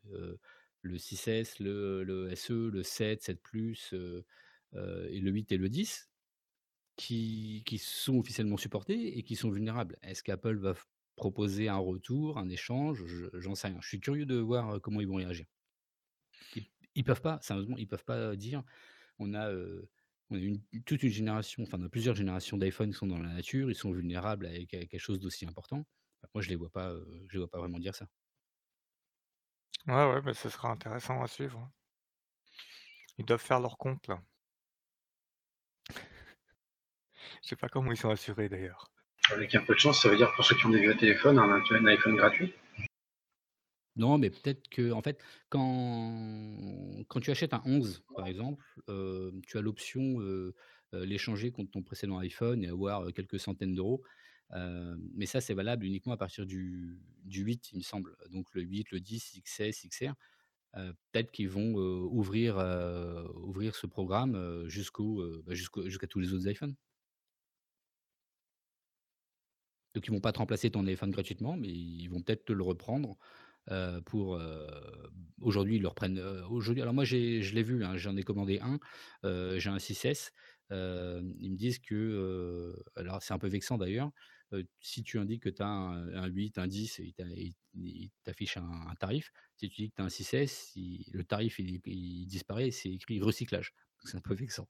le 0.83 0.97
6S, 0.97 1.59
le 1.59 2.03
le 2.03 2.31
SE, 2.31 2.69
le 2.69 2.83
7, 2.83 3.23
7 3.23 3.41
Plus, 3.43 3.93
et 3.93 5.19
le 5.19 5.31
8 5.31 5.51
et 5.51 5.57
le 5.57 5.69
10 5.69 6.09
qui 6.97 7.63
qui 7.65 7.77
sont 7.79 8.17
officiellement 8.19 8.57
supportés 8.57 9.17
et 9.17 9.23
qui 9.23 9.35
sont 9.35 9.51
vulnérables. 9.51 9.97
Est-ce 10.03 10.23
qu'Apple 10.23 10.57
va 10.57 10.75
proposer 11.15 11.69
un 11.69 11.77
retour, 11.77 12.37
un 12.39 12.49
échange? 12.49 13.05
Je 13.05 13.27
j'en 13.39 13.55
sais 13.55 13.69
rien. 13.69 13.79
Je 13.81 13.87
suis 13.89 13.99
curieux 14.01 14.25
de 14.27 14.37
voir, 14.37 14.81
comment 14.81 15.01
ils 15.01 15.07
vont 15.07 15.15
réagir. 15.17 15.47
Ils 16.55 16.65
ils 16.95 17.03
peuvent 17.03 17.21
pas, 17.21 17.39
sérieusement, 17.41 17.77
ils 17.77 17.87
peuvent 17.87 18.03
pas, 18.05 18.35
dire: 18.35 18.63
«On 19.19 19.33
a, 19.35 19.51
on 20.29 20.35
a 20.35 20.39
une 20.39 20.61
toute 20.85 21.03
une 21.03 21.09
génération, 21.11 21.63
enfin, 21.63 21.77
on 21.81 21.85
a 21.85 21.89
plusieurs 21.89 22.15
générations 22.15 22.57
d'iPhone 22.57 22.91
qui 22.91 22.97
sont 22.97 23.07
dans 23.07 23.17
la 23.19 23.33
nature, 23.33 23.69
ils 23.71 23.75
sont 23.75 23.91
vulnérables 23.91 24.45
avec, 24.45 24.73
heu, 24.73 24.79
quelque 24.85 24.99
chose 24.99 25.19
d'aussi 25.19 25.45
important». 25.45 25.85
Moi, 26.33 26.41
je 26.41 26.49
les 26.49 26.55
vois 26.55 26.69
pas, 26.71 26.91
heu, 26.93 27.25
je 27.29 27.33
les 27.33 27.39
vois 27.39 27.49
pas 27.49 27.59
vraiment 27.59 27.79
dire 27.79 27.95
ça. 27.95 28.07
Ouais, 29.87 29.95
ouais, 30.13 30.21
bah, 30.21 30.33
ce 30.35 30.49
sera 30.49 30.69
intéressant 30.69 31.21
à 31.23 31.27
suivre, 31.27 31.57
hein. 31.59 31.71
Ils 33.19 33.25
doivent 33.25 33.39
faire 33.43 33.59
leur 33.59 33.77
compte, 33.77 34.07
là. 34.07 34.23
Je 37.41 37.47
sais 37.49 37.55
pas 37.55 37.67
comment 37.67 37.91
ils 37.91 37.97
sont 37.97 38.09
assurés, 38.11 38.47
d'ailleurs. 38.49 38.91
Avec 39.31 39.55
un 39.55 39.61
peu 39.61 39.73
de 39.73 39.79
chance, 39.79 40.01
ça 40.01 40.09
veut 40.09 40.17
dire 40.17 40.33
pour 40.35 40.43
ceux 40.43 40.55
qui 40.57 40.65
ont 40.65 40.69
des 40.69 40.81
vieux 40.81 40.97
téléphones, 40.97 41.39
un, 41.39 41.49
un 41.71 41.85
iPhone 41.85 42.17
gratuit? 42.17 42.53
Non, 43.97 44.17
mais 44.19 44.29
peut-être 44.29 44.69
que 44.69 44.91
en 44.91 45.01
fait, 45.01 45.21
quand 45.49 47.03
quand 47.07 47.19
tu 47.19 47.31
achètes 47.31 47.53
un 47.53 47.63
11, 47.65 48.03
par 48.15 48.27
exemple, 48.27 48.63
heu, 48.89 49.33
tu 49.47 49.57
as 49.57 49.61
l'option, 49.61 50.21
heu 50.21 50.53
heu, 50.93 51.03
l'échanger 51.03 51.51
contre 51.51 51.71
ton 51.71 51.81
précédent 51.83 52.17
iPhone 52.19 52.63
et 52.63 52.67
avoir, 52.67 53.11
quelques 53.13 53.39
centaines 53.39 53.73
d'euros. 53.75 54.03
Mais 54.53 55.25
ça, 55.25 55.41
c'est 55.41 55.53
valable 55.55 55.85
uniquement 55.85 56.13
à 56.13 56.17
partir 56.17 56.45
du 56.45 57.01
du 57.23 57.41
8, 57.43 57.71
il 57.73 57.77
me 57.79 57.83
semble. 57.83 58.15
Donc 58.31 58.53
le 58.53 58.61
8, 58.61 58.91
le 58.91 58.99
10, 58.99 59.35
XS, 59.37 59.85
XR. 59.85 60.15
Peut-être 60.75 61.31
qu'ils 61.31 61.49
vont, 61.49 61.73
ouvrir, 61.75 62.57
ce 63.75 63.87
programme, 63.87 64.67
jusqu'au, 64.67 65.23
bah, 65.43 65.55
jusqu'au 65.55 65.89
jusqu'à 65.89 66.07
tous 66.07 66.19
les 66.19 66.33
autres 66.33 66.47
iPhones. 66.49 66.75
Donc 69.95 70.05
ils 70.07 70.11
vont 70.11 70.19
pas 70.19 70.31
te 70.31 70.37
remplacer 70.39 70.69
ton 70.69 70.85
iPhone 70.87 71.11
gratuitement, 71.11 71.57
mais 71.57 71.69
ils 71.69 72.07
vont 72.07 72.21
peut-être 72.21 72.45
te 72.45 72.53
le 72.53 72.63
reprendre, 72.63 73.17
heu, 73.71 74.01
pour, 74.05 74.35
heu, 74.37 74.67
aujourd'hui 75.41 75.75
ils 75.77 75.81
le 75.81 75.87
reprennent, 75.87 76.19
heu, 76.19 76.43
aujourd'hui 76.49 76.81
alors 76.81 76.93
moi 76.93 77.05
je 77.05 77.15
l'ai 77.17 77.63
vu, 77.63 77.83
hein, 77.83 77.97
j'en 77.97 78.15
ai 78.17 78.23
commandé 78.23 78.59
un, 78.61 78.79
j'ai 79.57 79.69
un 79.69 79.79
6S, 79.79 80.31
heu, 80.71 81.21
ils 81.39 81.51
me 81.51 81.57
disent 81.57 81.79
que, 81.79 82.75
alors 82.95 83.21
c'est 83.23 83.33
un 83.33 83.39
peu 83.39 83.47
vexant 83.47 83.77
d'ailleurs, 83.77 84.11
si 84.79 85.03
tu 85.03 85.19
indiques 85.19 85.43
que 85.43 85.49
tu 85.49 85.61
as 85.61 85.67
un 85.67 86.07
un 86.13 86.27
8, 86.27 86.57
un 86.57 86.67
10 86.67 86.99
et 86.99 87.03
il 87.05 87.13
t'a 87.13 87.23
il 87.25 87.53
il 87.75 88.09
t'affiche 88.23 88.57
un 88.57 88.63
un 88.89 88.95
tarif. 88.95 89.31
Si 89.57 89.69
tu 89.69 89.81
dis 89.83 89.89
que 89.89 89.95
tu 89.95 90.01
as 90.01 90.05
un 90.05 90.09
6S, 90.09 90.71
il 90.75 91.05
le 91.13 91.23
tarif 91.25 91.59
il 91.59 91.81
il 91.85 92.25
disparaît, 92.27 92.71
c'est 92.71 92.89
écrit 92.91 93.19
recyclage. 93.21 93.73
C'est 94.05 94.17
un 94.17 94.21
peu 94.21 94.35
vexant. 94.35 94.67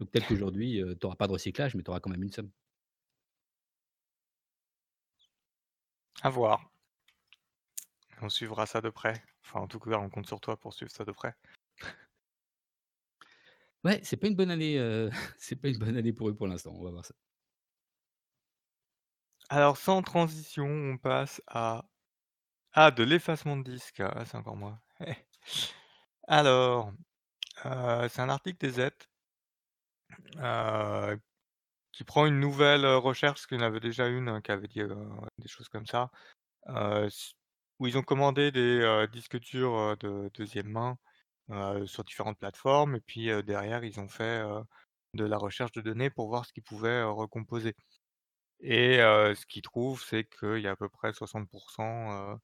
Donc 0.00 0.10
peut-être 0.12 0.26
qu'aujourd'hui, 0.26 0.82
tu 1.00 1.06
auras 1.06 1.16
pas 1.16 1.26
de 1.28 1.32
recyclage, 1.32 1.74
mais 1.76 1.82
tu 1.84 1.90
auras 1.90 2.00
quand 2.00 2.10
même 2.10 2.22
une 2.24 2.32
somme. 2.32 2.50
À 6.20 6.30
voir. 6.30 6.72
On 8.22 8.30
suivra 8.30 8.64
ça 8.64 8.80
de 8.80 8.88
près. 8.88 9.22
Enfin, 9.44 9.60
en 9.60 9.66
tout 9.68 9.78
cas, 9.78 9.98
on 9.98 10.08
compte 10.08 10.26
sur 10.26 10.40
toi 10.40 10.56
pour 10.58 10.72
suivre 10.72 10.90
ça 10.90 11.04
de 11.04 11.12
près. 11.12 11.34
Ouais, 13.84 14.00
c'est 14.04 14.16
pas 14.16 14.28
une 14.28 14.36
bonne 14.36 14.50
année, 14.50 14.78
heu, 14.78 15.10
c'est 15.38 15.56
pas 15.56 15.68
une 15.68 15.78
bonne 15.78 15.96
année 15.96 16.12
pour 16.12 16.28
eux 16.28 16.34
pour 16.34 16.46
l'instant, 16.46 16.70
on 16.74 16.84
va 16.84 16.90
voir 16.90 17.04
ça. 17.04 17.14
Alors 19.50 19.76
sans 19.76 20.02
transition, 20.02 20.66
on 20.66 20.98
passe 20.98 21.40
à 21.46 21.84
ah, 22.74 22.90
de 22.92 23.04
l'effacement 23.04 23.56
de 23.56 23.64
disque. 23.64 24.00
Ah, 24.00 24.24
c'est 24.26 24.36
encore 24.36 24.56
moi. 24.56 24.80
Alors, 26.26 26.92
heu, 27.66 28.08
c'est 28.10 28.22
un 28.22 28.28
article 28.30 28.58
des 28.60 28.70
Z, 28.72 28.90
heu, 30.38 31.20
qui 31.92 32.04
prend 32.04 32.26
une 32.26 32.40
nouvelle, 32.40 32.86
recherche, 32.86 33.34
parce 33.34 33.46
qu'il 33.46 33.58
y 33.58 33.62
en 33.62 33.66
avait 33.66 33.80
déjà 33.80 34.08
une, 34.08 34.28
hein, 34.30 34.40
qui 34.42 34.52
avait 34.52 34.68
dit, 34.68 34.82
des 35.38 35.48
choses 35.48 35.68
comme 35.68 35.86
ça, 35.86 36.10
où 37.82 37.88
ils 37.88 37.98
ont 37.98 38.02
commandé 38.02 38.52
des, 38.52 39.06
disques 39.12 39.40
durs, 39.40 39.96
de 39.98 40.30
2 40.34 40.62
main, 40.68 40.98
sur 41.86 42.04
différentes 42.04 42.38
plateformes 42.38 42.94
et 42.96 43.00
puis, 43.00 43.26
derrière 43.42 43.82
ils 43.84 43.98
ont 43.98 44.08
fait, 44.08 44.44
de 45.14 45.24
la 45.24 45.36
recherche 45.36 45.72
de 45.72 45.80
données 45.80 46.08
pour 46.10 46.28
voir 46.28 46.46
ce 46.46 46.52
qu'ils 46.52 46.62
pouvaient, 46.62 47.02
recomposer 47.02 47.74
et 48.60 48.98
ce 48.98 49.46
qu'ils 49.46 49.62
trouvent, 49.62 50.02
c'est 50.02 50.24
qu'il 50.24 50.58
y 50.58 50.68
a 50.68 50.72
à 50.72 50.76
peu 50.76 50.88
près 50.88 51.12
60 51.12 51.48
heu, 52.34 52.36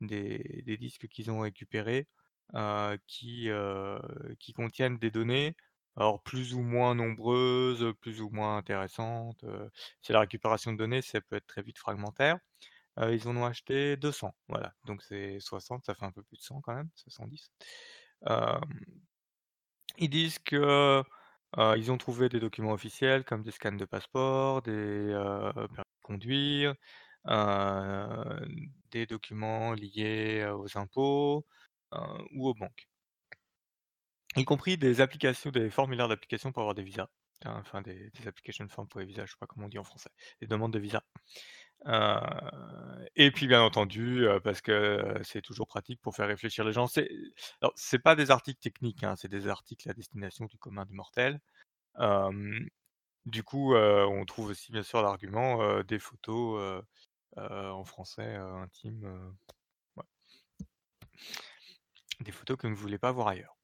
des 0.00 0.62
des 0.66 0.76
disques 0.76 1.08
qu'ils 1.08 1.30
ont 1.30 1.40
récupérés, 1.40 2.06
qui, 3.08 3.50
qui 4.38 4.52
contiennent 4.52 4.98
des 4.98 5.10
données, 5.10 5.56
alors 5.96 6.22
plus 6.22 6.54
ou 6.54 6.62
moins 6.62 6.94
nombreuses, 6.94 7.92
plus 8.00 8.20
ou 8.20 8.30
moins 8.30 8.56
intéressantes, 8.58 9.44
c'est 10.02 10.12
la 10.12 10.20
récupération 10.20 10.72
de 10.72 10.78
données, 10.78 11.02
ça 11.02 11.20
peut 11.20 11.36
être 11.36 11.46
très 11.48 11.62
vite 11.62 11.78
fragmentaire. 11.78 12.38
Heu, 12.98 13.14
ils 13.14 13.28
en 13.28 13.36
ont 13.36 13.44
acheté 13.46 13.96
200, 13.96 14.34
voilà, 14.48 14.74
donc 14.84 15.02
c'est 15.02 15.40
60, 15.40 15.84
ça 15.86 15.94
fait 15.94 16.04
un 16.06 16.12
peu 16.12 16.22
plus 16.22 16.36
de 16.38 16.42
100 16.42 16.60
quand 16.60 16.74
même, 16.74 16.90
70. 16.96 17.50
Hem, 18.26 18.60
ils 19.98 20.08
disent 20.10 20.38
que, 20.38 20.56
heu, 21.58 21.74
ils 21.76 21.90
ont 21.92 21.98
trouvé 21.98 22.28
des 22.28 22.40
documents 22.40 22.72
officiels 22.72 23.24
comme 23.24 23.42
des 23.42 23.50
scans 23.50 23.72
de 23.72 23.84
passeport, 23.84 24.62
des, 24.62 25.10
permis 25.54 25.68
de 25.76 26.02
conduire, 26.02 26.74
des 28.90 29.06
documents 29.06 29.72
liés, 29.74 30.46
aux 30.54 30.76
impôts, 30.78 31.46
ou 32.34 32.48
aux 32.48 32.54
banques. 32.54 32.88
Y 34.36 34.44
compris 34.46 34.78
des 34.78 35.00
applications, 35.02 35.50
des 35.50 35.68
formulaires 35.70 36.08
d'application 36.08 36.50
pour 36.52 36.62
avoir 36.62 36.74
des 36.74 36.82
visas, 36.82 37.08
hein, 37.44 37.56
enfin 37.60 37.82
des 37.82 38.10
des 38.10 38.26
application 38.28 38.66
forms 38.68 38.88
pour 38.88 39.00
les 39.00 39.06
visas, 39.06 39.26
je 39.26 39.32
sais 39.32 39.36
pas 39.38 39.46
comment 39.46 39.66
on 39.66 39.68
dit 39.68 39.78
en 39.78 39.84
français, 39.84 40.10
des 40.40 40.46
demandes 40.46 40.72
de 40.72 40.78
visa. 40.78 41.02
Heu 41.86 42.20
et 43.16 43.30
puis 43.32 43.46
bien 43.48 43.62
entendu, 43.62 44.24
heu, 44.26 44.40
parce 44.40 44.60
que, 44.60 44.72
heu, 44.72 45.22
c'est 45.24 45.42
toujours 45.42 45.66
pratique 45.66 46.00
pour 46.00 46.14
faire 46.16 46.26
réfléchir 46.28 46.64
les 46.64 46.72
gens. 46.72 46.86
C'est 46.86 47.08
alors 47.60 47.72
c'est 47.76 47.98
pas 47.98 48.14
des 48.16 48.30
articles 48.30 48.60
techniques, 48.60 49.02
hein, 49.04 49.14
c'est 49.16 49.28
des 49.28 49.48
articles 49.48 49.88
à 49.90 49.94
destination 49.94 50.46
du 50.46 50.58
commun 50.58 50.84
des 50.86 50.94
mortels. 50.94 51.40
Hem, 52.00 52.68
du 53.26 53.42
coup, 53.44 53.74
on 53.76 54.24
trouve 54.26 54.48
aussi 54.50 54.72
bien 54.72 54.82
sûr 54.84 55.02
l'argument, 55.02 55.82
des 55.84 55.98
photos, 56.00 56.84
en 57.36 57.84
français, 57.84 58.38
ouais. 59.96 60.04
Des 62.20 62.30
photos 62.32 62.56
que 62.56 62.66
vous 62.68 62.72
ne 62.74 62.78
voulez 62.78 62.98
pas 62.98 63.12
voir 63.12 63.28
ailleurs. 63.28 63.56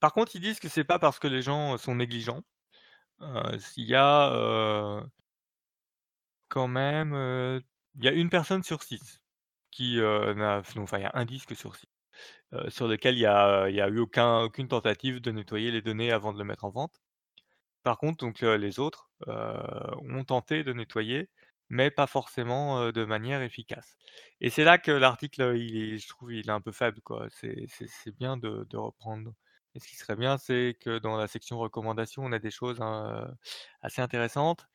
Par 0.00 0.12
contre, 0.12 0.36
ils 0.36 0.40
disent 0.40 0.60
que 0.60 0.68
c'est 0.68 0.84
pas 0.84 0.98
parce 0.98 1.18
que 1.18 1.26
les 1.28 1.42
gens 1.42 1.76
sont 1.78 1.94
négligents. 1.94 2.42
Heu, 3.20 3.58
s'il 3.58 3.84
y 3.88 3.94
a, 3.96 5.02
quand 6.50 6.68
même, 6.68 7.12
il 7.96 8.04
y 8.04 8.08
a 8.08 8.12
1 8.12 8.30
personne 8.30 8.62
sur 8.62 8.82
6 8.82 9.20
qui, 9.70 9.96
n'a 9.98 10.62
enfin, 10.78 10.98
il 10.98 11.02
y 11.02 11.04
a 11.04 11.10
1 11.14 11.24
disque 11.26 11.54
sur 11.56 11.76
6, 11.76 11.86
heu, 12.54 12.70
sur 12.70 12.88
lequel 12.88 13.16
il 13.16 13.20
y 13.20 13.26
a 13.26 13.68
il 13.70 13.76
y 13.76 13.80
a 13.82 13.88
eu 13.88 13.98
aucun 14.00 14.40
aucune 14.42 14.68
tentative 14.68 15.20
de 15.20 15.30
nettoyer 15.32 15.70
les 15.72 15.82
données 15.82 16.12
avant 16.12 16.32
de 16.34 16.38
le 16.38 16.44
mettre 16.44 16.64
en 16.64 16.70
vente. 16.70 17.00
Par 17.84 17.98
contre, 17.98 18.18
donc, 18.26 18.40
les 18.42 18.80
autres, 18.80 19.10
ont 19.26 20.24
tenté 20.26 20.64
de 20.64 20.72
nettoyer 20.74 21.30
mais 21.70 21.90
pas 21.90 22.06
forcément, 22.08 22.92
de 22.92 23.04
manière 23.06 23.42
efficace. 23.42 23.96
Et 24.40 24.50
c'est 24.50 24.64
là 24.64 24.78
que 24.78 24.90
l'article, 24.92 25.54
il 25.56 25.98
je 26.00 26.08
trouve, 26.08 26.32
il 26.34 26.48
est 26.48 26.52
un 26.52 26.60
peu 26.62 26.72
faible, 26.72 27.00
quoi. 27.02 27.28
C'est 27.30 28.16
bien 28.18 28.36
de 28.38 28.76
reprendre 28.78 29.32
et 29.74 29.80
ce 29.80 29.88
qui 29.88 29.96
serait 29.96 30.16
bien, 30.16 30.38
c'est 30.38 30.76
que 30.80 30.98
dans 30.98 31.16
la 31.16 31.28
section 31.28 31.58
recommandations, 31.58 32.24
on 32.24 32.32
a 32.32 32.38
des 32.38 32.50
choses, 32.50 32.80
hein, 32.80 33.30
assez 33.82 34.00
intéressantes 34.00 34.66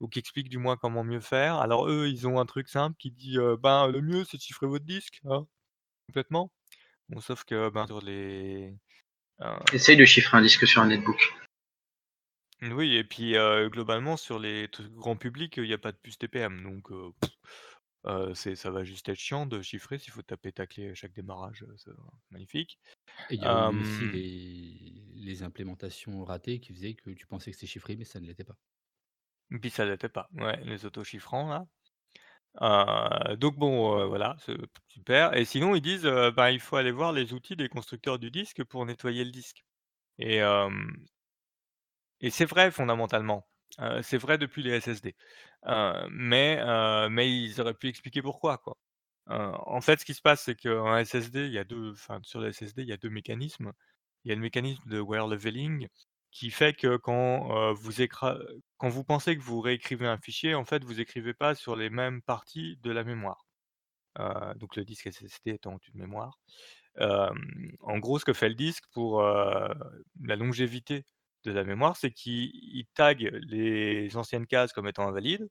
ou 0.00 0.08
qui 0.08 0.18
expliquent 0.18 0.48
du 0.48 0.58
moins 0.58 0.76
comment 0.76 1.04
mieux 1.04 1.20
faire. 1.20 1.56
Alors 1.56 1.88
eux, 1.88 2.08
ils 2.08 2.26
ont 2.26 2.40
un 2.40 2.46
truc 2.46 2.68
simple 2.68 2.96
qui 2.98 3.10
dit, 3.10 3.38
«Ben, 3.62 3.86
le 3.86 4.00
mieux, 4.00 4.24
c'est 4.24 4.36
de 4.36 4.42
chiffrer 4.42 4.66
votre 4.66 4.84
disque, 4.84 5.20
hein, 5.24 5.46
complètement». 6.06 6.52
Bon, 7.08 7.20
sauf 7.20 7.44
que, 7.44 7.70
ben, 7.70 7.86
sur 7.86 8.00
les, 8.00 8.74
Essaye 9.72 9.96
de 9.96 10.04
chiffrer 10.04 10.36
un 10.36 10.42
disque 10.42 10.66
sur 10.66 10.82
un 10.82 10.86
netbook. 10.86 11.34
oui 12.62 12.96
et 12.96 13.04
puis, 13.04 13.34
globalement 13.70 14.16
sur 14.16 14.38
les 14.38 14.68
trucs 14.68 14.92
grand 14.92 15.16
public, 15.16 15.56
il 15.56 15.66
y 15.66 15.72
a 15.72 15.78
pas 15.78 15.92
de 15.92 15.96
puce 15.96 16.18
TPM 16.18 16.62
donc 16.62 16.90
c'est 18.34 18.56
ça 18.56 18.70
va 18.70 18.84
juste 18.84 19.08
être 19.08 19.18
chiant 19.18 19.46
de 19.46 19.60
chiffrer 19.62 19.98
s'il 19.98 20.12
faut 20.12 20.22
taper 20.22 20.52
ta 20.52 20.66
clé 20.66 20.90
à 20.90 20.94
chaque 20.94 21.12
démarrage, 21.12 21.64
c'est 21.76 21.90
magnifique. 22.30 22.78
Et 23.28 23.34
il 23.36 23.42
y 23.42 23.46
a 23.46 23.54
aussi 23.54 24.08
les 24.08 25.04
les 25.14 25.42
implémentations 25.42 26.24
ratées 26.24 26.60
qui 26.60 26.72
faisaient 26.72 26.94
que 26.94 27.10
tu 27.10 27.26
pensais 27.26 27.50
que 27.50 27.56
c'était 27.56 27.66
chiffré, 27.66 27.96
mais 27.96 28.04
ça 28.04 28.20
ne 28.20 28.26
l'était 28.26 28.44
pas. 28.44 28.56
puis 29.60 29.70
ça 29.70 29.84
l'était 29.84 30.08
pas, 30.08 30.28
ouais, 30.34 30.56
les 30.64 30.86
auto-chiffrants 30.86 31.48
là. 31.48 31.66
Donc 33.36 33.56
bon, 33.56 34.06
voilà, 34.08 34.36
c'est 34.40 34.56
super 34.88 35.34
et 35.36 35.44
sinon 35.44 35.74
ils 35.74 35.80
disent, 35.82 36.04
ben, 36.36 36.50
il 36.50 36.60
faut 36.60 36.76
aller 36.76 36.90
voir 36.92 37.12
les 37.12 37.32
outils 37.32 37.56
des 37.56 37.68
constructeurs 37.68 38.18
du 38.18 38.30
disque 38.30 38.64
pour 38.64 38.86
nettoyer 38.86 39.24
le 39.24 39.30
disque 39.30 39.64
et 40.18 40.40
et 42.20 42.30
c'est 42.30 42.46
vrai 42.46 42.70
fondamentalement, 42.70 43.46
c'est 44.02 44.18
vrai 44.18 44.38
depuis 44.38 44.62
les 44.62 44.80
SSD, 44.80 45.14
mais 46.10 46.60
mais 47.10 47.30
ils 47.30 47.60
auraient 47.60 47.74
pu 47.74 47.88
expliquer 47.88 48.22
pourquoi, 48.22 48.58
quoi. 48.58 48.76
En 49.26 49.80
fait, 49.80 50.00
ce 50.00 50.04
qui 50.04 50.14
se 50.14 50.22
passe, 50.22 50.42
c'est 50.42 50.56
qu'un 50.56 51.04
SSD, 51.04 51.46
il 51.46 51.52
y 51.52 51.58
a 51.58 51.64
2 51.64 51.92
enfin, 51.92 52.18
sur 52.22 52.40
le 52.40 52.52
SSD, 52.52 52.82
il 52.82 52.88
y 52.88 52.92
a 52.92 52.96
2 52.96 53.10
mécanismes. 53.10 53.72
Il 54.24 54.28
y 54.28 54.32
a 54.32 54.34
le 54.34 54.40
mécanisme 54.40 54.82
de 54.88 55.00
wear 55.00 55.26
leveling 55.28 55.88
qui 56.30 56.50
fait 56.50 56.74
que 56.74 56.96
quand, 56.96 57.72
vous 57.74 58.02
écra 58.02 58.38
quand 58.76 58.88
vous 58.88 59.04
pensez 59.04 59.36
que 59.36 59.42
vous 59.42 59.60
réécrivez 59.60 60.06
un 60.06 60.18
fichier, 60.18 60.54
en 60.54 60.64
fait, 60.64 60.84
vous 60.84 61.00
écrivez 61.00 61.34
pas 61.34 61.54
sur 61.54 61.76
les 61.76 61.90
mêmes 61.90 62.22
parties 62.22 62.76
de 62.82 62.90
la 62.90 63.04
mémoire. 63.04 63.46
Donc 64.56 64.76
le 64.76 64.84
disque 64.84 65.12
SSD 65.12 65.52
étant 65.52 65.78
une 65.94 66.00
mémoire. 66.00 66.38
En 66.98 67.98
gros, 67.98 68.18
ce 68.18 68.24
que 68.24 68.32
fait 68.32 68.48
le 68.48 68.54
disque 68.56 68.84
pour, 68.92 69.22
la 69.22 70.36
longévité 70.36 71.04
de 71.44 71.52
la 71.52 71.64
mémoire, 71.64 71.96
c'est 71.96 72.10
qu'il 72.10 72.50
il 72.54 72.86
tag 72.94 73.30
les 73.48 74.16
anciennes 74.16 74.46
cases 74.46 74.72
comme 74.72 74.88
étant 74.88 75.08
invalides 75.08 75.48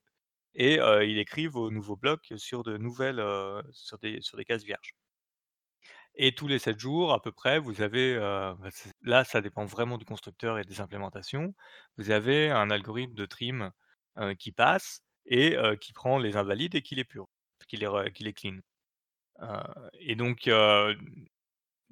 et 0.55 0.75
il 0.75 1.17
écrit 1.19 1.47
vos 1.47 1.71
nouveaux 1.71 1.95
blocs 1.97 2.33
sur 2.37 2.63
de 2.63 2.77
nouvelles, 2.77 3.23
sur 3.71 3.99
des 3.99 4.21
sur 4.21 4.37
des 4.37 4.45
cases 4.45 4.63
vierges. 4.63 4.95
Et 6.15 6.33
tous 6.33 6.47
les 6.47 6.59
7 6.59 6.77
jours 6.79 7.13
à 7.13 7.21
peu 7.21 7.31
près, 7.31 7.59
vous 7.59 7.81
avez, 7.81 8.17
bah, 8.17 8.57
là, 9.03 9.23
ça 9.23 9.41
dépend 9.41 9.65
vraiment 9.65 9.97
du 9.97 10.05
constructeur 10.05 10.59
et 10.59 10.63
des 10.65 10.81
implémentations. 10.81 11.55
Vous 11.97 12.11
avez 12.11 12.49
un 12.49 12.69
algorithme 12.71 13.13
de 13.13 13.25
trim, 13.25 13.71
qui 14.37 14.51
passe 14.51 15.01
et 15.25 15.55
qui 15.79 15.93
prend 15.93 16.17
les 16.17 16.35
invalides 16.35 16.75
et 16.75 16.81
qui 16.81 16.95
les 16.95 17.05
purge, 17.05 17.29
qui 17.67 17.77
les 17.77 17.87
qui 18.13 18.23
les 18.23 18.33
clean. 18.33 18.59
Et 19.99 20.15
donc 20.15 20.49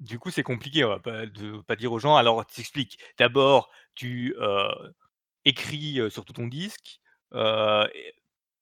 du 0.00 0.18
coup, 0.18 0.30
c'est 0.30 0.42
compliqué, 0.42 0.84
on 0.84 0.88
va 0.90 1.00
pas 1.00 1.26
de 1.26 1.60
pas 1.62 1.76
dire 1.76 1.92
aux 1.92 1.98
gens: 1.98 2.16
«Alors, 2.16 2.46
t'expliques. 2.46 2.98
D'abord, 3.18 3.70
tu, 3.94 4.34
écris, 5.44 6.00
sur 6.10 6.24
tout 6.24 6.32
ton 6.34 6.46
disque, 6.48 7.00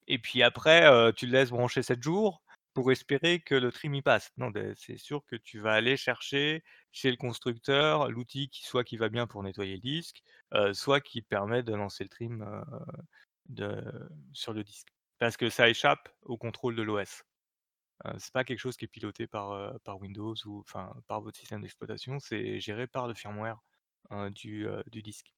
et 0.09 0.18
puis 0.18 0.43
après, 0.43 1.12
tu 1.14 1.26
le 1.26 1.32
laisses 1.32 1.51
brancher 1.51 1.82
7 1.82 2.03
jours 2.03 2.43
pour 2.74 2.93
espérer 2.93 3.41
que 3.41 3.55
le 3.55 3.72
trim 3.72 3.95
y 3.95 4.03
passe. 4.03 4.30
Non, 4.37 4.53
c'est 4.76 4.99
sûr 4.99 5.24
que 5.26 5.37
tu 5.37 5.61
vas 5.61 5.72
aller 5.72 5.97
chercher 5.97 6.62
chez 6.93 7.11
le 7.11 7.16
constructeur 7.16 8.11
l'outil 8.11 8.49
qui 8.51 8.64
soit 8.64 8.84
qui 8.84 8.97
va 8.99 9.09
bien 9.09 9.26
pour 9.26 9.43
nettoyer 9.43 9.74
le 9.76 9.80
disque, 9.80 10.22
soit 10.72 11.01
qui 11.01 11.22
permet 11.22 11.62
de 11.62 11.74
lancer 11.74 12.05
le 12.05 12.11
trim, 12.11 12.64
sur 14.32 14.53
le 14.53 14.64
disque. 14.64 14.89
Parce 15.18 15.37
que 15.37 15.49
ça 15.51 15.68
échappe 15.68 16.09
au 16.22 16.37
contrôle 16.37 16.76
de 16.76 16.82
l'OS. 16.82 17.22
C'est 18.18 18.32
pas 18.32 18.44
quelque 18.44 18.59
chose 18.59 18.76
qui 18.76 18.84
est 18.84 18.88
piloté 18.88 19.26
par, 19.26 19.78
par 19.82 20.01
Windows 20.01 20.34
ou 20.47 20.61
enfin 20.61 20.92
par 21.09 21.20
votre 21.20 21.38
système 21.38 21.62
d'exploitation, 21.62 22.18
c'est 22.20 22.61
géré 22.61 22.86
par 22.86 23.09
le 23.09 23.14
firmware, 23.14 23.61
heu, 24.12 24.30
du, 24.30 24.66
du 24.90 25.03
disque. 25.03 25.32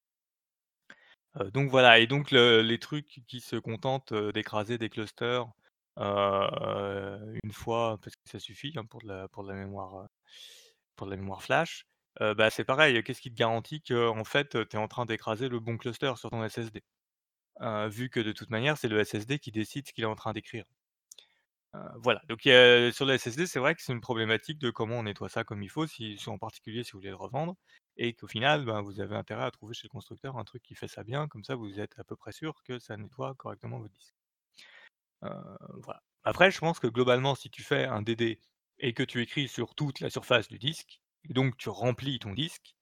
Donc 1.52 1.70
voilà 1.70 1.98
et 2.00 2.06
donc 2.06 2.30
le 2.30 2.62
les 2.62 2.78
trucs 2.78 3.22
qui 3.26 3.40
se 3.40 3.56
contentent, 3.56 4.12
d'écraser 4.12 4.78
des 4.78 4.88
clusters, 4.88 5.46
une 5.96 7.52
fois 7.52 7.98
parce 8.02 8.14
que 8.16 8.22
ça 8.30 8.38
suffit, 8.38 8.72
hein, 8.76 8.84
pour 8.86 9.00
de 9.02 9.08
la 9.08 9.28
pour 9.28 9.42
la 9.44 9.54
mémoire, 9.54 10.08
pour 10.96 11.06
la 11.08 11.16
mémoire 11.16 11.42
flash, 11.42 11.86
bah, 12.20 12.50
c'est 12.50 12.64
pareil, 12.64 13.02
qu'est-ce 13.04 13.20
qui 13.22 13.30
te 13.30 13.36
garantit 13.38 13.82
qu'en 13.82 14.24
fait, 14.24 14.50
tu 14.68 14.76
es 14.76 14.80
en 14.80 14.88
train 14.88 15.06
d'écraser 15.06 15.48
le 15.48 15.60
bon 15.60 15.76
cluster 15.78 16.12
sur 16.16 16.30
ton 16.30 16.44
SSD? 16.44 16.82
Vu 17.90 18.10
que 18.10 18.20
de 18.20 18.32
toute 18.32 18.50
manière, 18.50 18.78
c'est 18.78 18.88
le 18.88 19.00
SSD 19.00 19.38
qui 19.40 19.52
décide 19.52 19.88
ce 19.88 19.92
qu'il 19.94 20.04
est 20.04 20.08
en 20.08 20.16
train 20.16 20.32
d'écrire. 20.34 20.66
Heu, 21.74 21.78
voilà, 22.02 22.22
donc 22.28 22.40
sur 22.42 23.04
le 23.06 23.14
SSD, 23.14 23.46
c'est 23.46 23.58
vrai 23.58 23.74
que 23.74 23.82
c'est 23.82 23.92
une 23.92 24.00
problématique 24.00 24.58
de 24.58 24.70
comment 24.70 24.96
on 24.98 25.02
nettoie 25.02 25.28
ça 25.28 25.44
comme 25.44 25.62
il 25.62 25.68
faut, 25.68 25.84
en 26.26 26.38
particulier 26.38 26.82
si 26.82 26.92
vous 26.92 26.98
voulez 26.98 27.10
le 27.10 27.16
revendre 27.16 27.56
et 27.96 28.14
qu'au 28.14 28.26
final, 28.28 28.64
ben, 28.64 28.80
vous 28.80 29.00
avez 29.00 29.16
intérêt 29.16 29.44
à 29.44 29.50
trouver 29.50 29.74
chez 29.74 29.86
le 29.86 29.90
constructeur 29.90 30.36
un 30.38 30.44
truc 30.44 30.62
qui 30.62 30.74
fait 30.74 30.88
ça 30.88 31.04
bien, 31.04 31.28
comme 31.28 31.44
ça 31.44 31.56
vous 31.56 31.78
êtes 31.80 31.98
à 31.98 32.04
peu 32.04 32.16
près 32.16 32.32
sûr 32.32 32.62
que 32.64 32.78
ça 32.78 32.96
nettoie 32.96 33.34
correctement 33.34 33.78
votre 33.80 33.94
disque. 33.94 34.12
Voilà. 35.82 36.02
Après 36.24 36.50
je 36.50 36.58
pense 36.58 36.78
que 36.78 36.86
globalement, 36.86 37.34
si 37.34 37.50
tu 37.50 37.62
fais 37.62 37.84
un 37.84 38.02
DD 38.02 38.40
et 38.78 38.94
que 38.94 39.02
tu 39.02 39.20
écris 39.22 39.48
sur 39.48 39.74
toute 39.74 40.00
la 40.00 40.10
surface 40.10 40.48
du 40.48 40.58
disque 40.58 41.00
donc 41.30 41.56
tu 41.56 41.68
remplis 41.68 42.18
ton 42.20 42.32
disque, 42.32 42.76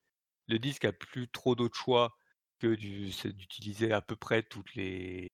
le 0.49 0.59
disque 0.59 0.84
a 0.87 0.93
plus 0.93 1.28
trop 1.30 1.55
d'autres 1.57 1.76
choix 1.78 2.16
que 2.61 2.74
d'utiliser 2.76 3.93
à 3.93 4.03
peu 4.03 4.16
près 4.16 4.43
toutes 4.45 4.74
les 4.76 5.28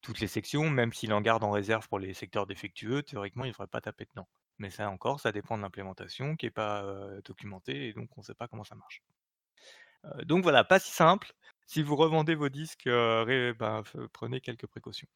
toutes 0.00 0.20
les 0.20 0.28
sections, 0.28 0.70
même 0.70 0.92
s'il 0.92 1.12
en 1.12 1.20
garde 1.20 1.44
en 1.44 1.50
réserve 1.50 1.88
pour 1.88 1.98
les 1.98 2.14
secteurs 2.14 2.46
défectueux, 2.46 3.02
théoriquement, 3.02 3.44
il 3.44 3.48
ne 3.48 3.52
faudrait 3.52 3.68
pas 3.68 3.80
taper 3.80 4.06
dedans. 4.06 4.28
Mais 4.58 4.70
ça 4.70 4.90
encore, 4.90 5.20
ça 5.20 5.32
dépend 5.32 5.56
de 5.56 5.62
l'implémentation 5.62 6.36
qui 6.36 6.46
est 6.46 6.50
pas, 6.50 6.84
documentée 7.24 7.88
et 7.88 7.92
donc 7.92 8.08
on 8.16 8.20
ne 8.20 8.24
sait 8.24 8.34
pas 8.34 8.48
comment 8.48 8.64
ça 8.64 8.74
marche. 8.74 9.02
Donc 10.24 10.42
voilà, 10.42 10.64
pas 10.64 10.78
si 10.78 10.90
simple. 10.90 11.32
Si 11.66 11.82
vous 11.82 11.96
revendez 11.96 12.34
vos 12.34 12.48
disques, 12.48 12.84
ré 12.86 13.52
ben, 13.54 13.82
prenez 14.12 14.40
quelques 14.40 14.66
précautions. 14.66 15.08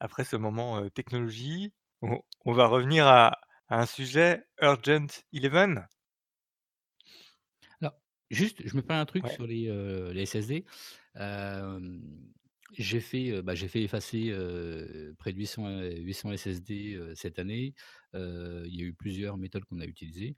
Après 0.00 0.24
ce 0.24 0.36
moment, 0.36 0.88
technologie, 0.90 1.72
on 2.02 2.20
on 2.44 2.52
va 2.52 2.66
revenir 2.66 3.06
à 3.06 3.38
à 3.72 3.80
un 3.80 3.86
sujet 3.86 4.44
Urgent 4.60 5.06
Eleven. 5.32 5.86
Alors, 7.80 7.94
juste, 8.30 8.60
je 8.62 8.76
me 8.76 8.82
permets 8.82 9.00
un 9.00 9.06
truc 9.06 9.24
Ouais. 9.24 9.34
sur 9.34 9.46
les, 9.46 10.26
SSD. 10.26 10.66
J'ai 12.78 13.00
fait, 13.00 13.42
bah, 13.42 13.54
j'ai 13.54 13.68
fait 13.68 13.82
effacer, 13.82 14.30
près 15.18 15.32
de 15.32 15.38
800, 15.38 15.68
heu, 15.68 15.96
800 16.00 16.32
SSD, 16.32 16.98
cette 17.14 17.38
année. 17.38 17.74
Il 18.14 18.74
y 18.74 18.82
a 18.82 18.84
eu 18.86 18.94
plusieurs 18.94 19.36
méthodes 19.38 19.64
qu'on 19.64 19.80
a 19.80 19.86
utilisées 19.86 20.36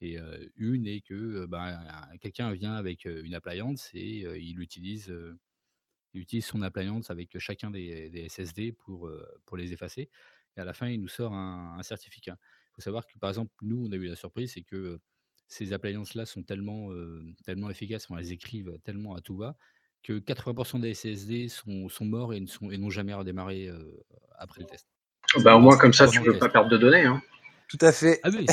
et 0.00 0.18
une 0.56 0.86
est 0.86 1.02
que, 1.02 1.46
ben, 1.46 1.80
quelqu'un 2.20 2.52
vient 2.52 2.74
avec, 2.74 3.04
une 3.06 3.34
appliance 3.34 3.90
et 3.94 4.20
il 4.40 4.60
utilise, 4.60 5.12
son 6.42 6.62
appliance 6.62 7.10
avec 7.10 7.38
chacun 7.38 7.70
des 7.70 8.26
SSD 8.28 8.72
pour, 8.72 9.10
les 9.56 9.72
effacer 9.72 10.10
et 10.56 10.60
à 10.60 10.64
la 10.64 10.72
fin, 10.74 10.88
il 10.88 11.00
nous 11.00 11.08
sort 11.08 11.32
un 11.34 11.82
certificat. 11.82 12.38
Il 12.72 12.74
faut 12.76 12.82
savoir 12.82 13.06
que, 13.06 13.18
par 13.18 13.30
exemple, 13.30 13.52
nous, 13.62 13.86
on 13.86 13.92
a 13.92 13.96
eu 13.96 14.06
la 14.06 14.16
surprise, 14.16 14.52
c'est 14.54 14.62
que, 14.62 15.00
ces 15.48 15.72
appliances-là 15.72 16.26
sont 16.26 16.44
tellement, 16.44 16.90
tellement 17.44 17.70
efficaces, 17.70 18.06
enfin, 18.08 18.20
elles 18.20 18.30
écrivent 18.32 18.78
tellement 18.84 19.16
à 19.16 19.20
tout 19.20 19.36
va 19.36 19.56
que 20.02 20.18
80 20.18 20.78
des 20.80 20.94
SSD 20.94 21.48
sont 21.48 21.88
sont 21.88 22.04
morts 22.04 22.34
et 22.34 22.40
ne 22.40 22.46
sont 22.46 22.70
et 22.70 22.78
n'ont 22.78 22.90
jamais 22.90 23.14
redémarré, 23.14 23.70
après 24.38 24.60
le 24.60 24.66
test. 24.66 24.86
Bah, 25.44 25.56
au 25.56 25.60
moins 25.60 25.76
comme 25.76 25.92
ça, 25.92 26.08
tu 26.08 26.18
le 26.20 26.32
veux 26.32 26.38
pas 26.38 26.48
perdre 26.48 26.70
de 26.70 26.76
données. 26.76 27.04
Hein. 27.04 27.22
Tout 27.68 27.78
à 27.82 27.92
fait. 27.92 28.20
Ah 28.24 28.30
oui, 28.32 28.46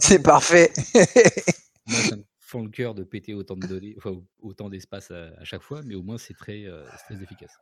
c'est 0.00 0.22
parfait. 0.22 0.72
moi, 1.86 1.98
ça 2.00 2.16
me 2.16 2.24
fend 2.38 2.62
le 2.62 2.70
cœur 2.70 2.94
de 2.94 3.04
péter 3.04 3.34
autant 3.34 3.56
de 3.56 3.66
données, 3.66 3.94
enfin, 3.98 4.14
autant 4.40 4.70
d'espace 4.70 5.10
à 5.10 5.32
à 5.38 5.44
chaque 5.44 5.62
fois, 5.62 5.82
mais 5.84 5.94
au 5.94 6.02
moins 6.02 6.16
c'est 6.16 6.34
très, 6.34 6.64
efficace. 7.10 7.58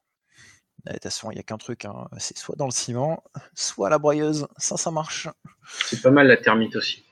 De 0.87 0.93
toute 0.93 1.03
façon, 1.03 1.31
il 1.31 1.37
y 1.37 1.41
a 1.41 1.43
qu'un 1.43 1.59
truc, 1.59 1.85
hein, 1.85 2.09
c'est 2.19 2.37
soit 2.37 2.57
dans 2.57 2.67
le 2.67 2.73
ciment, 2.73 3.23
soit 3.55 3.89
à 3.89 3.91
la 3.91 3.99
broyeuse. 3.99 4.47
Ça, 4.57 4.77
ça 4.77 4.91
marche. 4.91 5.29
C'est 5.85 6.03
pas 6.03 6.11
mal 6.11 6.27
la 6.27 6.37
termite 6.37 6.77
aussi. 6.77 7.05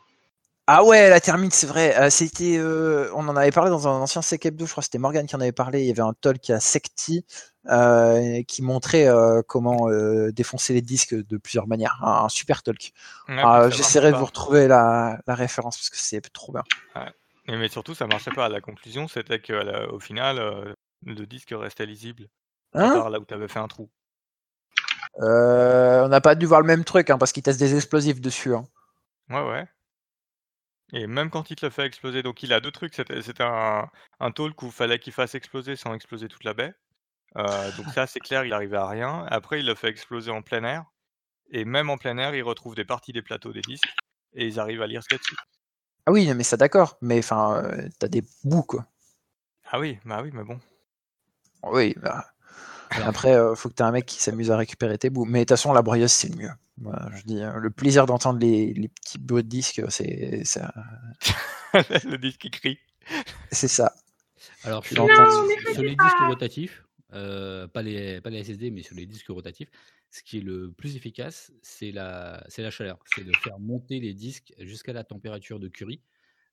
Ah 0.73 0.85
ouais, 0.85 1.11
la 1.11 1.21
termite, 1.21 1.53
c'est 1.53 1.67
vrai. 1.67 1.97
Euh, 1.99 2.11
c'était, 2.11 2.57
euh, 2.57 3.11
on 3.17 3.27
en 3.27 3.35
avait 3.35 3.51
parlé 3.51 3.71
dans 3.71 3.89
un 3.89 4.01
ancien 4.03 4.23
Sec 4.23 4.47
Hebdo, 4.47 4.67
je 4.67 4.71
crois 4.71 4.83
que 4.83 4.85
c'était 4.85 4.99
Morgan 4.99 5.27
qui 5.27 5.35
en 5.35 5.41
avait 5.41 5.51
parlé. 5.51 5.81
Il 5.81 5.87
y 5.87 5.91
avait 5.91 6.01
un 6.01 6.13
talk 6.13 6.49
à 6.51 6.61
Secti 6.61 7.25
euh, 7.69 8.41
qui 8.45 8.63
montrait 8.63 9.09
comment 9.49 9.89
défoncer 10.31 10.73
les 10.73 10.81
disques 10.81 11.17
de 11.17 11.39
plusieurs 11.39 11.67
manières. 11.67 11.99
Un, 12.05 12.25
un 12.25 12.29
super 12.29 12.63
talk. 12.63 12.93
Ouais, 13.29 13.37
Ah, 13.43 13.69
J'essaierai 13.69 14.13
de 14.13 14.17
vous 14.17 14.27
retrouver 14.27 14.69
la, 14.69 15.19
la 15.27 15.35
référence 15.35 15.77
parce 15.77 15.91
que 15.91 15.97
c'est 15.97 16.21
trop 16.33 16.53
bien. 16.53 16.63
Ouais. 16.95 17.13
Mais 17.49 17.69
surtout, 17.69 17.97
ça 17.97 18.07
marchait 18.07 18.31
pas. 18.31 18.49
La 18.49 18.61
conclusion, 18.61 19.09
c'était 19.09 19.41
qu'au 19.41 19.99
final, 19.99 20.77
le 21.05 21.27
disque 21.27 21.53
restait 21.53 21.87
lisible 21.87 22.29
À 22.75 22.79
Hein? 22.79 22.93
part 22.95 23.11
là 23.11 23.19
où 23.19 23.25
tu 23.25 23.35
avais 23.35 23.49
fait 23.49 23.59
un 23.59 23.67
trou. 23.67 23.91
On 25.19 26.09
n'a 26.09 26.21
pas 26.21 26.37
dû 26.37 26.47
voir 26.47 26.61
le 26.61 26.67
même 26.69 26.85
truc, 26.85 27.11
hein, 27.11 27.19
parce 27.19 27.33
qu'il 27.33 27.43
teste 27.43 27.59
des 27.59 27.75
explosifs 27.75 28.21
dessus. 28.21 28.55
hein. 28.55 28.67
Ouais, 29.29 29.41
ouais. 29.49 29.69
Et 30.93 31.07
même 31.07 31.31
quand 31.31 31.51
il 31.51 31.57
te 31.57 31.65
le 31.65 31.71
fait 31.71 31.87
exploser, 31.87 32.23
donc 32.23 32.43
il 32.43 32.53
a 32.53 32.61
deux 32.61 32.73
trucs. 32.73 32.95
C'était 32.95 33.23
c'était 33.23 33.45
un, 33.45 33.89
un 34.19 34.31
talk 34.33 34.61
où 34.63 34.67
il 34.67 34.73
fallait 34.73 34.99
qu'il 34.99 35.13
fasse 35.13 35.35
exploser 35.35 35.77
sans 35.77 35.95
exploser 35.95 36.29
toute 36.29 36.45
la 36.45 36.55
baie. 36.55 36.75
Euh, 37.37 37.71
donc 37.77 37.87
ça, 37.95 38.07
c'est 38.07 38.21
clair, 38.21 38.45
il 38.45 38.53
arrivait 38.53 38.77
à 38.77 38.89
rien. 38.89 39.27
Après, 39.31 39.61
il 39.61 39.67
le 39.67 39.75
fait 39.75 39.89
exploser 39.89 40.31
en 40.31 40.43
plein 40.43 40.65
air. 40.65 40.85
Et 41.53 41.65
même 41.65 41.91
en 41.91 41.99
plein 41.99 42.19
air, 42.19 42.35
il 42.35 42.43
retrouve 42.43 42.75
des 42.75 42.85
parties 42.85 43.13
des 43.13 43.23
plateaux 43.23 43.53
des 43.53 43.63
disques. 43.63 43.95
Et 44.35 44.47
ils 44.47 44.61
arrivent 44.61 44.83
à 44.83 44.87
lire 44.87 45.03
ce 45.03 45.09
qu'il 45.09 45.17
y 45.17 45.19
a 45.19 45.23
dessus. 45.23 45.37
Ah 46.07 46.13
oui, 46.13 46.33
mais 46.35 46.45
ça 46.45 46.57
d'accord, 46.57 46.97
mais 47.01 47.19
enfin, 47.19 47.63
euh, 47.63 47.89
t'as 47.99 48.09
des 48.09 48.23
bouts, 48.45 48.63
quoi. 48.63 48.87
Ah 49.71 49.79
oui, 49.79 49.99
bah 50.05 50.21
oui, 50.23 50.31
mais 50.33 50.45
bon. 50.45 50.59
Oui, 51.63 51.95
bah, 52.01 52.25
Après, 53.05 53.35
euh, 53.35 53.55
faut 53.55 53.69
que 53.69 53.75
tu 53.75 53.83
aies 53.83 53.87
un 53.87 53.93
mec 53.93 54.07
qui 54.07 54.23
s'amuse 54.23 54.51
à 54.51 54.57
récupérer 54.57 54.99
tes 54.99 55.11
bouts. 55.11 55.25
Mais 55.25 55.41
de 55.41 55.45
toute 55.45 55.51
façon, 55.51 55.73
la 55.73 55.83
broyeuse, 55.83 56.11
c'est 56.13 56.29
le 56.29 56.37
mieux. 56.37 56.51
Voilà, 56.79 57.11
je 57.17 57.23
dis, 57.25 57.43
hein, 57.43 57.55
le 57.59 57.71
plaisir 57.71 58.07
d'entendre 58.07 58.39
les, 58.41 58.73
les 58.73 58.89
petits 58.89 59.19
bruits 59.19 59.43
de 59.45 59.49
disques, 59.49 59.83
c'est 59.91 60.45
ça- 60.45 60.73
le 61.75 62.17
disque 62.17 62.41
qui 62.41 62.51
crie. 62.51 62.79
c'est 63.53 63.69
ça. 63.69 63.95
alors 64.65 64.85
sur, 64.87 65.07
les 65.83 65.97
disques 65.97 66.19
rotatifs, 66.29 66.85
euh, 67.13 67.69
pas, 67.69 67.83
les, 67.83 68.21
pas 68.21 68.31
les 68.31 68.43
SSD, 68.45 68.71
mais 68.71 68.83
sur 68.83 68.97
les 68.97 69.07
disques 69.07 69.29
rotatifs, 69.29 69.71
ce 70.11 70.23
qui 70.23 70.39
est 70.39 70.43
le 70.43 70.73
plus 70.73 70.97
efficace, 70.97 71.53
c'est 71.63 71.93
la, 71.93 72.43
c'est 72.49 72.63
la 72.63 72.71
chaleur. 72.71 72.99
C'est 73.15 73.25
de 73.25 73.33
faire 73.37 73.59
monter 73.59 74.01
les 74.01 74.15
disques 74.15 74.55
jusqu'à 74.59 74.93
la 74.93 75.05
température 75.05 75.61
de 75.61 75.69
Curie, 75.69 76.01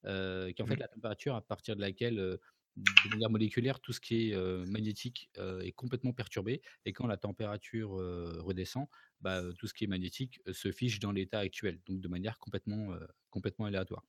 euh, 0.05 0.51
qui 0.51 0.61
est 0.61 0.63
en 0.63 0.67
fait 0.67 0.75
Mmh. 0.75 0.79
la 0.79 0.87
température 0.87 1.35
à 1.35 1.41
partir 1.41 1.75
de 1.75 1.81
laquelle, 1.81 2.19
euh, 2.19 2.37
de 2.77 3.09
manière 3.09 3.29
moléculaire, 3.29 3.79
tout 3.79 3.93
ce 3.93 3.99
qui 3.99 4.29
est 4.29 4.37
magnétique 4.67 5.29
est 5.37 5.71
complètement 5.71 6.13
perturbé. 6.13 6.61
Et 6.85 6.93
quand 6.93 7.07
la 7.07 7.17
température 7.17 7.91
redescend, 7.91 8.87
bah, 9.21 9.41
tout 9.57 9.67
ce 9.67 9.73
qui 9.73 9.85
est 9.85 9.87
magnétique 9.87 10.41
se 10.51 10.71
fiche 10.71 10.99
dans 10.99 11.11
l'état 11.11 11.39
actuel, 11.39 11.79
donc 11.87 12.01
de 12.01 12.07
manière 12.07 12.37
complètement, 12.39 12.89
complètement 13.29 13.65
aléatoire. 13.65 14.03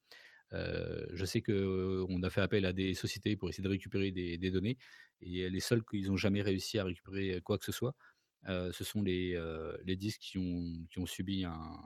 Je 0.53 1.25
sais 1.25 1.43
qu'on 1.43 2.23
a 2.23 2.31
fait 2.31 2.41
appel 2.41 2.65
à 2.67 2.73
des 2.73 2.95
sociétés 2.95 3.37
pour 3.37 3.49
essayer 3.49 3.65
de 3.65 3.69
récupérer 3.69 4.11
des, 4.11 4.51
données, 4.51 4.77
et 5.21 5.49
les 5.49 5.61
seuls 5.61 5.85
qu'ils 5.85 6.07
n'ont 6.09 6.17
jamais 6.17 6.43
réussi 6.43 6.79
à 6.79 6.85
récupérer 6.85 7.41
quoi 7.43 7.59
que 7.59 7.65
ce 7.65 7.73
soit, 7.73 7.95
ce 8.47 8.85
sont 8.85 9.03
les, 9.03 9.41
les 9.85 9.97
disques 9.97 10.21
qui 10.21 10.39
ont, 10.39 10.87
qui 10.91 10.99
ont 10.99 11.07
subi 11.07 11.45
un 11.45 11.81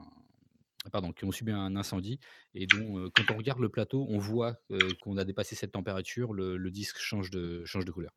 pardon, 0.91 1.11
qui 1.11 1.25
ont 1.25 1.31
subi 1.31 1.51
un 1.51 1.75
incendie 1.75 2.19
et 2.53 2.67
dont, 2.67 2.99
euh, 2.99 3.09
quand 3.15 3.31
on 3.31 3.37
regarde 3.37 3.59
le 3.59 3.69
plateau, 3.69 4.05
on 4.09 4.17
voit 4.17 4.55
euh, 4.71 4.79
qu'on 5.01 5.17
a 5.17 5.23
dépassé 5.23 5.55
cette 5.55 5.71
température, 5.71 6.33
le, 6.33 6.57
le 6.57 6.71
disque 6.71 6.97
change 6.97 7.29
de, 7.29 7.63
change 7.65 7.85
de 7.85 7.91
couleur. 7.91 8.11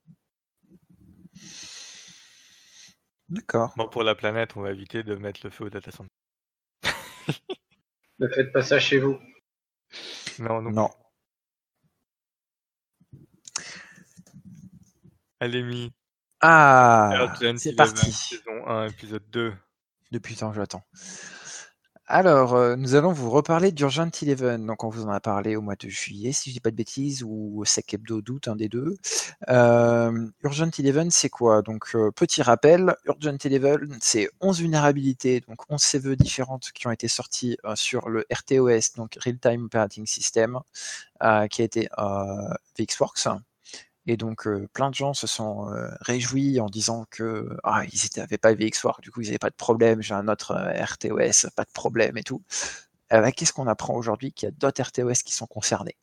D'accord. 3.28 3.72
Bon, 3.76 3.88
pour 3.88 4.02
la 4.02 4.14
planète, 4.14 4.56
on 4.56 4.62
va 4.62 4.70
éviter 4.70 5.02
de 5.02 5.14
mettre 5.16 5.40
le 5.44 5.50
feu 5.50 5.64
au 5.64 5.70
data 5.70 5.90
center. 5.90 6.10
Ne 8.18 8.28
faites 8.28 8.52
pas 8.52 8.62
ça 8.62 8.78
chez 8.78 8.98
vous. 8.98 9.18
Non, 10.38 10.62
non. 10.62 10.88
Est 15.40 15.62
mise. 15.62 15.90
Ah, 16.40 17.34
c'est 17.56 17.74
parti. 17.74 18.12
Saison 18.12 18.66
1, 18.66 18.88
épisode 18.88 19.28
2. 19.30 19.54
Depuis 20.12 20.36
temps 20.36 20.50
que 20.50 20.56
j'attends. 20.56 20.84
Alors, 22.08 22.54
euh, 22.54 22.76
nous 22.76 22.94
allons 22.94 23.12
vous 23.12 23.30
reparler 23.30 23.72
d'Urgent 23.72 24.08
Eleven. 24.22 24.64
Donc, 24.64 24.84
on 24.84 24.88
vous 24.88 25.04
en 25.04 25.10
a 25.10 25.18
parlé 25.18 25.56
au 25.56 25.60
mois 25.60 25.74
de 25.74 25.88
juillet, 25.88 26.30
si 26.30 26.50
je 26.50 26.54
dis 26.54 26.60
pas 26.60 26.70
de 26.70 26.76
bêtises, 26.76 27.24
ou 27.24 27.64
Sec 27.64 27.94
Hebdo 27.94 28.20
d'août, 28.22 28.46
un 28.46 28.54
des 28.54 28.68
deux. 28.68 28.96
Euh, 29.48 30.28
Urgent 30.44 30.70
Eleven, 30.78 31.10
c'est 31.10 31.28
quoi? 31.28 31.62
Donc, 31.62 31.96
euh, 31.96 32.12
petit 32.12 32.42
rappel, 32.42 32.94
Urgent 33.06 33.36
Eleven, 33.44 33.98
c'est 34.00 34.30
11 34.40 34.60
vulnérabilités, 34.60 35.40
donc 35.48 35.58
11 35.68 35.82
CVE 35.82 36.14
différentes 36.14 36.70
qui 36.72 36.86
ont 36.86 36.92
été 36.92 37.08
sorties 37.08 37.56
sur 37.74 38.08
le 38.08 38.24
RTOS, 38.32 38.94
donc 38.96 39.18
Real 39.20 39.38
Time 39.38 39.64
Operating 39.64 40.06
System, 40.06 40.60
qui 41.50 41.62
a 41.62 41.64
été 41.64 41.88
VxWorks. 42.78 43.28
Et 44.06 44.16
donc, 44.16 44.48
plein 44.72 44.90
de 44.90 44.94
gens 44.94 45.14
se 45.14 45.26
sont 45.26 45.66
réjouis 46.00 46.60
en 46.60 46.66
disant 46.66 47.06
que 47.10 47.56
ah, 47.64 47.82
ils 47.92 48.08
n'avaient 48.16 48.38
pas 48.38 48.54
VxWorks, 48.54 49.02
du 49.02 49.10
coup, 49.10 49.20
ils 49.20 49.26
n'avaient 49.26 49.38
pas 49.38 49.50
de 49.50 49.56
problème, 49.56 50.00
j'ai 50.00 50.14
un 50.14 50.28
autre 50.28 50.54
RTOS, 50.54 51.50
pas 51.56 51.64
de 51.64 51.72
problème 51.72 52.16
et 52.16 52.22
tout. 52.22 52.42
Eh 53.10 53.18
ben, 53.20 53.32
Qu'est-ce 53.32 53.52
qu'on 53.52 53.66
apprend 53.66 53.94
aujourd'hui 53.94 54.32
Qu'il 54.32 54.46
y 54.46 54.48
a 54.48 54.52
d'autres 54.52 54.82
RTOS 54.82 55.22
qui 55.24 55.32
sont 55.32 55.46
concernés? 55.46 55.96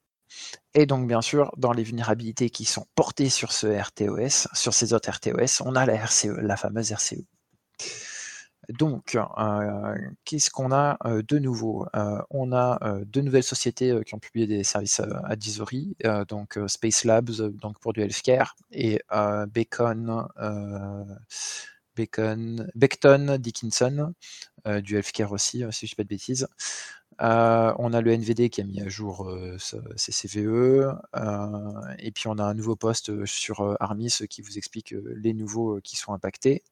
Et 0.73 0.85
donc, 0.85 1.07
bien 1.07 1.21
sûr, 1.21 1.51
dans 1.57 1.73
les 1.73 1.83
vulnérabilités 1.83 2.49
qui 2.49 2.65
sont 2.65 2.87
portées 2.95 3.29
sur 3.29 3.51
ce 3.51 3.67
RTOS, 3.67 4.47
sur 4.53 4.73
ces 4.73 4.93
autres 4.93 5.09
RTOS, 5.11 5.61
on 5.63 5.75
a 5.75 5.85
la 5.85 5.95
RCE, 5.95 6.37
la 6.41 6.57
fameuse 6.57 6.91
RCE. 6.91 7.23
Donc, 8.69 9.15
euh, 9.15 9.95
qu'est-ce 10.23 10.49
qu'on 10.49 10.71
a 10.71 10.97
euh, 11.05 11.21
de 11.21 11.37
nouveau? 11.37 11.85
Euh, 11.95 12.21
On 12.29 12.53
a 12.53 12.79
deux 13.05 13.21
nouvelles 13.21 13.43
sociétés 13.43 13.93
qui 14.05 14.15
ont 14.15 14.19
publié 14.19 14.47
des 14.47 14.63
services 14.63 15.01
euh, 15.01 15.13
advisory, 15.25 15.95
donc 16.27 16.57
Space 16.67 17.03
Labs 17.03 17.31
donc 17.59 17.79
pour 17.79 17.93
du 17.93 18.01
healthcare 18.01 18.55
et 18.71 19.01
Bacon, 19.15 20.27
Dickinson 23.37 24.13
du 24.81 24.95
healthcare 24.95 25.31
aussi, 25.31 25.63
si 25.71 25.85
je 25.85 25.85
ne 25.85 25.89
dis 25.89 25.95
pas 25.95 26.03
de 26.03 26.07
bêtises. 26.07 26.47
On 27.19 27.93
a 27.93 28.01
le 28.01 28.11
NVD 28.11 28.49
qui 28.49 28.61
a 28.61 28.63
mis 28.63 28.81
à 28.81 28.87
jour 28.87 29.29
ses 29.57 30.11
CVE, 30.11 30.95
et 31.99 32.11
puis 32.11 32.27
on 32.27 32.37
a 32.37 32.43
un 32.43 32.53
nouveau 32.53 32.75
poste 32.75 33.25
sur 33.25 33.75
Armis 33.81 34.13
qui 34.29 34.41
vous 34.41 34.57
explique 34.57 34.95
les 35.15 35.33
nouveaux 35.33 35.79
qui 35.81 35.97
sont 35.97 36.13
impactés. 36.13 36.63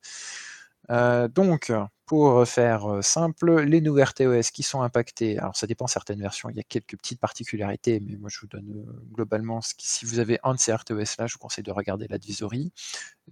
Euh, 0.90 1.28
donc, 1.28 1.72
pour 2.12 2.46
faire 2.46 2.92
euh, 2.92 3.02
simple, 3.02 3.62
les 3.62 3.80
nouveaux 3.80 4.04
RTOS 4.04 4.52
qui 4.54 4.64
sont 4.64 4.82
impactés, 4.82 5.38
alors 5.40 5.56
ça 5.56 5.66
dépend 5.66 5.88
certaines 5.88 6.20
versions, 6.20 6.50
il 6.50 6.58
y 6.58 6.60
a 6.60 6.64
quelques 6.64 6.98
petites 6.98 7.22
particularités, 7.22 8.02
mais 8.02 8.18
moi 8.18 8.30
je 8.30 8.38
vous 8.42 8.48
donne 8.48 8.70
euh, 8.70 9.02
globalement, 9.14 9.62
si 9.62 10.04
vous 10.04 10.20
avez 10.20 10.38
un 10.44 10.54
de 10.54 10.60
ces 10.60 10.74
RTOS 10.74 11.16
là, 11.20 11.28
je 11.28 11.36
vous 11.36 11.40
conseille 11.40 11.64
de 11.64 11.72
regarder 11.72 12.10
l'advisory. 12.10 12.74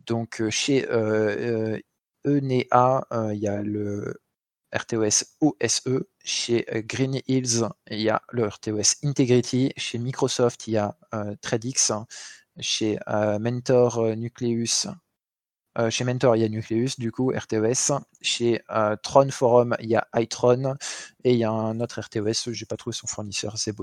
Donc 0.06 0.42
chez 0.50 0.88
ENEA, 2.26 3.06
euh, 3.12 3.34
il 3.34 3.40
y 3.42 3.50
a 3.50 3.62
le 3.62 4.22
RTOS 4.74 5.26
OSE, 5.42 6.06
chez 6.24 6.66
Green 6.86 7.20
Hills, 7.28 7.68
il 7.92 8.00
y 8.00 8.10
a 8.10 8.22
le 8.32 8.48
RTOS 8.48 9.04
Integrity, 9.04 9.74
chez 9.76 9.98
Microsoft, 9.98 10.68
il 10.68 10.76
y 10.76 10.78
a 10.78 10.98
ThreadX, 11.42 11.92
chez 12.62 12.98
Mentor 13.08 14.16
Nucleus, 14.16 14.88
euh, 15.80 15.90
chez 15.90 16.04
Mentor, 16.04 16.36
il 16.36 16.42
y 16.42 16.46
a 16.46 16.50
Nucleus, 16.50 16.96
du 16.98 17.12
coup, 17.12 17.32
RTOS. 17.32 18.00
Chez 18.22 18.62
euh, 18.70 18.96
Tron 19.02 19.30
Forum, 19.32 19.76
il 19.80 19.90
y 19.90 19.96
a 19.96 20.08
iTron. 20.16 20.76
Et 21.24 21.34
il 21.34 21.40
y 21.40 21.46
a 21.46 21.52
un 21.52 21.80
autre 21.80 22.02
RTOS, 22.02 22.52
je 22.52 22.64
n'ai 22.64 22.68
pas 22.68 22.76
trouvé 22.78 22.94
son 22.94 23.08
fournisseur, 23.08 23.58
c'est. 23.58 23.74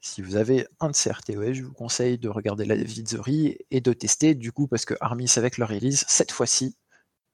Si 0.00 0.22
vous 0.22 0.36
avez 0.36 0.66
un 0.80 0.90
de 0.90 0.94
ces 0.94 1.10
RTOS, 1.10 1.54
je 1.54 1.62
vous 1.62 1.72
conseille 1.72 2.18
de 2.18 2.28
regarder 2.28 2.64
la 2.64 2.74
advisory 2.74 3.58
et 3.70 3.80
de 3.80 3.92
tester, 3.92 4.34
du 4.34 4.52
coup, 4.52 4.66
parce 4.68 4.84
que 4.84 4.94
Armis, 5.00 5.30
avec 5.36 5.58
leur 5.58 5.68
release, 5.68 6.04
cette 6.08 6.32
fois-ci, 6.32 6.76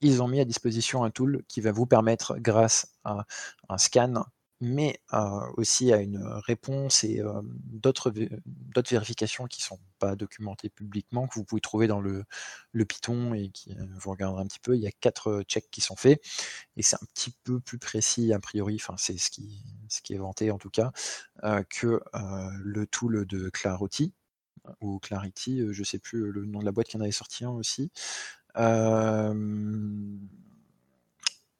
ils 0.01 0.21
ont 0.21 0.27
mis 0.27 0.39
à 0.39 0.45
disposition 0.45 1.03
un 1.03 1.11
tool 1.11 1.43
qui 1.47 1.61
va 1.61 1.71
vous 1.71 1.85
permettre, 1.85 2.35
grâce 2.37 2.87
à 3.03 3.25
un 3.69 3.77
scan, 3.77 4.25
mais 4.61 5.01
aussi 5.57 5.91
à 5.91 5.97
une 5.97 6.23
réponse 6.45 7.03
et 7.03 7.21
d'autres 7.43 8.11
vé- 8.11 8.29
d'autres 8.45 8.91
vérifications 8.91 9.45
qui 9.47 9.61
ne 9.61 9.65
sont 9.65 9.79
pas 9.99 10.15
documentées 10.15 10.69
publiquement, 10.69 11.27
que 11.27 11.35
vous 11.35 11.43
pouvez 11.43 11.61
trouver 11.61 11.87
dans 11.87 11.99
le, 11.99 12.25
Python 12.87 13.33
et 13.33 13.49
qui 13.49 13.75
vous 13.99 14.11
regarderez 14.11 14.41
un 14.43 14.47
petit 14.47 14.59
peu. 14.59 14.75
Il 14.75 14.81
y 14.81 14.87
a 14.87 14.91
quatre 14.91 15.43
checks 15.47 15.69
qui 15.71 15.81
sont 15.81 15.95
faits 15.95 16.21
et 16.77 16.83
c'est 16.83 16.95
un 16.95 17.05
petit 17.13 17.33
peu 17.43 17.59
plus 17.59 17.77
précis 17.79 18.33
a 18.33 18.39
priori, 18.39 18.75
enfin 18.75 18.95
c'est 18.97 19.17
ce 19.17 19.29
qui, 19.29 19.63
ce 19.89 20.01
qui 20.01 20.13
est 20.13 20.17
vanté 20.17 20.51
en 20.51 20.57
tout 20.57 20.69
cas, 20.69 20.91
que 21.69 22.01
le 22.63 22.85
tool 22.87 23.25
de 23.25 23.49
Clarity 23.49 24.13
ou 24.79 24.99
Clarity, 24.99 25.63
je 25.71 25.79
ne 25.79 25.85
sais 25.85 25.99
plus 25.99 26.31
le 26.31 26.45
nom 26.45 26.59
de 26.59 26.65
la 26.65 26.71
boîte 26.71 26.87
qui 26.87 26.97
en 26.97 27.01
avait 27.01 27.11
sorti 27.11 27.45
un 27.45 27.49
aussi. 27.51 27.91
Euh, 28.57 29.33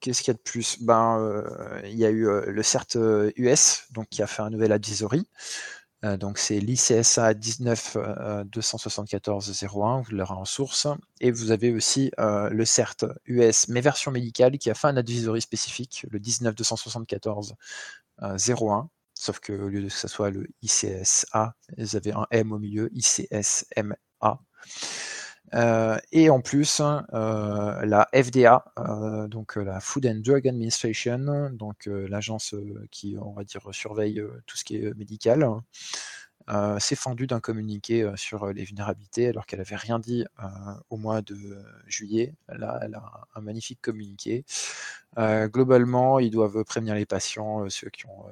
Qu'est-ce 0.01 0.21
qu'il 0.23 0.29
y 0.29 0.31
a 0.31 0.35
de 0.35 0.39
plus? 0.39 0.81
Ben, 0.81 1.19
euh, 1.19 1.81
Il 1.85 1.97
y 1.97 2.05
a 2.05 2.09
eu 2.09 2.27
euh, 2.27 2.45
le 2.47 2.63
CERT 2.63 2.97
euh, 2.97 3.31
US, 3.37 3.83
donc, 3.91 4.09
qui 4.09 4.21
a 4.21 4.27
fait 4.27 4.41
un 4.41 4.49
nouvel 4.49 4.71
advisory. 4.71 5.27
Euh, 6.03 6.17
donc 6.17 6.39
c'est 6.39 6.59
l'ICSA 6.59 7.33
19-274-01, 7.33 10.01
vous 10.03 10.15
l'aurez 10.15 10.33
en 10.33 10.45
source. 10.45 10.87
Et 11.19 11.29
vous 11.31 11.51
avez 11.51 11.71
aussi 11.71 12.11
euh, 12.19 12.49
le 12.49 12.65
CERT 12.65 13.05
US, 13.25 13.67
mais 13.67 13.81
version 13.81 14.09
médicale, 14.11 14.57
qui 14.57 14.71
a 14.71 14.73
fait 14.73 14.87
un 14.87 14.97
advisory 14.97 15.41
spécifique, 15.41 16.07
le 16.09 16.19
19-274-01. 16.19 18.87
Sauf 19.13 19.39
que 19.39 19.53
au 19.53 19.67
lieu 19.69 19.83
de 19.83 19.87
que 19.87 19.93
ce 19.93 20.07
soit 20.07 20.31
le 20.31 20.47
ICSA, 20.63 21.53
ils 21.77 21.95
avaient 21.95 22.13
un 22.13 22.25
M 22.31 22.51
au 22.51 22.57
milieu, 22.57 22.89
ICSMA. 22.93 23.95
Euh, 25.53 25.97
et 26.11 26.29
en 26.29 26.41
plus, 26.41 26.81
euh, 26.81 27.85
la 27.85 28.07
FDA, 28.13 28.65
euh, 28.79 29.27
donc 29.27 29.55
la 29.55 29.79
Food 29.79 30.05
and 30.05 30.21
Drug 30.23 30.47
Administration, 30.47 31.49
donc 31.51 31.87
l'agence 31.87 32.55
qui, 32.91 33.17
on 33.21 33.33
va 33.33 33.43
dire, 33.43 33.61
surveille 33.71 34.21
tout 34.45 34.57
ce 34.57 34.63
qui 34.63 34.77
est 34.77 34.93
médical, 34.95 35.45
s'est 36.79 36.95
fendue 36.95 37.27
d'un 37.27 37.39
communiqué 37.39 38.11
sur 38.15 38.47
les 38.47 38.65
vulnérabilités 38.65 39.27
alors 39.27 39.45
qu'elle 39.45 39.61
avait 39.61 39.75
rien 39.75 39.99
dit 39.99 40.25
au 40.89 40.97
mois 40.97 41.21
de 41.21 41.37
juillet. 41.87 42.35
Là, 42.49 42.79
elle 42.81 42.95
a 42.95 43.27
un 43.35 43.41
magnifique 43.41 43.81
communiqué. 43.81 44.45
globalement, 45.17 46.19
ils 46.19 46.31
doivent 46.31 46.63
prévenir 46.65 46.95
les 46.95 47.05
patients, 47.05 47.69
ceux 47.69 47.89
qui 47.89 48.05
ont 48.07 48.25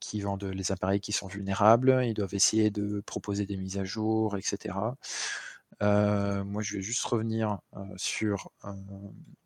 qui 0.00 0.20
vendent 0.22 0.44
les 0.44 0.72
appareils 0.72 1.00
qui 1.00 1.12
sont 1.12 1.28
vulnérables. 1.28 2.02
Ils 2.04 2.14
doivent 2.14 2.34
essayer 2.34 2.70
de 2.70 3.00
proposer 3.06 3.46
des 3.46 3.56
mises 3.56 3.78
à 3.78 3.84
jour, 3.84 4.36
etc. 4.36 4.74
moi, 5.80 6.62
je 6.62 6.76
vais 6.76 6.82
juste 6.82 7.04
revenir 7.04 7.58
sur 7.96 8.50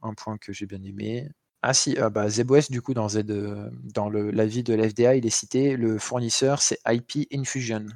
un 0.02 0.14
point 0.14 0.38
que 0.38 0.52
j'ai 0.52 0.66
bien 0.66 0.82
aimé. 0.82 1.28
Ah 1.66 1.72
si, 1.72 1.96
ah 1.98 2.10
bah, 2.10 2.28
ZebOS, 2.28 2.68
du 2.70 2.82
coup, 2.82 2.92
dans, 2.92 3.08
Z, 3.08 3.24
euh, 3.30 3.70
dans 3.94 4.10
l'avis 4.10 4.62
de 4.62 4.74
l'FDA, 4.74 5.16
il 5.16 5.24
est 5.24 5.30
cité, 5.30 5.78
le 5.78 5.98
fournisseur, 5.98 6.60
c'est 6.60 6.78
IP 6.86 7.26
Infusion. 7.32 7.86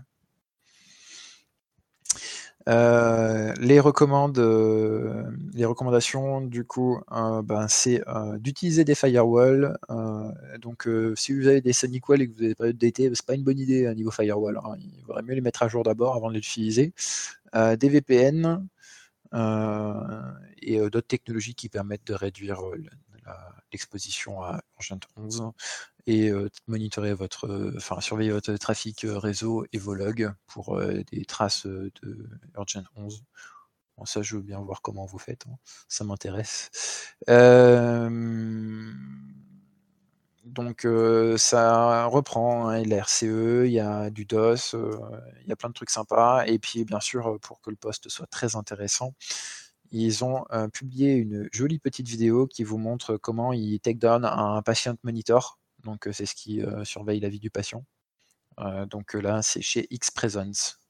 Euh, 2.69 3.55
les, 3.61 3.81
recommandes, 3.81 4.39
euh, 4.39 5.25
les 5.55 5.65
recommandations, 5.65 6.43
du 6.43 6.65
coup, 6.65 7.01
ben, 7.11 7.67
c'est 7.69 8.03
d'utiliser 8.39 8.85
des 8.85 8.95
firewalls. 8.95 9.79
donc, 10.61 10.89
si 11.17 11.33
vous 11.33 11.47
avez 11.47 11.61
des 11.61 11.73
SonicWall 11.73 12.23
et 12.23 12.29
que 12.29 12.35
vous 12.35 12.43
avez 12.45 12.55
périodes 12.55 12.79
d'été, 12.79 13.11
c'est 13.15 13.27
pas 13.27 13.35
une 13.35 13.45
bonne 13.45 13.59
idée 13.59 13.87
à 13.87 13.95
niveau 13.95 14.11
firewall. 14.11 14.59
Hein. 14.59 14.77
Il 14.79 15.05
vaudrait 15.07 15.23
mieux 15.23 15.35
les 15.35 15.41
mettre 15.41 15.63
à 15.63 15.69
jour 15.69 15.83
d'abord 15.83 16.15
avant 16.15 16.29
de 16.29 16.35
les 16.35 16.41
utiliser. 16.41 16.93
des 17.55 17.89
VPN 17.89 18.67
et 20.63 20.79
d'autres 20.79 21.07
technologies 21.07 21.55
qui 21.55 21.69
permettent 21.69 22.07
de 22.07 22.15
réduire 22.15 22.61
l'exposition 23.73 24.43
à 24.43 24.61
Urgent 24.77 25.01
11 25.17 25.53
et 26.09 26.33
monitorer 26.67 27.13
votre, 27.13 27.73
enfin 27.77 28.01
surveiller 28.01 28.31
votre 28.31 28.55
trafic 28.55 29.05
réseau 29.05 29.67
et 29.73 29.79
vos 29.79 29.95
logs 29.95 30.33
pour 30.47 30.81
des 31.13 31.25
traces 31.27 31.67
de 31.67 31.93
Urgent 32.57 32.83
11. 32.97 33.23
Bon, 33.99 34.05
ça, 34.07 34.23
je 34.23 34.37
veux 34.37 34.43
bien 34.43 34.61
voir 34.61 34.81
comment 34.81 35.05
vous 35.05 35.19
faites, 35.19 35.45
hein. 35.49 35.57
ça 35.87 36.05
m'intéresse. 36.05 36.71
donc 40.47 40.87
ça 41.37 42.07
reprend 42.07 42.69
hein, 42.69 42.83
l'RCE, 42.85 43.67
il 43.67 43.73
y 43.73 43.81
a 43.81 44.09
du 44.11 44.25
DOS, 44.25 44.75
il 45.43 45.49
y 45.49 45.53
a 45.53 45.57
plein 45.57 45.69
de 45.69 45.75
trucs 45.75 45.91
sympas. 45.91 46.45
Et 46.47 46.59
puis 46.59 46.85
bien 46.85 47.01
sûr, 47.01 47.39
pour 47.41 47.61
que 47.61 47.71
le 47.71 47.77
poste 47.77 48.09
soit 48.09 48.27
très 48.27 48.57
intéressant, 48.57 49.15
ils 49.91 50.25
ont 50.25 50.45
publié 50.73 51.15
une 51.15 51.49
jolie 51.53 51.79
petite 51.79 52.09
vidéo 52.09 52.47
qui 52.47 52.65
vous 52.65 52.79
montre 52.79 53.17
comment 53.19 53.53
ils 53.53 53.81
take 53.81 53.99
down 53.99 54.25
un 54.25 54.63
patient 54.63 54.97
monitor. 55.03 55.59
Donc 55.85 56.07
euh, 56.07 56.13
c'est 56.13 56.27
ce 56.27 56.35
qui 56.35 56.63
euh, 56.63 56.85
surveille 56.85 57.21
la 57.21 57.29
vie 57.29 57.41
du 57.41 57.51
patient. 57.51 57.85
donc 58.91 59.15
là 59.15 59.43
c'est 59.43 59.63
chez 59.63 59.87
X-Presence, 59.91 60.81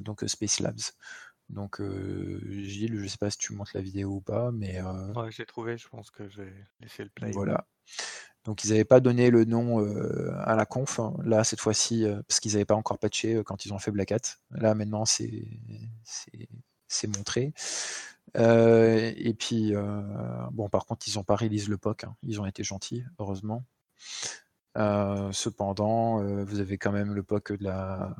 donc 0.00 0.24
Space 0.26 0.60
Labs. 0.60 0.80
Donc 1.48 1.80
Gilles, 1.80 2.96
je 2.96 3.02
ne 3.02 3.08
sais 3.08 3.18
pas 3.18 3.30
si 3.30 3.38
tu 3.38 3.52
montres 3.52 3.70
la 3.74 3.80
vidéo 3.80 4.14
ou 4.14 4.20
pas, 4.20 4.50
mais 4.50 4.82
Ouais, 4.82 5.30
j'ai 5.30 5.46
trouvé, 5.46 5.78
je 5.78 5.88
pense 5.88 6.10
que 6.10 6.28
j'ai 6.28 6.52
laissé 6.80 7.04
le 7.04 7.10
play. 7.10 7.30
voilà. 7.30 7.66
Donc 8.44 8.64
ils 8.64 8.70
n'avaient 8.70 8.84
pas 8.84 9.00
donné 9.00 9.30
le 9.30 9.44
nom 9.44 9.78
à 10.40 10.56
la 10.56 10.66
conf. 10.66 10.98
Hein. 10.98 11.14
Là 11.24 11.44
cette 11.44 11.60
fois-ci, 11.60 12.04
parce 12.26 12.40
qu'ils 12.40 12.52
n'avaient 12.52 12.64
pas 12.64 12.74
encore 12.74 12.98
patché 12.98 13.42
quand 13.46 13.64
ils 13.64 13.72
ont 13.72 13.78
fait 13.78 13.92
Black 13.92 14.10
Hat. 14.10 14.38
Là 14.50 14.74
maintenant 14.74 15.04
c'est 15.04 15.46
c'est 16.88 17.16
montré. 17.16 17.52
Euh, 18.36 19.12
et 19.16 19.34
puis, 19.34 19.74
euh, 19.74 20.02
bon, 20.52 20.68
par 20.68 20.86
contre, 20.86 21.06
ils 21.08 21.14
n'ont 21.14 21.24
pas 21.24 21.36
release 21.36 21.68
le 21.68 21.78
POC, 21.78 22.04
hein. 22.04 22.16
ils 22.22 22.40
ont 22.40 22.46
été 22.46 22.64
gentils, 22.64 23.04
heureusement. 23.18 23.64
Euh, 24.76 25.32
cependant, 25.32 26.22
vous 26.44 26.60
avez 26.60 26.76
quand 26.76 26.92
même 26.92 27.14
le 27.14 27.22
POC 27.22 27.52
de 27.52 27.64
la, 27.64 28.14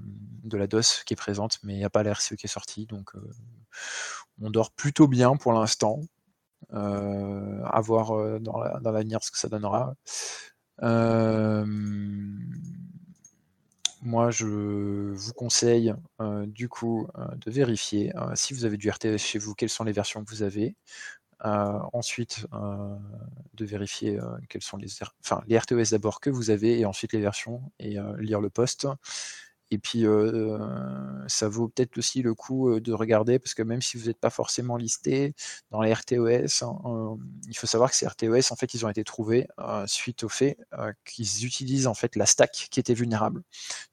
de 0.45 0.57
la 0.57 0.66
DOS 0.66 1.05
qui 1.05 1.12
est 1.12 1.16
présente, 1.16 1.59
mais 1.62 1.74
il 1.74 1.79
n'y 1.79 1.85
a 1.85 1.91
pas 1.91 2.03
l'RCE 2.03 2.35
qui 2.37 2.47
est 2.47 2.49
sorti, 2.49 2.87
donc 2.87 3.12
on 4.41 4.51
dort 4.51 4.70
plutôt 4.72 5.09
bien 5.09 5.37
pour 5.37 5.53
l'instant. 5.53 6.01
à 6.72 7.81
voir 7.83 8.41
dans 8.41 8.91
l'avenir 8.91 9.22
ce 9.22 9.31
que 9.31 9.39
ça 9.39 9.49
donnera 9.49 9.95
moi, 14.07 14.31
je 14.31 14.47
vous 14.47 15.33
conseille 15.33 15.93
euh, 16.20 16.47
du 16.47 16.68
coup 16.68 17.09
euh, 17.18 17.27
de 17.45 17.51
vérifier 17.51 18.16
euh, 18.16 18.31
si 18.35 18.55
vous 18.55 18.64
avez 18.64 18.77
du 18.77 18.89
RTOS 18.89 19.18
chez 19.18 19.39
vous, 19.39 19.55
quelles 19.55 19.68
sont 19.68 19.85
les 19.85 19.93
versions 19.93 20.24
que 20.24 20.31
vous 20.31 20.43
avez. 20.43 20.77
Ensuite, 21.43 22.47
de 22.53 23.64
vérifier 23.64 24.18
quels 24.49 24.62
sont 24.62 24.76
les, 24.76 24.89
enfin, 25.24 25.43
les 25.47 25.59
RTOS 25.59 25.91
d'abord 25.91 26.20
que 26.20 26.30
vous 26.30 26.51
avez 26.51 26.78
et 26.80 26.84
ensuite 26.87 27.12
les 27.12 27.20
versions 27.20 27.62
et 27.78 27.97
lire 28.18 28.41
le 28.41 28.51
post. 28.51 28.87
Et 29.72 29.78
puis, 29.78 30.05
ça 31.26 31.49
vaut 31.49 31.66
peut-être 31.66 31.99
aussi 31.99 32.22
le 32.22 32.34
coup 32.34 32.78
de 32.78 32.93
regarder, 32.93 33.41
parce 33.41 33.53
que 33.53 33.64
même 33.64 33.82
si 33.82 33.97
vous 33.97 34.07
n'êtes 34.07 34.20
pas 34.20 34.30
forcément 34.30 34.76
listé 34.76 35.34
dans 35.72 35.82
les 35.82 35.93
RTOS, 35.93 36.62
hein, 36.62 37.18
il 37.49 37.57
faut 37.57 37.66
savoir 37.66 37.91
que 37.91 37.97
ces 37.97 38.07
RTOS, 38.07 38.53
en 38.53 38.57
fait, 38.57 38.74
ils 38.74 38.87
ont 38.87 38.89
été 38.89 39.03
trouvés 39.03 39.49
suite 39.87 40.22
au 40.22 40.28
fait 40.28 40.57
qu'ils 41.05 41.45
utilisent 41.45 41.89
en 41.89 41.95
fait 41.95 42.14
la 42.14 42.26
stack 42.26 42.68
qui 42.70 42.78
était 42.78 42.95
vulnérable. 42.95 43.43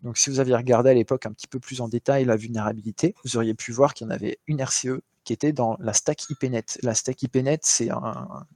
Donc, 0.04 0.20
si 0.20 0.30
vous 0.30 0.40
aviez 0.40 0.56
regardé 0.56 0.92
à 0.92 0.94
l'époque 0.94 1.26
un 1.26 1.34
petit 1.34 1.48
peu 1.48 1.60
plus 1.60 1.82
en 1.82 1.88
détail 1.88 2.26
la 2.26 2.36
vulnérabilité, 2.36 3.16
vous 3.26 3.38
auriez 3.38 3.56
pu 3.56 3.72
voir 3.72 3.96
qu'il 3.96 4.06
y 4.06 4.08
en 4.08 4.14
avait 4.14 4.38
une 4.46 4.62
RCE 4.62 5.02
qui 5.24 5.34
était 5.34 5.54
dans 5.54 5.78
la 5.80 5.94
stack 5.94 6.30
IPNet. 6.30 6.66
La 6.82 6.94
stack 6.94 7.22
IPNet, 7.24 7.60
c'est 7.64 7.90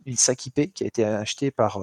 une 0.06 0.18
stack 0.18 0.46
IP 0.48 0.74
qui 0.74 0.84
a 0.84 0.88
été 0.88 1.04
achetée 1.04 1.52
par 1.52 1.80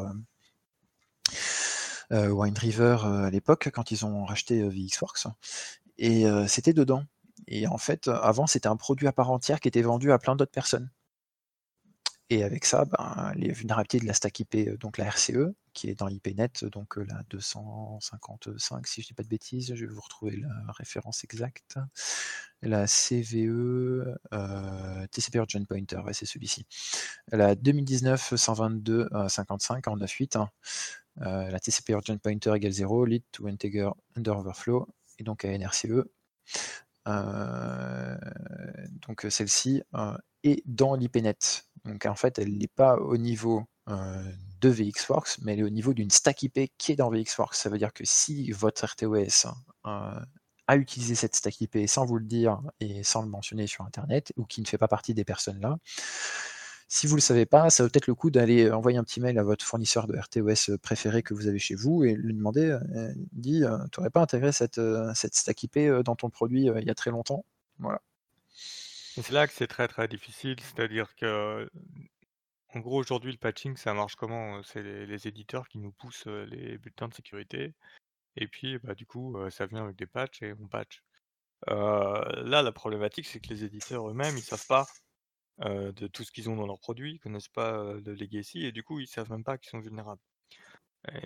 euh, 2.12 2.28
Wine 2.28 2.56
River 2.56 2.98
euh, 3.04 3.24
à 3.24 3.30
l'époque, 3.30 3.70
quand 3.72 3.90
ils 3.90 4.04
ont 4.04 4.24
racheté 4.24 4.60
euh, 4.60 4.68
VXWorks. 4.68 5.26
Et 5.98 6.24
c'était 6.48 6.72
dedans. 6.72 7.04
Et 7.46 7.68
en 7.68 7.78
fait, 7.78 8.08
avant, 8.08 8.48
c'était 8.48 8.66
un 8.66 8.74
produit 8.74 9.06
à 9.06 9.12
part 9.12 9.30
entière 9.30 9.60
qui 9.60 9.68
était 9.68 9.82
vendu 9.82 10.10
à 10.10 10.18
plein 10.18 10.34
d'autres 10.34 10.50
personnes. 10.50 10.90
Et 12.30 12.42
avec 12.42 12.64
ça, 12.64 12.84
ben, 12.84 13.32
les 13.36 13.52
vulnérabilités 13.52 14.00
de 14.00 14.06
la 14.06 14.12
stack 14.12 14.40
IP, 14.40 14.76
donc 14.80 14.98
la 14.98 15.04
RCE, 15.04 15.54
qui 15.74 15.90
est 15.90 15.94
dans 15.94 16.06
l'IPNet, 16.06 16.64
donc 16.64 16.96
la 16.96 17.22
255, 17.30 18.86
si 18.86 19.02
je 19.02 19.06
ne 19.06 19.08
dis 19.08 19.14
pas 19.14 19.22
de 19.22 19.28
bêtises, 19.28 19.74
je 19.74 19.84
vais 19.84 19.92
vous 19.92 20.00
retrouver 20.00 20.36
la 20.36 20.72
référence 20.72 21.24
exacte. 21.24 21.76
La 22.62 22.86
CVE, 22.86 24.16
TCP 25.10 25.38
Urgent 25.38 25.64
Pointer, 25.64 26.00
c'est 26.12 26.26
celui-ci. 26.26 26.64
La 27.30 27.54
2019 27.54 28.36
122 28.36 29.08
55 29.28 29.88
en 29.88 29.96
9.8. 29.98 30.46
Euh, 31.20 31.50
la 31.50 31.60
TCP 31.60 31.92
Urgent 31.92 32.18
Pointer 32.18 32.54
égale 32.54 32.72
0, 32.72 33.04
lead 33.04 33.22
to 33.32 33.46
integer 33.46 33.90
under 34.16 34.36
overflow, 34.38 34.88
et 35.18 35.24
donc 35.24 35.44
à 35.44 35.56
NRCE. 35.56 36.04
Euh, 37.06 38.16
donc 39.06 39.26
celle-ci 39.28 39.82
euh, 39.94 40.16
est 40.42 40.62
dans 40.66 40.94
l'IPNet. 40.94 41.66
Donc 41.84 42.06
en 42.06 42.14
fait, 42.14 42.38
elle 42.38 42.56
n'est 42.56 42.66
pas 42.66 42.96
au 42.96 43.16
niveau 43.16 43.64
de 44.64 44.70
VXWorks, 44.70 45.38
mais 45.42 45.52
elle 45.52 45.60
est 45.60 45.64
au 45.64 45.70
niveau 45.70 45.92
d'une 45.92 46.10
stack 46.10 46.42
IP 46.42 46.70
qui 46.78 46.92
est 46.92 46.96
dans 46.96 47.10
VXWorks. 47.10 47.54
Ça 47.54 47.68
veut 47.68 47.78
dire 47.78 47.92
que 47.92 48.04
si 48.04 48.50
votre 48.52 48.86
RTOS 48.86 49.48
a 49.84 50.76
utilisé 50.76 51.14
cette 51.14 51.36
stack 51.36 51.60
IP 51.60 51.78
sans 51.86 52.06
vous 52.06 52.16
le 52.16 52.24
dire 52.24 52.60
et 52.80 53.02
sans 53.02 53.22
le 53.22 53.28
mentionner 53.28 53.66
sur 53.66 53.84
Internet, 53.84 54.32
ou 54.36 54.44
qui 54.44 54.62
ne 54.62 54.66
fait 54.66 54.78
pas 54.78 54.88
partie 54.88 55.12
des 55.12 55.24
personnes 55.24 55.60
là, 55.60 55.78
si 56.88 57.06
vous 57.06 57.14
ne 57.14 57.18
le 57.18 57.22
savez 57.22 57.46
pas, 57.46 57.70
ça 57.70 57.82
vaut 57.82 57.88
peut-être 57.88 58.06
le 58.06 58.14
coup 58.14 58.30
d'aller 58.30 58.70
envoyer 58.70 58.98
un 58.98 59.04
petit 59.04 59.20
mail 59.20 59.38
à 59.38 59.42
votre 59.42 59.64
fournisseur 59.64 60.06
de 60.06 60.16
RTOS 60.16 60.78
préféré 60.78 61.22
que 61.22 61.34
vous 61.34 61.48
avez 61.48 61.58
chez 61.58 61.74
vous 61.74 62.04
et 62.04 62.14
lui 62.14 62.34
demander, 62.34 62.70
euh, 62.70 63.12
dit, 63.32 63.64
euh, 63.64 63.78
tu 63.90 63.98
n'aurais 63.98 64.10
pas 64.10 64.20
intégré 64.20 64.52
cette, 64.52 64.78
euh, 64.78 65.12
cette 65.14 65.34
stack 65.34 65.62
IP 65.64 65.78
dans 66.04 66.14
ton 66.14 66.30
produit 66.30 66.66
il 66.66 66.84
y 66.86 66.90
a 66.90 66.94
très 66.94 67.10
longtemps? 67.10 67.44
Voilà. 67.78 68.00
C'est 68.46 69.30
là 69.30 69.46
que 69.46 69.52
c'est 69.52 69.66
très 69.66 69.88
très 69.88 70.08
difficile, 70.08 70.56
c'est-à-dire 70.60 71.14
que, 71.16 71.68
en 72.74 72.80
gros, 72.80 72.98
aujourd'hui, 72.98 73.32
le 73.32 73.38
patching, 73.38 73.76
ça 73.76 73.94
marche 73.94 74.16
comment 74.16 74.62
C'est 74.62 74.82
les, 74.82 75.28
éditeurs 75.28 75.68
qui 75.68 75.78
nous 75.78 75.92
poussent 75.92 76.26
les 76.26 76.78
bulletins 76.78 77.08
de 77.08 77.14
sécurité, 77.14 77.74
et 78.36 78.48
puis, 78.48 78.78
bah, 78.78 78.94
du 78.94 79.06
coup, 79.06 79.36
ça 79.50 79.66
vient 79.66 79.84
avec 79.84 79.96
des 79.96 80.06
patchs 80.06 80.42
et 80.42 80.52
on 80.54 80.68
patch. 80.68 81.02
là, 81.68 82.62
la 82.62 82.72
problématique, 82.72 83.26
c'est 83.26 83.40
que 83.40 83.48
les 83.48 83.64
éditeurs 83.64 84.08
eux-mêmes, 84.08 84.36
ils 84.36 84.42
savent 84.42 84.66
pas 84.66 84.86
de 85.58 86.06
tout 86.08 86.24
ce 86.24 86.32
qu'ils 86.32 86.50
ont 86.50 86.56
dans 86.56 86.66
leurs 86.66 86.80
produits, 86.80 87.12
ils 87.14 87.20
connaissent 87.20 87.48
pas 87.48 87.94
le 87.94 88.14
legacy 88.14 88.64
et 88.64 88.72
du 88.72 88.82
coup, 88.82 89.00
ils 89.00 89.06
savent 89.06 89.30
même 89.30 89.44
pas 89.44 89.58
qu'ils 89.58 89.70
sont 89.70 89.80
vulnérables. 89.80 90.22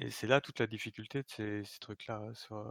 Et 0.01 0.11
c'est 0.11 0.27
là 0.27 0.41
toute 0.41 0.61
la 0.61 0.67
difficulté 0.67 1.23
de 1.23 1.29
ces, 1.29 1.79
trucs-là 1.81 2.23
sur 2.35 2.65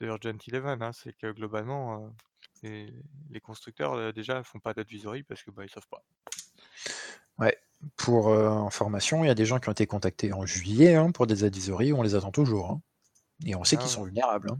de 0.00 0.06
Urgent 0.06 0.36
Eleven, 0.48 0.82
hein, 0.82 0.92
c'est 0.92 1.12
que 1.14 1.30
globalement, 1.32 2.12
les, 2.62 3.40
constructeurs 3.42 4.12
déjà 4.12 4.42
font 4.42 4.60
pas 4.60 4.74
d'advisory 4.74 5.22
parce 5.22 5.42
que 5.42 5.50
bah 5.50 5.64
ils 5.64 5.70
savent 5.70 5.88
pas. 5.88 6.02
Ouais. 7.38 7.56
Pour 7.96 8.32
information, 8.32 9.22
il 9.22 9.28
y 9.28 9.30
a 9.30 9.34
des 9.34 9.46
gens 9.46 9.58
qui 9.58 9.68
ont 9.68 9.72
été 9.72 9.86
contactés 9.86 10.32
en 10.32 10.46
juillet 10.46 10.94
hein, 10.94 11.10
pour 11.12 11.26
des 11.26 11.44
advisories, 11.44 11.92
on 11.92 12.02
les 12.02 12.14
attend 12.14 12.32
toujours. 12.32 12.70
Hein. 12.70 12.82
Et 13.44 13.54
on 13.54 13.64
sait 13.64 13.76
qu'ils 13.76 13.86
ah 13.86 13.90
sont 13.90 14.04
vulnérables. 14.04 14.50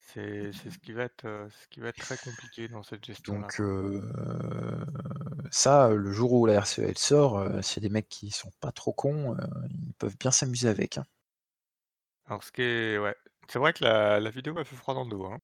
C'est 0.00 0.52
ce 0.52 0.78
qui 0.78 0.92
va 0.92 1.04
être, 1.04 1.22
ce 1.22 1.68
qui 1.68 1.80
va 1.80 1.88
être 1.88 1.98
très 1.98 2.16
compliqué 2.18 2.68
dans 2.68 2.82
cette 2.82 3.04
gestion 3.04 3.40
Donc 3.40 3.60
ça, 5.50 5.88
le 5.90 6.12
jour 6.12 6.32
où 6.32 6.46
la 6.46 6.60
RCE 6.60 6.96
sort, 6.96 7.46
s'il 7.62 7.82
y 7.82 7.86
a 7.86 7.88
des 7.88 7.92
mecs 7.92 8.08
qui 8.08 8.30
sont 8.30 8.50
pas 8.60 8.72
trop 8.72 8.92
cons, 8.92 9.36
ils 9.70 9.94
peuvent 9.94 10.16
bien 10.18 10.30
s'amuser 10.30 10.68
avec, 10.68 10.98
hein. 10.98 11.04
Alors 12.26 12.42
ce 12.42 12.52
qui 12.52 12.62
est 12.62 12.98
ouais, 12.98 13.14
C'est 13.48 13.58
vrai 13.58 13.72
que 13.72 13.84
la 13.84 14.20
la 14.20 14.30
vidéo 14.30 14.54
m'a 14.54 14.64
fait 14.64 14.76
froid 14.76 14.94
dans 14.94 15.04
le 15.04 15.10
dos, 15.10 15.24
hein. 15.26 15.38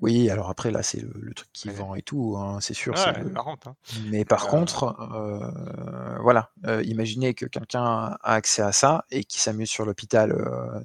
Oui, 0.00 0.30
alors 0.30 0.48
après 0.50 0.70
là, 0.70 0.82
c'est 0.82 1.00
le 1.00 1.10
le 1.14 1.34
truc 1.34 1.48
qui 1.52 1.68
Ouais. 1.68 1.72
vend 1.72 1.94
et 1.94 2.02
tout, 2.02 2.36
hein, 2.38 2.58
c'est 2.60 2.74
sûr, 2.74 2.94
Ouais, 2.94 3.24
marrante, 3.24 3.66
hein. 3.66 3.76
mais 3.90 4.24
par 4.24 4.46
Heu 4.46 4.48
contre, 4.48 4.96
heu, 5.00 6.20
voilà, 6.22 6.52
heu, 6.66 6.84
imaginez 6.84 7.34
que 7.34 7.46
quelqu'un 7.46 7.82
a 7.84 8.18
accès 8.22 8.62
à 8.62 8.72
ça 8.72 9.04
et 9.10 9.24
qu'il 9.24 9.40
s'amuse 9.40 9.70
sur 9.70 9.86
l'hôpital, 9.86 10.34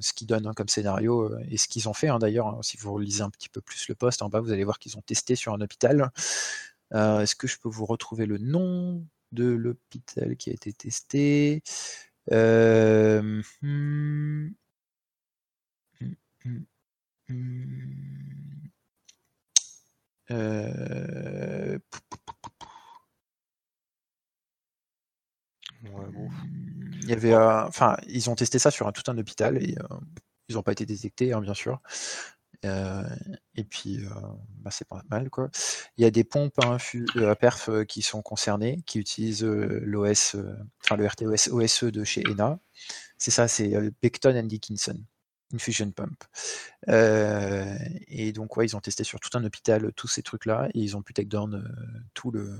ce 0.02 0.14
qu'il 0.14 0.28
donne, 0.28 0.48
hein, 0.48 0.54
comme 0.56 0.70
scénario, 0.70 1.32
et 1.50 1.58
ce 1.58 1.68
qu'ils 1.68 1.90
ont 1.90 1.94
fait, 1.94 2.10
d'ailleurs, 2.20 2.60
si 2.64 2.78
vous 2.78 2.94
relisez 2.94 3.22
un 3.24 3.30
petit 3.30 3.50
peu 3.50 3.62
plus 3.62 3.88
le 3.90 3.96
post 3.96 4.22
en 4.24 4.30
bas, 4.30 4.42
vous 4.42 4.52
allez 4.52 4.64
voir 4.64 4.80
qu'ils 4.80 4.98
ont 4.98 5.02
testé 5.02 5.36
sur 5.36 5.54
un 5.54 5.62
hôpital. 5.62 6.12
Est-ce 6.94 7.36
que 7.36 7.48
je 7.48 7.58
peux 7.60 7.70
vous 7.70 7.86
retrouver 7.86 8.26
le 8.26 8.38
nom 8.40 9.06
de 9.34 9.46
l'hôpital 9.46 10.38
qui 10.38 10.50
a 10.52 10.54
été 10.54 10.74
testé? 10.74 11.64
Hem, 12.32 13.44
mmh. 13.62 14.50
Mmh 17.30 18.73
Ouais, 25.84 26.08
bon. 26.12 26.30
Mmh, 26.30 26.92
il 27.04 27.10
y 27.10 27.14
avait, 27.14 27.36
enfin, 27.36 27.98
ils 28.08 28.30
ont 28.30 28.36
testé 28.36 28.60
ça 28.60 28.72
sur 28.72 28.88
un 28.88 28.92
tout 28.92 29.04
un 29.12 29.18
hôpital 29.18 29.58
et 29.62 29.76
heu, 29.78 29.84
ils 30.50 30.58
ont 30.58 30.64
pas 30.64 30.72
été 30.74 30.86
détectés, 30.86 31.34
hein, 31.34 31.42
bien 31.42 31.54
sûr. 31.54 31.82
Heu 32.66 33.04
et 33.56 33.64
puis, 33.66 34.00
bah, 34.60 34.70
c'est 34.72 34.88
pas 34.88 35.04
mal, 35.10 35.30
quoi. 35.30 35.50
Il 35.98 36.04
y 36.04 36.06
a 36.08 36.12
des 36.12 36.24
pompes 36.24 36.60
à 36.60 36.78
perf, 37.40 37.70
qui 37.88 38.02
sont 38.02 38.22
concernées, 38.22 38.82
qui 38.86 39.00
utilisent, 39.00 39.44
l'OS, 39.46 40.36
enfin 40.84 40.96
le 40.98 41.08
RTOS 41.08 41.50
OSE 41.52 41.84
de 41.86 42.04
chez 42.04 42.24
ENA. 42.32 42.60
C'est 43.18 43.32
ça, 43.32 43.48
c'est, 43.50 43.76
heu, 43.76 43.94
Becton 44.04 44.38
and 44.38 44.44
Dickinson 44.48 45.00
Infusion 45.54 45.92
Pump. 45.92 46.24
Heu 46.90 47.78
et 48.08 48.32
donc 48.34 48.58
ouais, 48.58 48.66
ils 48.66 48.76
ont 48.76 48.82
testé 48.82 49.04
sur 49.04 49.20
tout 49.20 49.36
un 49.38 49.44
hôpital, 49.44 49.92
tous 49.94 50.08
ces 50.08 50.24
trucs-là 50.24 50.70
et 50.74 50.80
ils 50.80 50.98
ont 50.98 51.02
pu 51.02 51.14
take 51.14 51.28
down, 51.28 51.56
heu, 51.56 52.02
tout 52.14 52.32
le 52.32 52.60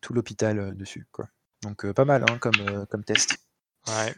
tout 0.00 0.14
l'hôpital, 0.14 0.76
dessus, 0.76 1.06
quoi. 1.10 1.28
Donc 1.62 1.90
pas 1.92 2.04
mal, 2.04 2.24
hein, 2.28 2.38
comme, 2.38 2.86
comme 2.86 3.04
test. 3.04 3.36
Ouais. 3.88 4.14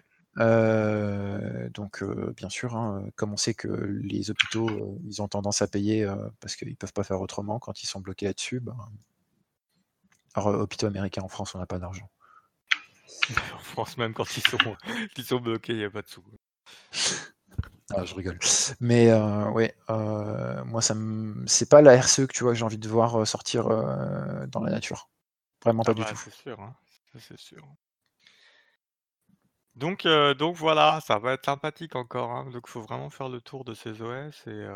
Donc 1.74 2.04
bien 2.36 2.48
sûr, 2.50 2.76
hein, 2.76 3.04
comme 3.16 3.32
on 3.32 3.36
sait 3.38 3.54
que 3.54 3.68
les 3.68 4.30
hôpitaux, 4.30 5.00
ils 5.06 5.22
ont 5.22 5.28
tendance 5.28 5.62
à 5.62 5.66
payer, 5.66 6.06
parce 6.40 6.54
qu'ils 6.56 6.76
peuvent 6.76 6.92
pas 6.92 7.04
faire 7.04 7.20
autrement 7.20 7.58
quand 7.58 7.82
ils 7.82 7.86
sont 7.86 8.00
bloqués 8.00 8.26
là-dessus, 8.26 8.60
ben 8.60 8.76
alors, 10.34 10.60
hôpitaux 10.60 10.86
américains, 10.86 11.22
en 11.22 11.28
France, 11.28 11.54
on 11.54 11.58
n'a 11.58 11.66
pas 11.66 11.78
d'argent. 11.78 12.08
En 13.54 13.58
France, 13.58 13.96
même 13.98 14.14
quand 14.14 14.36
ils 14.36 14.42
sont 14.42 14.58
qu'ils 15.14 15.24
sont 15.24 15.40
bloqués, 15.40 15.72
il 15.72 15.80
y 15.80 15.84
a 15.84 15.90
pas 15.90 16.02
de 16.02 16.08
sous. 16.08 16.22
Ah, 17.92 18.04
je 18.04 18.14
rigole. 18.14 18.38
Mais 18.78 19.08
heu, 19.10 19.50
ouais, 19.50 19.74
heu, 19.90 20.62
moi 20.64 20.80
ça 20.80 20.94
me 20.94 21.44
c'est 21.46 21.68
pas 21.68 21.82
la 21.82 21.94
RCE 21.94 22.26
que 22.26 22.32
tu 22.32 22.44
vois, 22.44 22.52
que 22.52 22.58
j'ai 22.58 22.64
envie 22.64 22.78
de 22.78 22.88
voir, 22.88 23.18
heu, 23.20 23.24
sortir, 23.24 23.68
heu, 23.68 24.46
dans 24.46 24.60
la 24.60 24.70
nature. 24.70 25.10
Vraiment 25.62 25.82
pas 25.82 25.92
Ah 25.92 25.94
du 25.94 26.02
bah, 26.02 26.06
tout. 26.08 26.16
c'est 26.16 26.32
sûr, 26.32 26.60
hein, 26.60 26.74
ça 27.12 27.18
c'est 27.20 27.38
sûr. 27.38 27.66
Donc 29.74 30.06
heu, 30.06 30.34
donc 30.34 30.56
voilà, 30.56 31.00
ça 31.04 31.18
va 31.18 31.32
être 31.32 31.44
sympathique 31.44 31.96
encore, 31.96 32.30
hein, 32.30 32.50
donc 32.50 32.68
faut 32.68 32.80
vraiment 32.82 33.10
faire 33.10 33.28
le 33.28 33.40
tour 33.40 33.64
de 33.64 33.74
ces 33.74 34.00
OS 34.02 34.46
et 34.46 34.68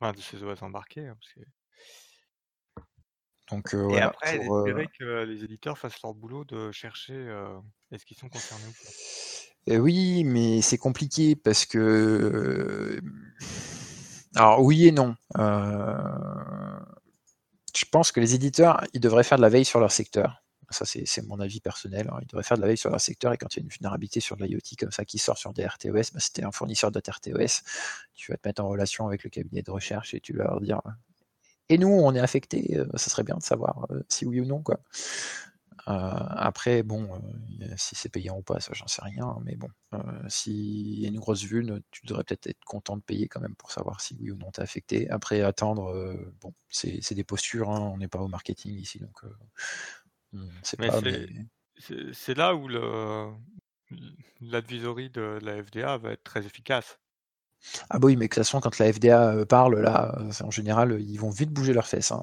enfin 0.00 0.12
de 0.12 0.20
ces 0.20 0.42
OS 0.42 0.62
embarqués, 0.62 1.06
hein, 1.06 1.16
parce 1.20 1.32
que 1.34 1.40
Donc 3.50 3.74
et 3.74 3.78
voilà, 3.84 4.06
après 4.06 4.36
pour, 4.36 4.58
espérer 4.58 4.86
que 4.98 5.24
les 5.24 5.44
éditeurs 5.44 5.76
fassent 5.78 6.00
leur 6.02 6.14
boulot 6.14 6.44
de 6.44 6.72
chercher, 6.72 7.14
est-ce 7.90 8.06
qu'ils 8.06 8.16
sont 8.18 8.28
concernés 8.28 8.66
ou 8.66 8.72
pas? 8.72 8.90
Et 9.68 9.78
oui, 9.78 10.24
mais 10.24 10.62
c'est 10.62 10.78
compliqué 10.78 11.36
parce 11.36 11.66
que, 11.66 12.98
hem, 13.02 13.32
alors 14.34 14.62
oui 14.62 14.86
et 14.86 14.92
non. 14.92 15.14
Heu, 15.38 15.42
je 17.76 17.84
pense 17.90 18.12
que 18.12 18.20
les 18.20 18.34
éditeurs, 18.34 18.82
ils 18.94 19.00
devraient 19.00 19.24
faire 19.24 19.38
de 19.38 19.42
la 19.42 19.48
veille 19.50 19.64
sur 19.64 19.80
leur 19.80 19.92
secteur. 19.92 20.42
Ça, 20.70 20.84
c'est 20.86 21.26
mon 21.26 21.40
avis 21.40 21.60
personnel, 21.60 22.08
hein. 22.12 22.18
Ils 22.22 22.26
devraient 22.28 22.42
faire 22.44 22.58
de 22.58 22.62
la 22.62 22.68
veille 22.68 22.76
sur 22.78 22.90
leur 22.90 23.00
secteur 23.00 23.32
et 23.32 23.38
quand 23.38 23.54
il 23.56 23.60
y 23.60 23.62
a 23.62 23.64
une 23.64 23.70
vulnérabilité 23.70 24.20
sur 24.20 24.36
de 24.36 24.44
l'IoT 24.44 24.60
comme 24.78 24.92
ça 24.92 25.04
qui 25.06 25.18
sort 25.18 25.38
sur 25.38 25.52
des 25.54 25.64
RTOS, 25.66 26.12
bah, 26.14 26.20
si 26.20 26.44
un 26.44 26.52
fournisseur 26.52 26.92
de 26.92 27.00
RTOS, 27.00 27.62
tu 28.14 28.32
vas 28.32 28.38
te 28.38 28.48
mettre 28.48 28.62
en 28.64 28.68
relation 28.68 29.06
avec 29.06 29.24
le 29.24 29.30
cabinet 29.30 29.62
de 29.62 29.70
recherche 29.70 30.14
et 30.14 30.20
tu 30.20 30.34
vas 30.34 30.44
leur 30.44 30.60
dire: 30.60 30.82
«Et 31.70 31.78
nous, 31.78 31.88
on 31.88 32.14
est 32.14 32.20
affectés, 32.20 32.76
heu, 32.78 32.88
ça 32.96 33.10
serait 33.10 33.24
bien 33.24 33.36
de 33.38 33.42
savoir, 33.44 33.86
si 34.08 34.26
oui 34.26 34.40
ou 34.40 34.46
non, 34.46 34.62
quoi». 34.62 34.80
Heu, 35.88 35.92
après 35.92 36.82
bon, 36.82 37.04
heu, 37.62 37.74
si 37.78 37.94
c'est 37.96 38.10
payant 38.10 38.38
ou 38.38 38.42
pas, 38.42 38.60
ça 38.60 38.72
j'en 38.74 38.86
sais 38.88 39.02
rien, 39.02 39.36
mais 39.44 39.56
bon, 39.56 39.68
heu, 39.94 39.98
s'il 40.28 41.00
y 41.00 41.06
a 41.06 41.08
une 41.08 41.18
grosse 41.20 41.44
vulne, 41.44 41.82
tu 41.90 42.06
devrais 42.06 42.24
peut-être 42.24 42.46
être 42.48 42.64
content 42.66 42.96
de 42.98 43.02
payer 43.02 43.28
quand 43.28 43.40
même 43.40 43.56
pour 43.56 43.72
savoir 43.72 44.00
si 44.02 44.16
oui 44.20 44.30
ou 44.30 44.36
non 44.36 44.50
tu 44.52 44.60
es 44.60 44.64
affecté. 44.64 45.08
Après 45.10 45.40
attendre, 45.42 46.14
bon, 46.40 46.54
c'est 46.68 47.00
c'est 47.02 47.14
des 47.14 47.24
postures, 47.24 47.70
hein, 47.70 47.80
on 47.80 47.98
n'est 47.98 48.08
pas 48.08 48.20
au 48.20 48.28
marketing 48.28 48.78
ici, 48.78 48.98
donc 49.00 49.22
Mais 50.78 50.90
pas, 50.90 51.00
c'est 51.00 51.10
mais 51.10 51.28
c'est 51.76 52.12
c'est 52.12 52.34
là 52.34 52.54
où 52.54 52.68
l'advisory 54.40 55.10
de 55.10 55.38
la 55.42 55.62
FDA 55.62 55.96
va 55.98 56.12
être 56.12 56.24
très 56.24 56.46
efficace. 56.46 56.98
Ah 57.90 57.98
bah 57.98 58.06
oui, 58.06 58.16
mais 58.16 58.26
de 58.26 58.28
toute 58.28 58.34
façon 58.36 58.60
quand 58.60 58.78
la 58.78 58.92
FDA, 58.92 59.34
heu, 59.34 59.46
parle 59.46 59.80
là, 59.80 60.16
c'est 60.30 60.44
en 60.44 60.50
général, 60.50 60.92
heu, 60.92 61.00
ils 61.00 61.18
vont 61.18 61.30
vite 61.30 61.50
bouger 61.52 61.72
leurs 61.72 61.86
fesses, 61.86 62.12
hein, 62.12 62.22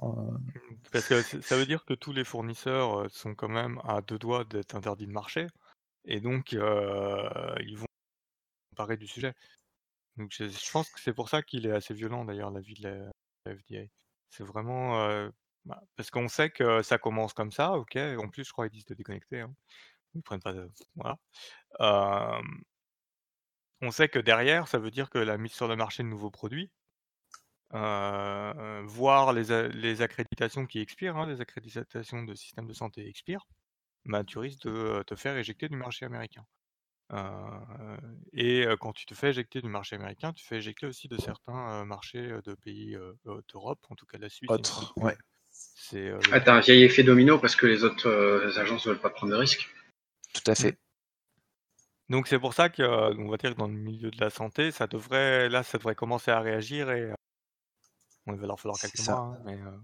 parce 0.92 1.08
que 1.08 1.22
ça 1.42 1.58
veut 1.58 1.66
dire 1.66 1.86
que 1.86 1.94
tous 1.94 2.14
les 2.14 2.24
fournisseurs, 2.24 3.10
sont 3.12 3.36
quand 3.36 3.50
même 3.50 3.80
à 3.84 4.02
2 4.02 4.18
doigts 4.20 4.44
d'être 4.46 4.76
interdits 4.76 5.08
de 5.08 5.12
marché 5.12 5.48
et 6.06 6.20
donc 6.22 6.54
ils 6.54 6.60
vont 7.78 7.86
s'emparer 8.72 8.98
du 8.98 9.08
sujet. 9.08 9.34
Donc 10.18 10.32
je 10.34 10.72
pense 10.72 10.90
que 10.90 11.00
c'est 11.02 11.14
pour 11.14 11.30
ça 11.30 11.44
qu'il 11.44 11.68
est 11.68 11.72
assez 11.72 11.94
violent 11.94 12.26
d'ailleurs 12.26 12.52
l'avis 12.52 12.76
de 12.76 12.84
la 13.46 13.56
FDA. 13.56 13.84
C'est 14.32 14.44
vraiment, 14.46 15.30
bah, 15.66 15.82
parce 15.98 16.12
qu'on 16.12 16.28
sait 16.28 16.50
que 16.52 16.82
ça 16.84 16.98
commence 16.98 17.34
comme 17.34 17.52
ça, 17.52 17.74
OK, 17.74 17.98
en 17.98 18.30
plus 18.30 18.46
je 18.46 18.52
crois 18.54 18.68
ils 18.68 18.72
disent 18.72 18.86
de 18.86 18.96
déconnecter, 18.96 19.42
hein. 19.42 19.54
Ils 20.16 20.24
prennent 20.24 20.42
pas 20.42 20.54
de 20.54 20.70
voilà. 20.96 21.18
Hem 21.80 22.64
on 23.82 23.92
sait 23.92 24.10
que 24.10 24.20
derrière, 24.20 24.68
ça 24.68 24.80
veut 24.80 24.92
dire 24.92 25.10
que 25.10 25.18
la 25.20 25.38
mise 25.38 25.54
sur 25.54 25.68
le 25.68 25.76
marché 25.76 26.04
de 26.04 26.08
nouveaux 26.08 26.32
produits 26.32 26.72
heu, 27.74 28.82
voire 28.86 29.34
les 29.34 29.70
les 29.70 30.02
accréditations 30.02 30.66
qui 30.66 30.80
expirent, 30.80 31.18
hein, 31.18 31.28
les 31.28 31.42
accréditations 31.42 32.24
de 32.24 32.36
systèmes 32.36 32.68
de 32.68 32.74
santé 32.74 33.08
expirent, 33.08 33.48
bah, 34.06 34.24
tu 34.24 34.40
risques 34.40 34.64
de, 34.68 35.04
te 35.04 35.16
faire 35.16 35.38
éjecter 35.38 35.68
du 35.70 35.76
marché 35.78 36.06
américain. 36.06 36.46
Heu 37.14 37.20
et 38.34 38.66
heu, 38.66 38.78
quand 38.78 38.94
tu 38.94 39.06
te 39.06 39.14
fais 39.16 39.30
éjecter 39.30 39.62
du 39.62 39.70
marché 39.70 39.96
américain, 39.96 40.34
tu 40.34 40.44
te 40.44 40.48
fais 40.48 40.58
éjecter 40.58 40.88
aussi 40.88 41.08
de 41.08 41.18
certains, 41.18 41.86
marchés, 41.86 42.28
de 42.46 42.56
pays, 42.56 42.98
d'Europe, 43.26 43.80
en 43.90 43.96
tout 43.96 44.06
cas 44.06 44.18
la 44.18 44.30
Suisse, 44.30 44.52
Autre, 44.52 44.94
ouais. 44.98 45.18
c'est, 45.52 46.10
Ah, 46.32 46.40
le 46.40 46.44
tu 46.44 46.50
as 46.50 46.56
un 46.56 46.60
vieil 46.62 46.84
effet 46.84 47.04
domino 47.04 47.38
parce 47.40 47.56
que 47.56 47.66
les 47.68 47.84
autres, 47.84 48.10
agences 48.58 48.88
veulent 48.88 49.00
pas 49.00 49.10
prendre 49.10 49.34
de 49.34 49.38
risques. 49.38 49.70
Tout 50.34 50.52
à 50.52 50.54
Mmh. 50.54 50.56
fait. 50.56 50.78
Donc 52.10 52.28
c'est 52.28 52.40
pour 52.40 52.54
ça 52.54 52.70
que, 52.70 52.82
heu, 52.84 53.16
on 53.20 53.30
va 53.30 53.38
dire 53.38 53.52
que 53.54 53.60
dans 53.60 53.68
le 53.68 53.74
milieu 53.74 54.12
de 54.12 54.20
la 54.20 54.30
santé, 54.30 54.72
ça 54.72 54.88
devrait 54.88 55.50
là, 55.50 55.64
ça 55.64 55.78
devrait 55.78 55.96
commencer 55.96 56.32
à 56.32 56.40
réagir 56.40 56.92
et 56.92 57.12
bon, 58.26 58.34
il 58.34 58.40
va 58.40 58.48
leur 58.48 58.60
falloir 58.60 58.80
quelques 58.80 59.00
ça. 59.00 59.14
mois, 59.14 59.20
hein, 59.22 59.40
mais 59.46 59.56
heu 59.56 59.80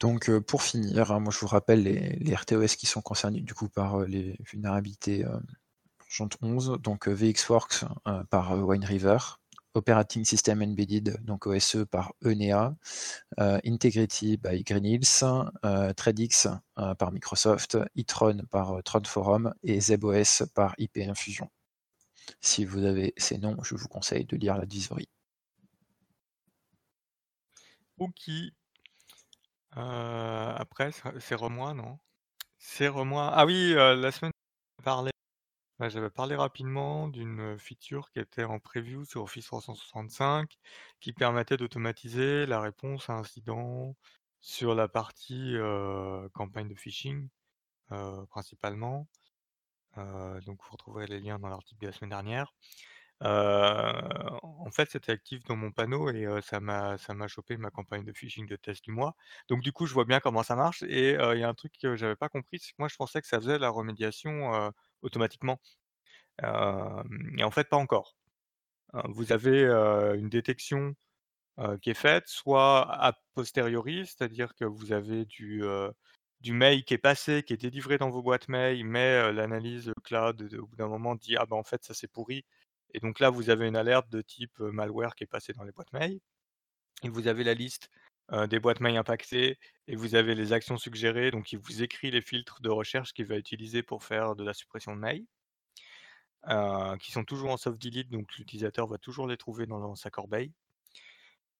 Donc 0.00 0.28
heu, 0.28 0.40
pour 0.40 0.62
finir, 0.62 1.10
hein, 1.10 1.18
moi 1.20 1.32
je 1.32 1.38
vous 1.40 1.46
rappelle 1.48 1.82
les 1.82 2.10
les 2.20 2.34
RTOS 2.34 2.76
qui 2.76 2.86
sont 2.86 3.00
concernés 3.02 3.40
du 3.40 3.54
coup 3.54 3.68
par, 3.68 4.00
heu, 4.00 4.04
les 4.06 4.36
vulnérabilités, 4.50 5.24
Urgent 6.10 6.28
11, 6.42 6.78
donc 6.80 7.08
VxWorks, 7.08 7.84
par, 8.30 8.58
Wine 8.66 8.84
River, 8.84 9.18
Operating 9.78 10.24
System 10.24 10.62
Embedded, 10.62 11.18
donc 11.24 11.46
OSE 11.46 11.86
par 11.90 12.12
Enea, 12.24 12.74
heu, 13.40 13.60
Integrity 13.64 14.36
by 14.38 14.62
Green 14.64 14.84
Hills, 14.86 15.24
heu, 15.64 15.94
ThreadX, 15.94 16.48
heu, 16.78 16.94
par 16.96 17.12
Microsoft, 17.12 17.78
Itron 17.96 18.38
par, 18.50 18.76
heu, 18.78 18.82
Tron 18.82 19.04
Forum 19.06 19.54
et 19.64 19.80
ZebOS 19.80 20.44
par 20.54 20.74
IP 20.78 20.98
Infusion. 21.08 21.50
Si 22.40 22.64
vous 22.64 22.84
avez 22.84 23.14
ces 23.18 23.38
noms, 23.38 23.56
je 23.62 23.76
vous 23.76 23.88
conseille 23.88 24.24
de 24.26 24.36
lire 24.36 24.58
l'advisory. 24.58 25.08
OK. 27.98 28.52
Heu, 29.76 29.80
après 30.56 30.90
c'est 31.20 31.34
Remois, 31.34 31.74
non? 31.74 31.98
C'est 32.58 32.88
Remois 32.88 33.30
ah 33.34 33.46
oui, 33.46 33.74
la 33.74 34.12
semaine 34.12 34.32
parlé 34.84 35.12
bah, 35.78 35.88
j'avais 35.88 36.10
parlé 36.10 36.34
rapidement 36.34 37.08
d'une, 37.08 37.56
feature 37.58 38.10
qui 38.10 38.18
était 38.18 38.44
en 38.44 38.58
preview 38.58 39.04
sur 39.04 39.22
Office 39.22 39.46
365 39.46 40.58
qui 41.00 41.12
permettait 41.12 41.56
d'automatiser 41.56 42.46
la 42.46 42.60
réponse 42.60 43.08
à 43.10 43.14
incidents 43.14 43.94
sur 44.40 44.74
la 44.74 44.88
partie, 44.88 45.56
campagne 46.32 46.68
de 46.68 46.74
phishing, 46.74 47.28
principalement. 48.30 49.08
Donc 49.96 50.62
vous 50.64 50.72
retrouverez 50.72 51.06
les 51.06 51.20
liens 51.20 51.38
dans 51.38 51.48
l'article 51.48 51.80
de 51.82 51.86
la 51.86 51.92
semaine 51.92 52.10
dernière. 52.10 52.52
En 53.20 54.70
fait, 54.72 54.90
c'était 54.90 55.12
actif 55.12 55.44
dans 55.44 55.56
mon 55.56 55.72
panneau 55.72 56.10
et 56.10 56.26
ça 56.42 56.60
m'a 56.60 56.98
ça 56.98 57.14
m'a 57.14 57.28
chopé 57.28 57.56
ma 57.56 57.70
campagne 57.70 58.04
de 58.04 58.12
phishing 58.12 58.46
de 58.46 58.56
test 58.56 58.84
du 58.84 58.92
mois. 58.92 59.16
Donc 59.48 59.60
du 59.62 59.72
coup, 59.72 59.86
je 59.86 59.94
vois 59.94 60.04
bien 60.04 60.20
comment 60.20 60.42
ça 60.42 60.56
marche 60.56 60.82
et 60.84 61.12
il 61.12 61.38
y 61.38 61.44
a 61.44 61.48
un 61.48 61.54
truc 61.54 61.72
que 61.80 61.96
j'avais 61.96 62.16
pas 62.16 62.28
compris, 62.28 62.58
c'est 62.60 62.72
que 62.72 62.76
moi 62.78 62.88
je 62.88 62.96
pensais 62.96 63.20
que 63.20 63.28
ça 63.28 63.38
faisait 63.40 63.58
la 63.58 63.70
remédiation, 63.70 64.72
automatiquement. 65.02 65.60
et 66.42 67.44
en 67.44 67.50
fait, 67.50 67.68
pas 67.68 67.76
encore. 67.76 68.16
vous 69.06 69.32
avez, 69.32 69.64
une 70.18 70.28
détection, 70.28 70.94
qui 71.82 71.90
est 71.90 71.94
faite, 71.94 72.28
soit 72.28 72.82
a 73.04 73.14
posteriori, 73.34 74.06
c'est-à-dire 74.06 74.54
que 74.54 74.64
vous 74.64 74.92
avez 74.92 75.24
du, 75.24 75.62
du 76.40 76.52
mail 76.52 76.84
qui 76.84 76.94
est 76.94 76.98
passé, 76.98 77.42
qui 77.42 77.52
est 77.54 77.56
délivré 77.56 77.98
dans 77.98 78.10
vos 78.10 78.22
boîtes 78.22 78.48
mail, 78.48 78.84
mais 78.84 79.32
l'analyse 79.32 79.92
cloud, 80.04 80.54
au 80.54 80.66
bout 80.66 80.76
d'un 80.76 80.88
moment 80.88 81.14
dit: 81.16 81.36
«Ah 81.36 81.46
bah, 81.46 81.56
en 81.56 81.64
fait, 81.64 81.84
ça 81.84 81.94
c'est 81.94 82.08
pourri» 82.08 82.44
et 82.94 83.00
donc 83.00 83.20
là, 83.20 83.30
vous 83.30 83.50
avez 83.50 83.66
une 83.66 83.76
alerte 83.76 84.08
de 84.10 84.22
type, 84.22 84.58
malware 84.60 85.14
qui 85.14 85.24
est 85.24 85.26
passé 85.28 85.52
dans 85.52 85.64
les 85.64 85.72
boîtes 85.72 85.92
mail 85.92 86.20
et 87.02 87.08
vous 87.08 87.28
avez 87.28 87.44
la 87.44 87.54
liste, 87.54 87.90
des 88.48 88.60
boîtes 88.60 88.80
mail 88.80 88.96
impactées 88.96 89.58
et 89.86 89.96
vous 89.96 90.14
avez 90.14 90.34
les 90.34 90.52
actions 90.52 90.76
suggérées, 90.76 91.30
donc 91.30 91.52
il 91.52 91.58
vous 91.58 91.82
écrit 91.82 92.10
les 92.10 92.20
filtres 92.20 92.60
de 92.60 92.68
recherche 92.68 93.12
qu'il 93.12 93.26
va 93.26 93.36
utiliser 93.36 93.82
pour 93.82 94.04
faire 94.04 94.36
de 94.36 94.44
la 94.44 94.52
suppression 94.52 94.94
de 94.94 95.00
mail, 95.00 95.24
qui 97.00 97.10
sont 97.10 97.24
toujours 97.24 97.50
en 97.50 97.56
soft 97.56 97.80
delete, 97.80 98.10
donc 98.10 98.36
l'utilisateur 98.36 98.86
va 98.86 98.98
toujours 98.98 99.26
les 99.26 99.36
trouver 99.36 99.66
dans 99.66 99.94
sa 99.94 100.10
corbeille. 100.10 100.52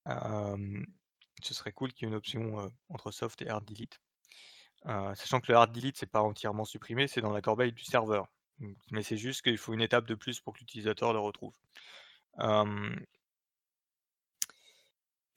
ce 0.07 1.55
serait 1.55 1.73
cool 1.73 1.93
qu'il 1.93 2.07
y 2.07 2.07
ait 2.07 2.13
une 2.13 2.17
option, 2.17 2.71
entre 2.91 3.11
soft 3.13 3.41
et 3.43 3.49
hard 3.49 3.65
delete. 3.65 4.01
sachant 4.85 5.41
que 5.41 5.51
le 5.51 5.57
hard 5.59 5.73
delete, 5.73 5.97
c'est 5.97 6.11
pas 6.11 6.23
entièrement 6.23 6.65
supprimé, 6.67 7.09
c'est 7.09 7.23
dans 7.23 7.33
la 7.33 7.41
corbeille 7.41 7.73
du 7.73 7.85
serveur. 7.85 8.29
mais 8.91 9.03
c'est 9.03 9.17
juste 9.17 9.43
qu'il 9.43 9.59
faut 9.59 9.73
une 9.73 9.81
étape 9.81 10.07
de 10.07 10.15
plus 10.15 10.41
pour 10.41 10.53
que 10.53 10.61
l'utilisateur 10.61 11.13
le 11.15 11.19
retrouve. 11.21 11.55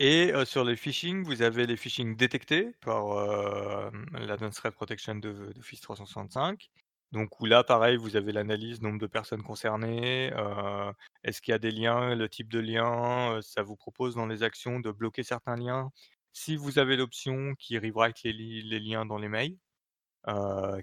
Et 0.04 0.34
sur 0.45 0.64
les 0.64 0.76
phishing, 0.76 1.24
vous 1.24 1.43
avez 1.43 1.68
les 1.68 1.78
phishing 1.78 2.16
détectés 2.16 2.72
par 2.82 3.14
l'Advanced 4.14 4.56
Threat 4.56 4.74
Protection 4.74 5.14
d'Office 5.14 5.80
365. 5.80 6.72
Donc 7.12 7.39
où 7.39 7.45
là, 7.45 7.64
pareil, 7.64 7.97
vous 7.97 8.16
avez 8.16 8.32
l'analyse, 8.32 8.82
nombre 8.82 8.97
de 8.97 9.06
personnes 9.06 9.43
concernées, 9.43 10.34
est-ce 11.24 11.39
qu'il 11.39 11.52
y 11.52 11.56
a 11.56 11.60
des 11.60 11.70
liens, 11.70 12.16
le 12.16 12.28
type 12.28 12.52
de 12.52 12.58
lien, 12.58 13.39
ça 13.43 13.62
vous 13.62 13.76
propose 13.76 14.16
dans 14.16 14.26
les 14.26 14.41
actions 14.41 14.80
de 14.80 14.89
bloquer 14.89 15.22
certains 15.22 15.56
liens. 15.56 15.91
Si 16.34 16.56
vous 16.56 16.80
avez 16.80 16.97
l'option 16.97 17.54
qui 17.60 17.78
rewrite 17.78 18.24
les, 18.24 18.34
les 18.34 18.80
liens 18.80 19.06
dans 19.06 19.20
les 19.20 19.30
mails, 19.30 19.56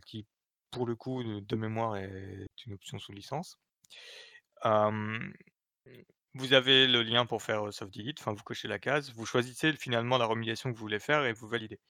qui 0.06 0.26
pour 0.70 0.86
le 0.86 0.94
coup 0.94 1.24
de 1.24 1.56
mémoire 1.56 1.96
est 1.96 2.46
une 2.66 2.74
option 2.74 3.00
sous 3.00 3.10
licence. 3.10 3.58
Vous 6.38 6.52
avez 6.52 6.86
le 6.86 7.02
lien 7.02 7.26
pour 7.26 7.42
faire 7.42 7.72
soft 7.72 7.92
delete, 7.92 8.20
enfin 8.20 8.32
vous 8.32 8.44
cochez 8.44 8.68
la 8.68 8.78
case, 8.78 9.12
vous 9.12 9.26
choisissez 9.26 9.72
finalement 9.72 10.18
la 10.18 10.24
remédiation 10.26 10.70
que 10.70 10.76
vous 10.76 10.82
voulez 10.82 11.00
faire 11.00 11.24
et 11.24 11.32
vous 11.32 11.48
validez. 11.48 11.80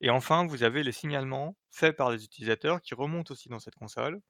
Et 0.00 0.08
enfin, 0.08 0.46
vous 0.46 0.62
avez 0.62 0.82
les 0.82 0.92
signalements 0.92 1.56
faits 1.70 1.94
par 1.94 2.10
les 2.10 2.24
utilisateurs 2.24 2.80
qui 2.80 2.94
remontent 2.94 3.30
aussi 3.32 3.50
dans 3.50 3.58
cette 3.58 3.74
console. 3.74 4.22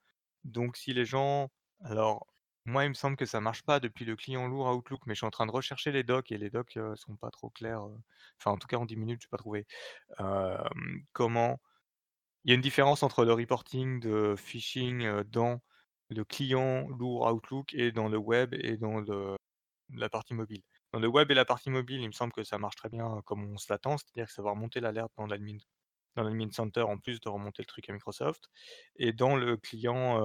Donc 0.43 0.77
si 0.77 0.93
les 0.93 1.05
gens, 1.05 1.49
alors 1.85 2.27
moi 2.65 2.85
il 2.87 2.89
me 2.89 2.95
semble 2.95 3.17
que 3.17 3.25
ça 3.25 3.41
marche 3.41 3.63
pas 3.63 3.79
depuis 3.79 4.05
le 4.05 4.17
client 4.17 4.49
lourd 4.49 4.67
Outlook, 4.77 5.03
mais 5.07 5.15
je 5.15 5.19
suis 5.21 5.27
en 5.27 5.31
train 5.31 5.47
de 5.47 5.53
rechercher 5.53 5.93
les 5.93 6.03
docs 6.03 6.33
et 6.33 6.39
les 6.39 6.51
docs 6.51 6.75
ne 6.75 6.97
sont 6.97 7.17
pas 7.17 7.31
trop 7.31 7.51
clairs. 7.51 7.83
Enfin 8.41 8.51
en 8.51 8.59
tout 8.59 8.67
cas 8.67 8.79
en 8.79 8.85
10 8.85 8.97
minutes 8.97 9.23
je 9.23 9.27
n'ai 9.27 9.31
pas 9.31 9.39
trouvé 9.39 9.65
comment. 11.13 11.61
Il 12.45 12.51
y 12.51 12.53
a 12.53 12.57
une 12.57 12.63
différence 12.63 13.05
entre 13.05 13.25
le 13.25 13.33
reporting 13.33 14.01
de 14.01 14.35
phishing 14.37 15.23
dans 15.25 15.61
le 16.09 16.25
client 16.25 16.89
lourd 16.89 17.33
Outlook 17.33 17.75
et 17.75 17.93
dans 17.93 18.09
le 18.09 18.19
web 18.19 18.55
et 18.55 18.77
dans 18.77 19.01
le 19.01 19.37
la 19.95 20.09
partie 20.09 20.35
mobile. 20.35 20.63
Dans 20.93 21.01
le 21.01 21.09
web 21.09 21.31
et 21.31 21.35
la 21.35 21.45
partie 21.45 21.71
mobile, 21.71 22.01
il 22.01 22.07
me 22.07 22.13
semble 22.13 22.33
que 22.33 22.45
ça 22.45 22.59
marche 22.59 22.77
très 22.77 22.89
bien 22.89 23.23
comme 23.25 23.45
on 23.53 23.59
se 23.59 23.73
l'attend, 23.73 23.97
c'est-à-dire 23.99 24.27
que 24.27 24.33
ça 24.33 24.43
va 24.43 24.51
remonter 24.51 24.81
l'alerte 24.81 25.13
dans 25.17 25.27
l'admin 25.27 25.59
dans 26.17 26.25
l'admin 26.25 26.51
center 26.51 26.83
en 26.83 26.99
plus 26.99 27.21
de 27.21 27.29
remonter 27.29 27.63
le 27.63 27.67
truc 27.67 27.89
à 27.89 27.93
Microsoft. 27.93 28.49
Et 28.97 29.13
dans 29.13 29.37
le 29.37 29.57
client 29.57 30.21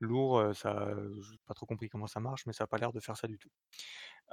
lourd, 0.00 0.54
ça, 0.54 0.94
j'ai 1.22 1.38
pas 1.46 1.54
trop 1.54 1.66
compris 1.66 1.88
comment 1.88 2.06
ça 2.06 2.20
marche, 2.20 2.44
mais 2.46 2.52
ça 2.52 2.64
n'a 2.64 2.68
pas 2.68 2.78
l'air 2.78 2.92
de 2.92 3.00
faire 3.00 3.16
ça 3.16 3.26
du 3.26 3.38
tout. 3.38 3.48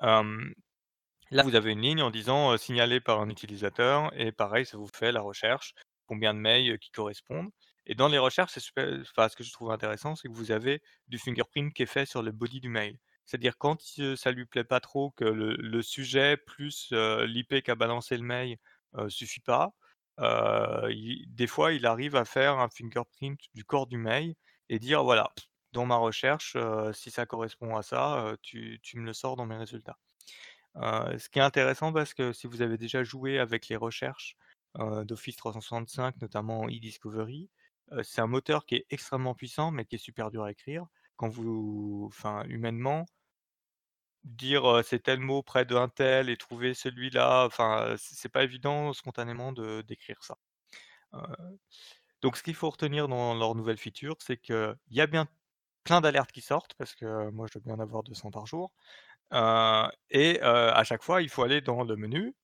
là, 0.02 1.44
vous 1.44 1.56
avez 1.56 1.72
une 1.72 1.82
ligne 1.82 2.02
en 2.02 2.12
disant 2.12 2.58
signalé 2.58 3.00
par 3.00 3.22
un 3.22 3.30
utilisateur, 3.30 4.12
et 4.20 4.32
pareil, 4.32 4.66
ça 4.66 4.78
vous 4.78 4.88
fait 4.88 5.12
la 5.12 5.22
recherche, 5.22 5.74
combien 6.08 6.34
de 6.34 6.40
mails 6.40 6.78
qui 6.80 6.92
correspondent. 6.92 7.52
Et 7.86 7.96
dans 7.96 8.08
les 8.08 8.18
recherches, 8.18 8.52
ce 8.58 8.72
que 8.72 9.44
je 9.44 9.54
trouve 9.54 9.72
intéressant, 9.72 10.16
c'est 10.16 10.28
que 10.28 10.34
vous 10.34 10.52
avez 10.52 10.82
du 11.08 11.18
fingerprint 11.18 11.74
qui 11.74 11.84
est 11.84 11.88
fait 11.88 12.06
sur 12.06 12.22
le 12.22 12.32
body 12.32 12.60
du 12.60 12.70
mail. 12.70 12.98
C'est-à-dire 13.30 13.60
quand 13.60 13.80
ça 14.16 14.32
lui 14.32 14.48
plaît 14.48 14.64
pas 14.64 14.80
trop 14.80 15.12
que 15.12 15.24
le 15.24 15.82
sujet 15.84 16.36
plus, 16.36 16.92
l'IP 16.92 17.62
qu'a 17.62 17.76
balancé 17.76 18.18
le 18.18 18.24
mail, 18.24 18.58
suffit 19.08 19.40
pas, 19.40 19.76
des 20.18 21.46
fois 21.48 21.74
il 21.74 21.86
arrive 21.86 22.16
à 22.16 22.26
faire 22.26 22.58
un 22.58 22.70
fingerprint 22.70 23.40
du 23.54 23.64
corps 23.64 23.86
du 23.86 23.98
mail 23.98 24.34
et 24.70 24.80
dire: 24.80 25.04
«Voilà, 25.04 25.32
dans 25.74 25.86
ma 25.86 25.98
recherche, 25.98 26.58
si 26.94 27.12
ça 27.12 27.28
correspond 27.28 27.76
à 27.76 27.84
ça, 27.84 28.36
tu 28.42 28.80
me 28.96 29.06
le 29.06 29.14
sors 29.14 29.36
dans 29.36 29.46
mes 29.46 29.58
résultats». 29.58 30.00
ce 30.76 31.30
qui 31.30 31.38
est 31.38 31.44
intéressant 31.44 31.94
parce 31.94 32.16
que 32.16 32.34
si 32.34 32.48
vous 32.48 32.64
avez 32.64 32.80
déjà 32.80 33.04
joué 33.04 33.38
avec 33.38 33.68
les 33.68 33.76
recherches, 33.76 34.38
d'Office 34.76 35.36
365, 35.36 36.20
notamment 36.20 36.68
eDiscovery, 36.68 37.52
c'est 38.02 38.22
un 38.22 38.28
moteur 38.28 38.66
qui 38.66 38.74
est 38.76 38.86
extrêmement 38.90 39.36
puissant, 39.36 39.70
mais 39.70 39.86
qui 39.86 39.98
est 39.98 40.00
super 40.00 40.32
dur 40.32 40.44
à 40.46 40.52
écrire. 40.52 40.88
Quand 41.16 41.30
vous 41.30 42.06
enfin 42.08 42.44
humainement 42.46 43.06
dire, 44.24 44.82
c'est 44.84 45.00
tel 45.04 45.20
mot 45.20 45.44
près 45.44 45.66
d'un 45.66 45.90
tel 45.90 46.30
et 46.30 46.38
trouver 46.38 46.74
celui-là, 46.74 47.46
enfin, 47.46 47.96
c'est 47.98 48.30
pas 48.30 48.44
évident 48.44 48.94
spontanément 48.94 49.52
de 49.54 49.82
d'écrire 49.82 50.24
ça. 50.24 50.38
donc 52.22 52.38
ce 52.38 52.44
qu'il 52.44 52.56
faut 52.56 52.70
retenir 52.70 53.08
dans 53.08 53.34
leur 53.36 53.56
nouvelle 53.56 53.78
feature, 53.78 54.16
c'est 54.20 54.38
qu'il 54.38 54.76
y 54.90 55.02
a 55.02 55.08
bien 55.08 55.28
plein 55.84 56.02
d'alertes 56.02 56.32
qui 56.32 56.42
sortent 56.42 56.74
parce 56.76 56.96
que 56.96 57.30
moi 57.32 57.48
je 57.48 57.60
dois 57.60 57.64
bien 57.66 57.76
en 57.76 57.80
avoir 57.80 58.04
200 58.04 58.32
par 58.32 58.46
jour, 58.48 58.72
et 60.12 60.42
à 60.42 60.84
chaque 60.84 61.04
fois, 61.04 61.22
il 61.22 61.30
faut 61.30 61.44
aller 61.44 61.62
dans 61.62 61.84
le 61.84 61.96
menu, 61.96 62.36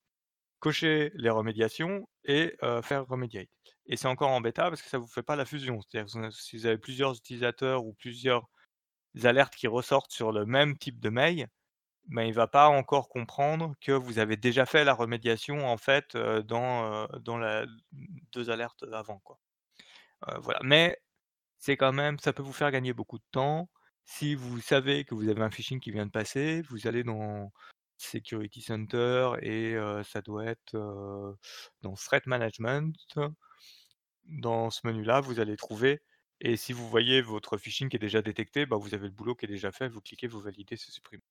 cocher 0.60 1.12
les 1.16 1.30
remédiations 1.30 2.08
et 2.26 2.56
faire 2.84 3.08
remediate 3.08 3.50
et 3.88 3.98
c'est 3.98 4.08
encore 4.08 4.32
en 4.32 4.42
bêta 4.42 4.70
parce 4.70 4.82
que 4.82 4.90
ça 4.90 4.98
vous 4.98 5.08
fait 5.08 5.24
pas 5.24 5.36
la 5.36 5.46
fusion. 5.46 5.80
C'est-à-dire 5.82 6.32
si 6.34 6.58
vous 6.58 6.66
avez 6.66 6.78
plusieurs 6.78 7.16
utilisateurs 7.16 7.86
ou 7.86 7.94
plusieurs 7.94 8.48
alertes 9.24 9.56
qui 9.56 9.68
ressortent 9.68 10.12
sur 10.12 10.32
le 10.32 10.46
même 10.46 10.78
type 10.78 11.00
de 11.00 11.10
mail, 11.10 11.48
il 12.10 12.34
va 12.34 12.48
pas 12.48 12.68
encore 12.70 13.10
comprendre 13.10 13.76
que 13.82 13.92
vous 13.92 14.20
avez 14.20 14.38
déjà 14.38 14.66
fait 14.66 14.84
la 14.84 14.94
remédiation 14.94 15.68
en 15.68 15.78
fait, 15.78 16.16
dans, 16.16 17.08
la 17.38 17.66
deux 18.32 18.50
alertes 18.50 18.86
avant 18.92 19.22
voilà, 20.40 20.60
mais 20.64 21.00
c'est 21.58 21.78
quand 21.78 21.94
même 21.94 22.20
ça 22.20 22.34
peut 22.34 22.44
vous 22.44 22.54
faire 22.54 22.72
gagner 22.72 22.94
beaucoup 22.94 23.18
de 23.18 23.26
temps. 23.32 23.70
Si 24.06 24.36
vous 24.36 24.60
savez 24.62 25.06
que 25.06 25.16
vous 25.16 25.30
avez 25.30 25.42
un 25.42 25.52
phishing 25.52 25.80
qui 25.80 25.92
vient 25.92 26.06
de 26.06 26.12
passer, 26.12 26.62
vous 26.70 26.88
allez 26.88 27.04
dans 27.04 27.52
Security 27.98 28.62
Center 28.62 29.32
et 29.42 29.76
ça 30.04 30.22
doit 30.22 30.46
être, 30.46 30.76
dans 31.82 31.94
Threat 31.96 32.26
Management. 32.28 32.96
Dans 34.26 34.72
ce 34.72 34.88
menu-là, 34.88 35.22
vous 35.22 35.40
allez 35.40 35.56
trouver 35.56 36.02
et 36.42 36.58
si 36.58 36.74
vous 36.74 36.88
voyez 36.90 37.22
votre 37.22 37.58
phishing 37.58 37.90
qui 37.90 37.96
est 37.96 38.00
déjà 38.00 38.22
détecté, 38.22 38.66
bah, 38.66 38.78
vous 38.78 38.94
avez 38.94 39.08
le 39.08 39.14
boulot 39.14 39.36
qui 39.36 39.46
est 39.46 39.50
déjà 39.50 39.72
fait, 39.72 39.88
vous 39.88 40.02
cliquez, 40.02 40.28
vous 40.28 40.42
validez, 40.42 40.76
c'est 40.78 40.92
supprimé. 40.92 41.24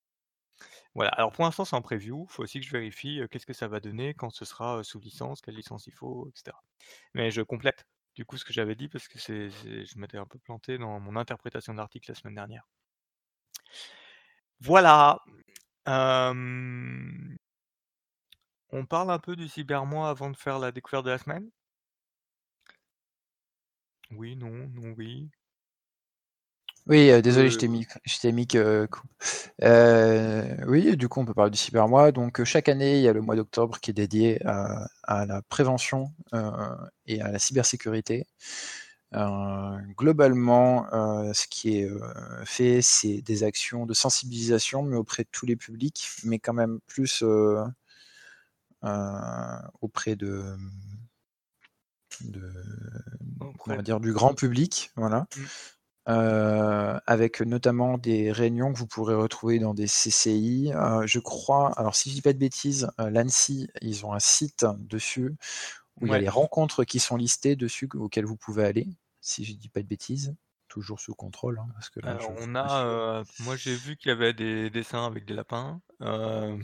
Voilà, 0.95 1.11
alors 1.11 1.33
pour 1.33 1.45
l'instant 1.45 1.65
c'est 1.65 1.75
en 1.77 1.83
preview, 1.83 2.27
il 2.29 2.33
faut 2.33 2.43
aussi 2.43 2.61
que 2.61 2.67
je 2.67 2.71
vérifie, 2.73 3.21
qu'est-ce 3.31 3.47
que 3.47 3.53
ça 3.53 3.67
va 3.69 3.81
donner 3.81 4.15
quand 4.15 4.31
ce 4.31 4.45
sera, 4.45 4.83
sous 4.85 5.01
licence, 5.01 5.41
quelle 5.41 5.57
licence 5.57 5.87
il 5.89 5.93
faut, 5.93 6.29
etc. 6.29 6.63
Mais 7.15 7.31
je 7.31 7.43
complète 7.43 7.87
du 8.15 8.25
coup 8.25 8.37
ce 8.39 8.45
que 8.45 8.53
j'avais 8.53 8.75
dit 8.77 8.89
parce 8.89 9.09
que 9.09 9.19
je 9.19 9.99
m'étais 9.99 10.19
un 10.19 10.27
peu 10.27 10.39
planté 10.39 10.79
dans 10.79 11.01
mon 11.01 11.17
interprétation 11.17 11.73
de 11.75 11.79
l'article 11.79 12.11
la 12.11 12.15
semaine 12.15 12.35
dernière. 12.37 12.67
Voilà, 14.61 15.19
on 18.69 18.85
parle 18.85 19.11
un 19.11 19.19
peu 19.19 19.37
du 19.37 19.49
cybermois 19.49 20.11
avant 20.11 20.29
de 20.29 20.37
faire 20.37 20.59
la 20.59 20.71
découverte 20.71 21.07
de 21.07 21.11
la 21.13 21.17
semaine? 21.17 21.51
Oui, 24.11 24.35
non, 24.35 24.67
non, 24.73 24.95
oui. 24.97 25.31
Oui, 26.87 27.23
désolé, 27.23 27.49
je 27.51 27.57
t'ai 27.59 27.69
mis 27.69 27.87
je 28.05 28.19
t'ai 28.19 28.31
mis 28.33 28.47
que 28.47 28.87
oui, 30.67 30.97
du 30.97 31.09
coup, 31.09 31.21
on 31.21 31.25
peut 31.25 31.35
parler 31.35 31.51
du 31.51 31.57
cybermois. 31.59 32.13
Donc, 32.13 32.45
chaque 32.45 32.69
année, 32.69 32.99
il 32.99 33.03
y 33.03 33.09
a 33.09 33.13
le 33.13 33.23
mois 33.23 33.37
d'octobre 33.37 33.79
qui 33.81 33.91
est 33.91 33.95
dédié 33.95 34.45
à 34.45 35.27
la 35.27 35.43
prévention, 35.43 36.13
et 37.07 37.21
à 37.23 37.31
la 37.31 37.39
cybersécurité. 37.39 38.27
globalement, 39.97 40.87
ce 41.33 41.47
qui 41.49 41.79
est, 41.79 41.91
fait, 42.45 42.83
c'est 42.83 43.23
des 43.23 43.45
actions 43.45 43.87
de 43.87 43.95
sensibilisation, 43.95 44.83
mais 44.83 44.97
auprès 44.97 45.25
de 45.25 45.29
tous 45.33 45.47
les 45.47 45.57
publics, 45.57 46.09
mais 46.25 46.39
quand 46.39 46.53
même 46.53 46.81
plus, 46.87 47.25
auprès 49.81 50.17
de, 50.17 50.57
de 52.21 52.53
on 53.67 53.75
va 53.75 53.83
dire 53.83 54.01
du 54.01 54.13
grand 54.13 54.35
public, 54.35 54.91
voilà. 54.97 55.27
Euh, 56.07 56.99
avec 57.07 57.41
notamment 57.41 57.97
des 57.97 58.31
réunions 58.31 58.73
que 58.73 58.79
vous 58.79 58.87
pourrez 58.87 59.15
retrouver 59.15 59.59
dans 59.59 59.73
des 59.73 59.87
CCI. 59.87 60.71
Euh, 60.75 61.07
je 61.07 61.19
crois, 61.19 61.73
alors 61.79 61.95
si 61.95 62.11
je 62.11 62.15
dis 62.15 62.23
pas 62.23 62.35
de 62.35 62.39
bêtises, 62.39 62.91
euh, 63.01 63.09
l'ANSI, 63.09 63.71
ils 63.81 64.05
ont 64.05 64.13
un 64.13 64.21
site 64.21 64.67
dessus 64.81 65.35
où 66.01 66.07
il 66.07 66.13
y 66.13 66.15
a 66.15 66.19
les 66.19 66.29
rencontres 66.29 66.85
qui 66.85 66.99
sont 66.99 67.17
listées 67.17 67.57
dessus 67.57 67.89
auxquelles 67.95 68.27
vous 68.27 68.37
pouvez 68.37 68.65
aller, 68.65 68.87
si 69.21 69.45
je 69.45 69.55
dis 69.55 69.69
pas 69.69 69.81
de 69.81 69.87
bêtises. 69.87 70.35
toujours 70.69 71.01
sous 71.01 71.15
contrôle, 71.15 71.59
hein, 71.59 71.69
parce 71.73 71.89
que 71.89 72.01
là, 72.01 72.11
Alors 72.11 72.33
je 72.37 72.45
on 72.45 72.55
a, 72.57 73.23
moi 73.41 73.55
j'ai 73.57 73.77
vu 73.77 73.97
qu'il 73.97 74.09
y 74.09 74.13
avait 74.13 74.35
des 74.35 74.71
dessins 74.71 75.07
avec 75.07 75.25
des 75.25 75.35
lapins, 75.35 75.81
ah 76.01 76.57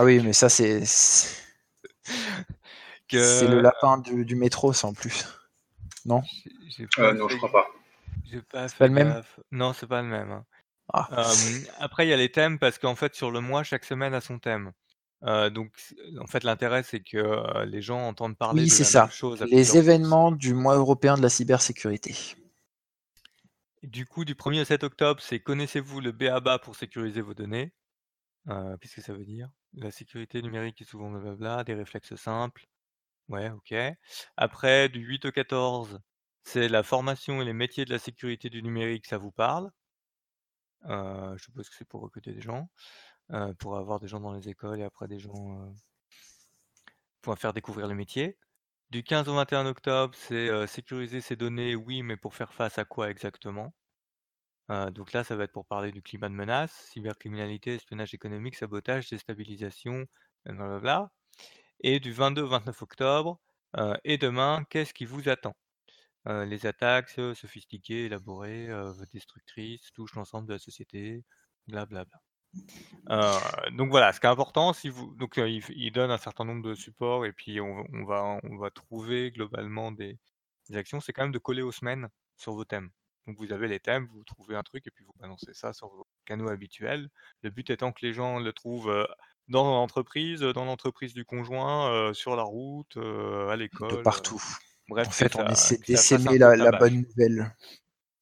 oui, 0.00 0.20
mais 0.20 0.32
ça 0.32 0.48
c'est 0.48 0.84
c'est 0.84 2.46
c'est 3.08 3.46
le 3.46 3.60
lapin 3.60 3.98
du 3.98 4.24
du 4.24 4.34
métro 4.34 4.72
ça, 4.72 4.88
en 4.88 4.92
plus. 4.94 5.24
Non? 6.04 6.22
Euh, 6.80 6.86
pas 6.96 7.14
non, 7.14 7.28
je 7.28 7.36
crois 7.36 7.52
pas. 7.52 7.66
C'est 8.30 8.46
pas 8.48 8.68
le 8.88 8.88
même? 8.94 9.08
gaffe. 9.08 9.40
Non, 9.50 9.72
c'est 9.72 9.86
pas 9.86 10.02
le 10.02 10.08
même, 10.08 10.30
hein. 10.30 10.44
Ah. 10.92 11.08
Après 11.78 12.06
il 12.06 12.10
y 12.10 12.12
a 12.12 12.16
les 12.16 12.30
thèmes 12.30 12.58
parce 12.58 12.78
qu'en 12.78 12.94
fait 12.96 13.14
sur 13.14 13.30
le 13.30 13.40
mois, 13.40 13.62
chaque 13.62 13.84
semaine 13.84 14.12
a 14.14 14.20
son 14.20 14.38
thème. 14.38 14.72
Donc 15.22 15.72
c 15.78 15.94
en 16.20 16.26
fait 16.26 16.44
l'intérêt 16.44 16.82
c'est 16.82 17.00
que, 17.00 17.64
les 17.64 17.80
gens 17.80 18.00
entendent 18.06 18.36
parler 18.36 18.62
Oui, 18.62 18.68
de 18.68 18.74
c'est 18.74 18.92
la 18.94 19.02
même 19.04 19.10
ça. 19.10 19.14
chose 19.14 19.40
à 19.42 19.46
Les 19.46 19.50
plusieurs 19.52 19.76
événements 19.76 20.32
du 20.32 20.52
mois 20.54 20.76
européen 20.76 21.16
de 21.16 21.22
la 21.22 21.28
cybersécurité. 21.30 22.14
Du 23.82 24.06
coup, 24.06 24.24
du 24.24 24.34
1er 24.36 24.60
au 24.60 24.64
7 24.64 24.84
octobre, 24.84 25.20
c'est 25.20 25.40
connaissez-vous 25.40 26.00
le 26.00 26.12
b.a.-ba 26.12 26.58
pour 26.60 26.76
sécuriser 26.76 27.20
vos 27.20 27.34
données? 27.34 27.72
Heu, 28.48 28.76
qu'est-ce 28.80 28.96
que 28.96 29.00
ça 29.02 29.12
veut 29.12 29.24
dire? 29.24 29.50
La 29.74 29.90
sécurité 29.90 30.40
numérique 30.42 30.80
est 30.82 30.84
souvent 30.84 31.10
blablabla, 31.10 31.64
des 31.64 31.74
réflexes 31.74 32.14
simples. 32.14 32.66
Ouais, 33.28 33.50
OK. 33.50 33.74
Après, 34.36 34.88
du 34.88 35.00
8 35.00 35.24
au 35.24 35.32
14, 35.32 35.98
c'est 36.44 36.68
la 36.68 36.82
formation 36.82 37.42
et 37.42 37.44
les 37.44 37.52
métiers 37.52 37.84
de 37.84 37.90
la 37.90 37.98
sécurité 37.98 38.50
du 38.50 38.62
numérique, 38.62 39.06
ça 39.06 39.18
vous 39.18 39.32
parle? 39.32 39.70
Heu, 40.84 41.36
je 41.38 41.44
suppose 41.44 41.68
que 41.68 41.74
c'est 41.76 41.84
pour 41.88 42.02
recruter 42.02 42.32
des 42.32 42.40
gens, 42.40 42.68
heu, 43.32 43.54
pour 43.58 43.76
avoir 43.78 44.00
des 44.00 44.08
gens 44.08 44.20
dans 44.20 44.32
les 44.34 44.48
écoles 44.48 44.80
et 44.80 44.84
après 44.84 45.08
des 45.08 45.18
gens, 45.20 45.68
heu 45.70 45.74
pour 47.22 47.38
faire 47.38 47.52
découvrir 47.52 47.86
le 47.88 47.94
métier. 47.94 48.36
Du 48.90 49.02
15 49.04 49.28
au 49.28 49.34
21 49.34 49.66
octobre, 49.66 50.14
c'est, 50.16 50.66
sécuriser 50.66 51.20
ses 51.20 51.36
données, 51.36 51.74
oui, 51.76 52.02
mais 52.02 52.16
pour 52.16 52.34
faire 52.34 52.52
face 52.52 52.78
à 52.78 52.84
quoi 52.84 53.10
exactement? 53.10 53.74
Donc 54.68 55.12
là, 55.12 55.24
ça 55.24 55.36
va 55.36 55.44
être 55.44 55.52
pour 55.52 55.66
parler 55.66 55.92
du 55.92 56.02
climat 56.02 56.28
de 56.28 56.34
menace, 56.34 56.72
cybercriminalité, 56.92 57.74
espionnage 57.76 58.14
économique, 58.14 58.56
sabotage, 58.56 59.08
déstabilisation, 59.10 60.06
blablabla. 60.46 61.10
Et 61.80 62.00
du 62.00 62.12
22 62.12 62.42
au 62.42 62.48
29 62.48 62.82
octobre, 62.82 63.40
et 64.04 64.18
demain, 64.18 64.64
qu'est-ce 64.70 64.94
qui 64.94 65.06
vous 65.06 65.28
attend? 65.28 65.54
Les 66.26 66.66
attaques, 66.66 67.10
sophistiquées, 67.34 68.06
élaborées, 68.06 68.68
destructrices, 69.12 69.92
touchent 69.92 70.14
l'ensemble 70.14 70.48
de 70.48 70.54
la 70.54 70.58
société, 70.58 71.24
blablabla. 71.66 72.20
Donc 73.72 73.90
voilà, 73.90 74.12
ce 74.12 74.20
qui 74.20 74.26
est 74.26 74.30
important, 74.30 74.72
si 74.72 74.88
vous 74.88 75.14
donc 75.16 75.36
il 75.36 75.62
il 75.70 75.92
donne 75.92 76.10
un 76.10 76.18
certain 76.18 76.44
nombre 76.44 76.62
de 76.68 76.74
supports 76.74 77.26
et 77.26 77.32
puis 77.32 77.60
on 77.60 77.84
on 77.92 78.04
va 78.04 78.38
on 78.42 78.56
va 78.58 78.70
trouver 78.70 79.30
globalement 79.32 79.92
des 79.92 80.18
des 80.68 80.76
actions. 80.76 81.00
C'est 81.00 81.12
quand 81.12 81.22
même 81.22 81.32
de 81.32 81.38
coller 81.38 81.62
aux 81.62 81.72
semaines 81.72 82.08
sur 82.36 82.52
vos 82.54 82.64
thèmes. 82.64 82.90
Donc 83.26 83.36
vous 83.38 83.52
avez 83.52 83.68
les 83.68 83.80
thèmes, 83.80 84.06
vous 84.12 84.24
trouvez 84.24 84.56
un 84.56 84.62
truc 84.62 84.86
et 84.86 84.90
puis 84.90 85.04
vous 85.04 85.12
balancez 85.16 85.54
ça 85.54 85.72
sur 85.72 85.88
vos 85.88 86.06
canaux 86.24 86.48
habituels. 86.48 87.08
Le 87.42 87.50
but 87.50 87.70
étant 87.70 87.92
que 87.92 88.04
les 88.04 88.12
gens 88.12 88.38
le 88.40 88.52
trouvent, 88.52 89.06
dans 89.48 89.64
l'entreprise, 89.64 90.40
dans 90.40 90.64
l'entreprise 90.64 91.14
du 91.14 91.24
conjoint, 91.24 92.12
sur 92.14 92.34
la 92.36 92.42
route, 92.42 92.96
à 92.96 93.54
l'école, 93.56 93.92
heu, 93.92 93.98
partout. 94.02 94.42
Bref 94.92 95.08
En 95.08 95.10
fait, 95.10 95.36
on 95.36 95.46
essaie 95.48 95.78
d'essaimer 95.78 96.42
un 96.42 96.54
la 96.54 96.70
la 96.70 96.78
bonne 96.78 97.02
nouvelle. 97.02 97.54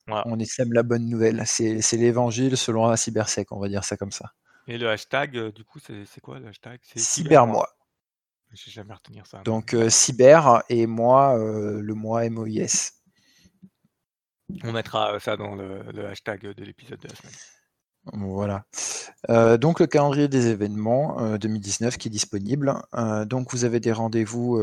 Voilà. 0.06 0.24
On 0.26 0.38
essaime 0.38 0.72
la 0.72 0.82
bonne 0.82 1.08
nouvelle. 1.08 1.42
C'est 1.46 1.96
l'évangile 1.96 2.56
selon 2.56 2.88
la 2.88 2.96
cybersec, 2.96 3.52
on 3.52 3.60
va 3.60 3.68
dire 3.68 3.84
ça 3.84 3.96
comme 3.96 4.12
ça. 4.12 4.32
Et 4.66 4.78
le 4.78 4.88
hashtag, 4.88 5.36
heu, 5.36 5.52
du 5.52 5.64
coup, 5.64 5.78
c'est 5.80 6.20
quoi 6.20 6.38
le 6.38 6.48
hashtag? 6.48 6.80
Cybermois. 6.96 7.68
Je 8.52 8.66
vais 8.66 8.72
jamais 8.72 8.94
retenir 8.94 9.26
ça, 9.26 9.42
Donc 9.44 9.74
heu, 9.74 9.88
cyber 9.90 10.64
et 10.68 10.86
mois, 10.86 11.38
heu, 11.38 11.80
le 11.80 11.94
mois 11.94 12.24
M-O-I-S. 12.24 12.94
On 14.64 14.72
mettra, 14.72 15.20
ça 15.20 15.36
dans 15.36 15.54
le 15.54 15.82
le 15.92 16.08
hashtag, 16.08 16.54
de 16.54 16.64
l'épisode 16.64 16.98
de 16.98 17.08
la 17.08 17.14
semaine. 17.14 17.34
Voilà. 18.12 18.64
Donc 19.58 19.78
le 19.78 19.86
calendrier 19.86 20.26
des 20.26 20.48
événements, 20.48 21.22
heu, 21.22 21.38
2019 21.38 21.96
qui 21.98 22.08
est 22.08 22.10
disponible. 22.10 22.74
Donc 23.26 23.52
vous 23.52 23.64
avez 23.64 23.78
des 23.78 23.92
rendez-vous, 23.92 24.58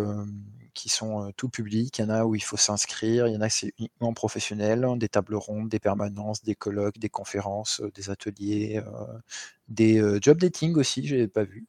qui 0.78 0.90
sont, 0.90 1.28
heu, 1.28 1.34
tout 1.36 1.50
publics. 1.50 1.98
Il 1.98 2.02
y 2.04 2.06
en 2.06 2.10
a 2.10 2.24
où 2.26 2.36
il 2.36 2.44
faut 2.44 2.58
s'inscrire, 2.58 3.28
il 3.28 3.34
y 3.34 3.38
en 3.38 3.42
a 3.42 3.50
c'est 3.50 3.74
uniquement 3.80 4.14
professionnel, 4.14 4.86
des 4.98 5.10
tables 5.10 5.36
rondes, 5.36 5.70
des 5.70 5.80
permanences, 5.80 6.44
des 6.44 6.56
colloques, 6.56 7.00
des 7.00 7.10
conférences, 7.10 7.82
heu, 7.82 7.92
des 7.96 8.10
ateliers, 8.10 8.82
heu, 8.86 9.22
des, 9.70 10.02
job 10.22 10.38
dating 10.40 10.76
aussi, 10.78 11.06
j'avais 11.08 11.28
pas 11.28 11.44
vu. 11.44 11.68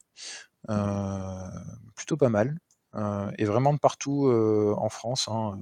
Plutôt 1.97 2.17
pas 2.17 2.29
mal, 2.29 2.59
et 3.39 3.45
vraiment 3.45 3.73
de 3.75 3.79
partout, 3.79 4.29
en 4.77 4.89
France, 4.89 5.29
hein, 5.29 5.59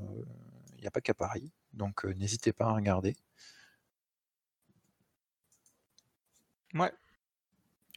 il 0.78 0.84
y 0.84 0.86
a 0.86 0.90
pas 0.90 1.00
qu'à 1.00 1.14
Paris, 1.14 1.52
donc 1.72 2.04
n'hésitez 2.04 2.52
pas 2.52 2.66
à 2.66 2.72
regarder. 2.74 3.16
Mouais. 6.74 6.92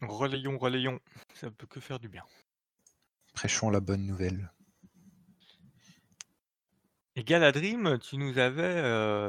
Relayons, 0.01 0.57
relayons, 0.57 0.99
ça 1.33 1.51
peut 1.51 1.67
que 1.67 1.79
faire 1.81 1.99
du 1.99 2.07
bien. 2.07 2.23
Prêchons 3.33 3.69
la 3.69 3.79
bonne 3.79 4.05
nouvelle. 4.05 4.51
Et 7.19 7.23
Galadrim, 7.23 7.99
tu 7.99 8.15
nous 8.15 8.39
avais, 8.39 8.81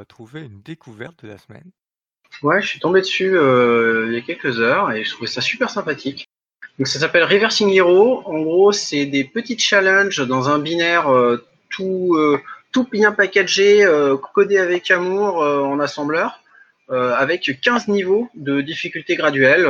trouvé 0.05 0.43
une 0.43 0.61
découverte 0.61 1.25
de 1.25 1.27
la 1.27 1.37
semaine. 1.37 1.69
Ouais, 2.41 2.61
je 2.61 2.67
suis 2.67 2.79
tombé 2.79 3.01
dessus 3.01 3.35
il 3.35 4.13
y 4.13 4.15
a 4.15 4.21
quelques 4.21 4.61
heures 4.61 4.93
et 4.93 5.03
je 5.03 5.11
trouvais 5.11 5.27
ça 5.27 5.41
super 5.41 5.69
sympathique. 5.69 6.25
Donc 6.79 6.87
ça 6.87 6.99
s'appelle 6.99 7.25
Reversing 7.25 7.69
Hero. 7.69 8.23
En 8.25 8.39
gros, 8.43 8.71
c'est 8.71 9.05
des 9.07 9.25
petits 9.25 9.59
challenges 9.59 10.25
dans 10.25 10.47
un 10.47 10.57
binaire 10.59 11.11
tout 11.69 12.17
tout 12.71 12.87
bien 12.89 13.11
packagé, 13.11 13.85
codé 14.33 14.57
avec 14.57 14.89
amour 14.89 15.39
en 15.39 15.77
assembleur, 15.81 16.41
avec 16.87 17.59
15 17.61 17.89
niveaux 17.89 18.29
de 18.35 18.61
difficulté 18.61 19.17
graduelle 19.17 19.67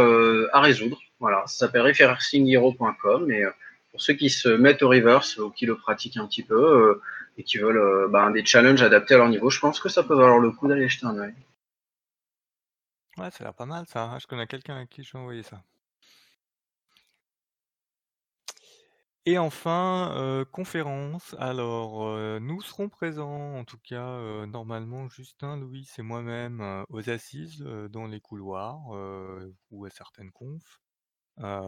à 0.54 0.62
résoudre. 0.62 1.00
Voilà, 1.20 1.42
ça 1.48 1.66
s'appelle 1.66 1.82
reversinghero.com 1.82 3.32
et 3.32 3.46
pour 3.90 4.00
ceux 4.00 4.14
qui 4.14 4.30
se 4.30 4.48
mettent 4.48 4.84
au 4.84 4.90
reverse 4.90 5.38
ou 5.40 5.50
qui 5.50 5.66
le 5.66 5.76
pratiquent 5.76 6.18
un 6.18 6.28
petit 6.28 6.44
peu 6.44 7.02
et 7.42 7.44
qui 7.44 7.58
veulent 7.58 7.78
euh, 7.78 8.08
bah, 8.08 8.32
des 8.32 8.46
challenges 8.46 8.84
adaptés 8.84 9.16
à 9.16 9.18
leur 9.18 9.30
niveau, 9.30 9.50
je 9.50 9.60
pense 9.60 9.80
que 9.80 9.90
ça 9.90 10.04
peut 10.04 10.16
valoir 10.16 10.38
le 10.40 10.52
coup 10.52 10.68
d'aller 10.68 10.88
jeter 10.88 11.08
un 11.08 11.18
œil. 11.18 11.34
Ouais, 13.18 13.32
ça 13.32 13.38
a 13.40 13.44
l'air 13.46 13.54
pas 13.54 13.66
mal 13.66 13.86
ça. 13.88 14.18
Je 14.20 14.28
connais 14.28 14.48
quelqu'un 14.48 14.78
à 14.78 14.86
qui 14.86 15.04
j'ai 15.04 15.18
envoyé 15.18 15.44
ça. 15.44 15.64
Et 19.26 19.38
enfin, 19.38 20.14
heu, 20.18 20.46
conférence. 20.46 21.36
Alors, 21.40 22.04
heu, 22.08 22.40
nous 22.40 22.62
serons 22.62 22.90
présents, 22.90 23.56
en 23.58 23.66
tout 23.66 23.78
cas, 23.84 24.08
heu, 24.20 24.46
normalement 24.48 25.10
Justin, 25.10 25.58
Louis 25.58 25.88
et 25.98 26.02
moi-même, 26.02 26.86
aux 26.90 27.10
assises, 27.10 27.60
dans 27.90 28.08
les 28.08 28.20
couloirs, 28.20 28.80
ou 29.72 29.86
à 29.86 29.90
certaines 29.90 30.32
confs, 30.32 30.82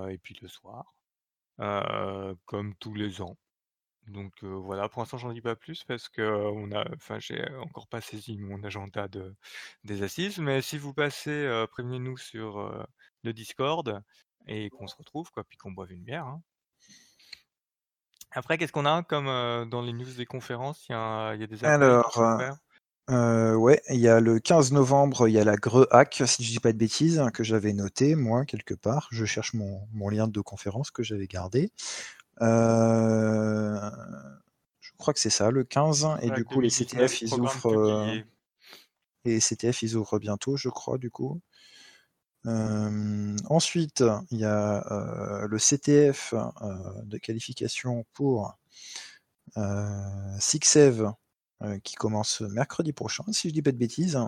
et 0.09 0.17
puis 0.21 0.37
le 0.41 0.47
soir, 0.47 0.95
comme 2.45 2.75
tous 2.79 2.93
les 2.95 3.21
ans. 3.21 3.37
Donc 4.07 4.43
voilà, 4.43 4.89
pour 4.89 5.01
l'instant, 5.01 5.17
j'en 5.17 5.31
dis 5.31 5.41
pas 5.41 5.55
plus 5.55 5.83
parce 5.85 6.09
qu'on 6.09 6.71
a 6.71 6.85
enfin, 6.95 7.19
j'ai 7.19 7.43
encore 7.61 7.87
pas 7.87 8.01
saisi 8.01 8.37
mon 8.37 8.63
agenda 8.63 9.07
de 9.07 9.33
des 9.83 10.03
assises, 10.03 10.39
mais 10.39 10.61
si 10.61 10.77
vous 10.77 10.93
passez, 10.93 11.65
prévenez-nous 11.71 12.17
sur, 12.17 12.85
le 13.23 13.33
Discord 13.33 14.01
et 14.47 14.69
qu'on 14.69 14.87
se 14.87 14.95
retrouve 14.95 15.31
quoi, 15.31 15.43
puis 15.43 15.57
qu'on 15.57 15.71
boive 15.71 15.91
une 15.91 16.03
bière, 16.03 16.25
hein. 16.25 16.41
Après, 18.35 18.57
qu'est-ce 18.57 18.71
qu'on 18.71 18.87
a 18.87 19.03
comme, 19.03 19.27
dans 19.69 19.83
les 19.83 19.93
news 19.93 20.11
des 20.17 20.25
conférences? 20.25 20.87
Il 20.89 20.93
y 20.93 20.95
a 20.95 21.35
il 21.35 21.41
y 21.41 21.43
a 21.43 21.47
des 21.47 21.63
Alors, 21.65 22.19
ouais, 23.07 23.81
il 23.89 23.99
y 23.99 24.07
a 24.07 24.19
le 24.19 24.39
15 24.39 24.71
novembre, 24.71 25.27
il 25.27 25.33
y 25.33 25.39
a 25.39 25.43
la 25.43 25.55
GREHAC, 25.55 26.23
si 26.25 26.43
je 26.43 26.51
dis 26.51 26.59
pas 26.59 26.73
de 26.73 26.77
bêtises, 26.77 27.23
que 27.31 27.43
j'avais 27.43 27.73
noté 27.73 28.15
moi 28.15 28.43
quelque 28.45 28.73
part. 28.73 29.07
Je 29.11 29.23
cherche 29.25 29.53
mon 29.53 29.87
mon 29.93 30.09
lien 30.09 30.27
de 30.27 30.41
conférence 30.41 30.89
que 30.89 31.03
j'avais 31.03 31.27
gardé. 31.27 31.71
Heu, 32.41 33.79
je 34.81 34.91
crois 34.97 35.13
que 35.13 35.19
c'est 35.19 35.29
ça, 35.29 35.51
le 35.51 35.63
15 35.63 36.07
et 36.21 36.31
du 36.31 36.45
coup 36.45 36.61
les 36.61 36.69
2019, 36.69 37.11
CTF, 37.11 37.21
ils 37.21 37.39
ouvrent, 37.39 37.61
publié. 37.61 38.25
les 39.25 39.39
CTF, 39.39 39.81
ils 39.83 39.95
ouvrent 39.95 40.19
bientôt, 40.19 40.57
je 40.57 40.69
crois, 40.69 40.97
du 40.97 41.11
coup. 41.11 41.39
Hem, 42.45 43.35
ensuite, 43.49 44.03
il 44.31 44.39
y 44.39 44.45
a, 44.45 45.45
le 45.49 45.57
CTF, 45.57 46.33
de 47.03 47.17
qualification 47.17 48.05
pour, 48.13 48.57
heu, 49.57 50.39
qui 51.83 51.95
commence 51.95 52.41
mercredi 52.41 52.93
prochain, 52.93 53.23
si 53.31 53.49
je 53.49 53.53
dis 53.53 53.61
pas 53.61 53.71
de 53.71 53.77
bêtises. 53.77 54.19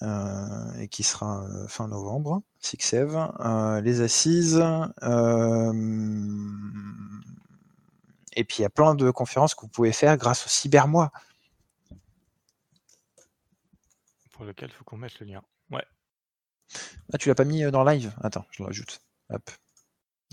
Heu, 0.00 0.80
et 0.80 0.88
qui 0.88 1.02
sera, 1.02 1.44
heu, 1.46 1.66
fin 1.68 1.86
novembre, 1.86 2.42
SIGSEV. 2.60 3.14
Heu, 3.40 3.80
les 3.82 4.00
assises, 4.00 4.62
et 8.34 8.44
puis 8.44 8.58
il 8.58 8.62
y 8.62 8.64
a 8.64 8.70
plein 8.70 8.94
de 8.94 9.10
conférences 9.10 9.54
que 9.54 9.60
vous 9.62 9.68
pouvez 9.68 9.92
faire 9.92 10.16
grâce 10.16 10.46
au 10.46 10.48
Cybermois. 10.48 11.12
Pour 14.32 14.44
lequel 14.46 14.70
faut 14.70 14.84
qu'on 14.84 14.96
mette 14.96 15.20
le 15.20 15.26
lien. 15.26 15.42
Ouais. 15.70 15.84
Ah, 17.12 17.18
tu 17.18 17.28
l'as 17.28 17.34
pas 17.34 17.44
mis, 17.44 17.62
dans 17.70 17.84
live? 17.84 18.14
Attends, 18.22 18.46
je 18.50 18.62
le 18.62 18.66
rajoute. 18.68 19.00
Hop. 19.30 19.50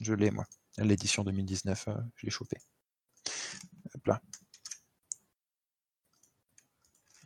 Je 0.01 0.13
l'ai 0.13 0.31
moi. 0.31 0.45
L'édition 0.77 1.23
2019, 1.25 1.89
heu, 1.89 1.95
je 2.15 2.25
l'ai 2.25 2.31
chopé. 2.31 2.57
Hop 3.93 4.07
là. 4.07 4.21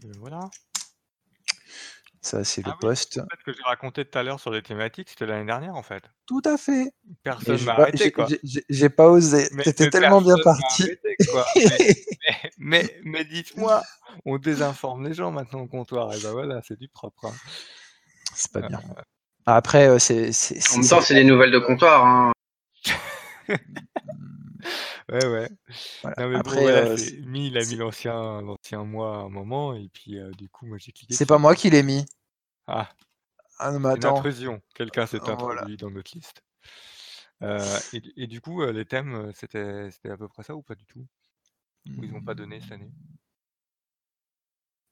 Et 0.04 0.12
voilà. 0.18 0.50
Ça, 2.26 2.44
c'est 2.46 2.66
le 2.66 2.72
Ah 2.72 2.78
oui, 2.82 2.88
post. 2.88 3.18
en 3.18 3.24
fait, 3.24 3.38
ce 3.40 3.44
que 3.52 3.52
j'ai 3.58 3.64
raconté 3.64 4.06
tout 4.06 4.18
à 4.18 4.24
l'heure 4.24 4.40
sur 4.40 4.50
les 4.50 4.62
thématiques, 4.62 5.10
c'était 5.10 5.26
l'année 5.26 5.46
dernière, 5.46 5.76
en 5.76 5.84
fait. 5.84 6.04
Tout 6.26 6.42
à 6.46 6.56
fait. 6.58 6.86
Mais 7.06 7.16
Personne 7.22 7.58
j'ai 7.58 7.66
m'a 7.66 7.76
pas, 7.76 7.82
arrêté, 7.84 7.98
j'ai- 7.98 8.12
quoi. 8.14 8.28
j'ai- 8.30 8.40
j'ai- 8.44 8.66
j'ai 8.70 8.90
pas 8.90 9.08
osé. 9.10 9.50
Mais, 9.52 9.64
T'étais 9.64 9.84
mais 9.86 9.90
tellement 9.90 10.22
bien 10.22 10.36
personne 10.36 10.54
m'a 10.54 10.60
parti. 10.62 10.84
arrêté, 10.84 11.16
quoi. 11.30 11.46
Mais, 11.56 11.98
mais, 12.32 12.52
mais, 12.58 13.00
mais 13.04 13.26
dites-moi, 13.26 13.84
on 14.26 14.38
désinforme 14.38 15.06
les 15.06 15.14
gens 15.14 15.32
maintenant 15.32 15.60
au 15.60 15.68
comptoir. 15.68 16.14
Et 16.16 16.20
ben 16.22 16.32
voilà, 16.32 16.62
c'est 16.66 16.80
du 16.80 16.88
propre. 16.88 17.26
hein. 17.26 17.34
C'est 18.34 18.52
pas 18.54 18.62
bien. 18.62 18.82
Après, 19.46 19.90
euh, 19.90 20.00
c'est, 20.00 20.32
c'est, 20.32 20.56
En 20.58 20.62
c'est- 20.62 20.78
même 20.80 20.88
temps, 20.88 21.02
c'est- 21.02 21.08
c'est 21.08 21.14
des 21.16 21.26
nouvelles 21.26 21.52
de 21.52 21.60
comptoir. 21.60 22.06
Hein. 22.06 22.32
ouais, 25.12 25.26
ouais. 25.28 25.50
voilà. 26.02 26.18
Non, 26.18 26.30
mais 26.30 26.40
bon, 26.40 26.52
Après, 26.52 26.62
voilà, 26.62 26.86
euh, 26.86 26.98
c'est 26.98 27.18
mis, 27.22 27.48
il 27.48 27.58
a 27.58 27.66
mis 27.66 27.76
l'ancien, 27.76 28.42
l'ancien 28.42 28.84
mois 28.84 29.18
à 29.18 29.20
un 29.22 29.30
moment, 29.30 29.74
et 29.76 29.90
puis 29.90 30.20
euh, 30.20 30.32
du 30.34 30.50
coup, 30.50 30.66
moi 30.68 30.78
j'ai 30.78 30.92
cliqué 30.92 31.18
c'est 31.18 31.26
dessus. 31.26 31.28
pas 31.28 31.38
moi 31.38 31.56
qui 31.56 31.70
l'ai 31.70 31.82
mis. 31.82 32.06
Ah, 32.68 32.94
Ah 33.58 33.72
non, 33.72 33.80
mais 33.80 33.90
une 33.90 34.06
attends. 34.06 34.06
intrusion. 34.06 34.62
Quelqu'un 34.76 35.06
s'est 35.08 35.30
Voilà. 35.30 35.30
introduit 35.30 35.78
dans 35.78 35.92
notre 35.92 36.12
liste. 36.16 36.44
Euh, 37.44 37.80
et, 37.92 38.00
du- 38.02 38.14
et 38.18 38.28
du 38.28 38.42
coup, 38.42 38.62
euh, 38.64 38.72
les 38.72 38.86
thèmes, 38.86 39.32
c'était, 39.34 39.92
c'était 39.92 40.10
à 40.12 40.18
peu 40.18 40.28
près 40.28 40.44
ça 40.44 40.56
ou 40.56 40.62
pas 40.64 40.76
du 40.76 40.86
tout? 40.86 41.06
Ou 41.98 42.04
ils 42.06 42.12
n'ont 42.14 42.22
pas 42.22 42.36
donné 42.36 42.62
cette 42.62 42.74
année? 42.74 42.92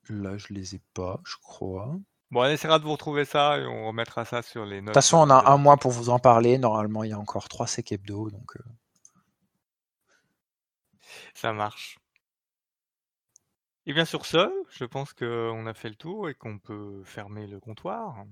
Là, 0.09 0.37
je 0.37 0.53
les 0.53 0.75
ai 0.75 0.79
pas, 0.93 1.19
je 1.25 1.37
crois. 1.41 1.97
Bon, 2.31 2.41
on 2.41 2.45
essaiera 2.49 2.79
de 2.79 2.83
vous 2.83 2.93
retrouver 2.93 3.25
ça 3.25 3.59
et 3.59 3.65
on 3.67 3.85
remettra 3.85 4.25
ça 4.25 4.41
sur 4.41 4.65
les 4.65 4.81
De 4.85 4.91
toute 4.91 4.93
notes 4.93 5.03
façon, 5.03 5.17
on 5.17 5.29
a 5.31 5.49
un 5.51 5.57
mois 5.57 5.75
pour 5.77 5.89
vous 5.89 6.09
en 6.09 6.19
parler. 6.19 6.59
Normalement, 6.59 7.03
il 7.03 7.09
y 7.09 7.13
a 7.13 7.19
encore 7.19 7.49
trois 7.49 7.65
sec 7.65 7.91
hebdo, 7.91 8.29
donc 8.29 8.55
euh, 8.57 8.63
Ça 11.33 11.53
marche. 11.53 11.97
Et 13.85 13.93
bien 13.93 14.05
sur 14.05 14.25
ce, 14.25 14.51
je 14.69 14.85
pense 14.85 15.13
qu'on 15.13 15.65
a 15.65 15.73
fait 15.73 15.89
le 15.89 15.95
tour 15.95 16.29
et 16.29 16.35
qu'on 16.35 16.59
peut 16.59 17.03
fermer 17.03 17.47
le 17.47 17.59
comptoir. 17.59 18.23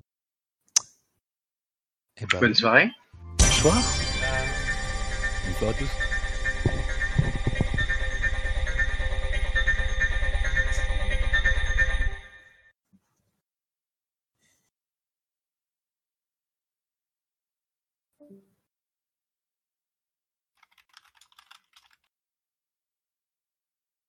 eh 2.17 2.25
ben, 2.27 2.39
Bonne 2.39 2.53
soirée. 2.53 2.91
bonsoir. 3.39 3.75
Bonsoir 5.47 5.71
à 5.71 5.73
tous. 5.73 6.18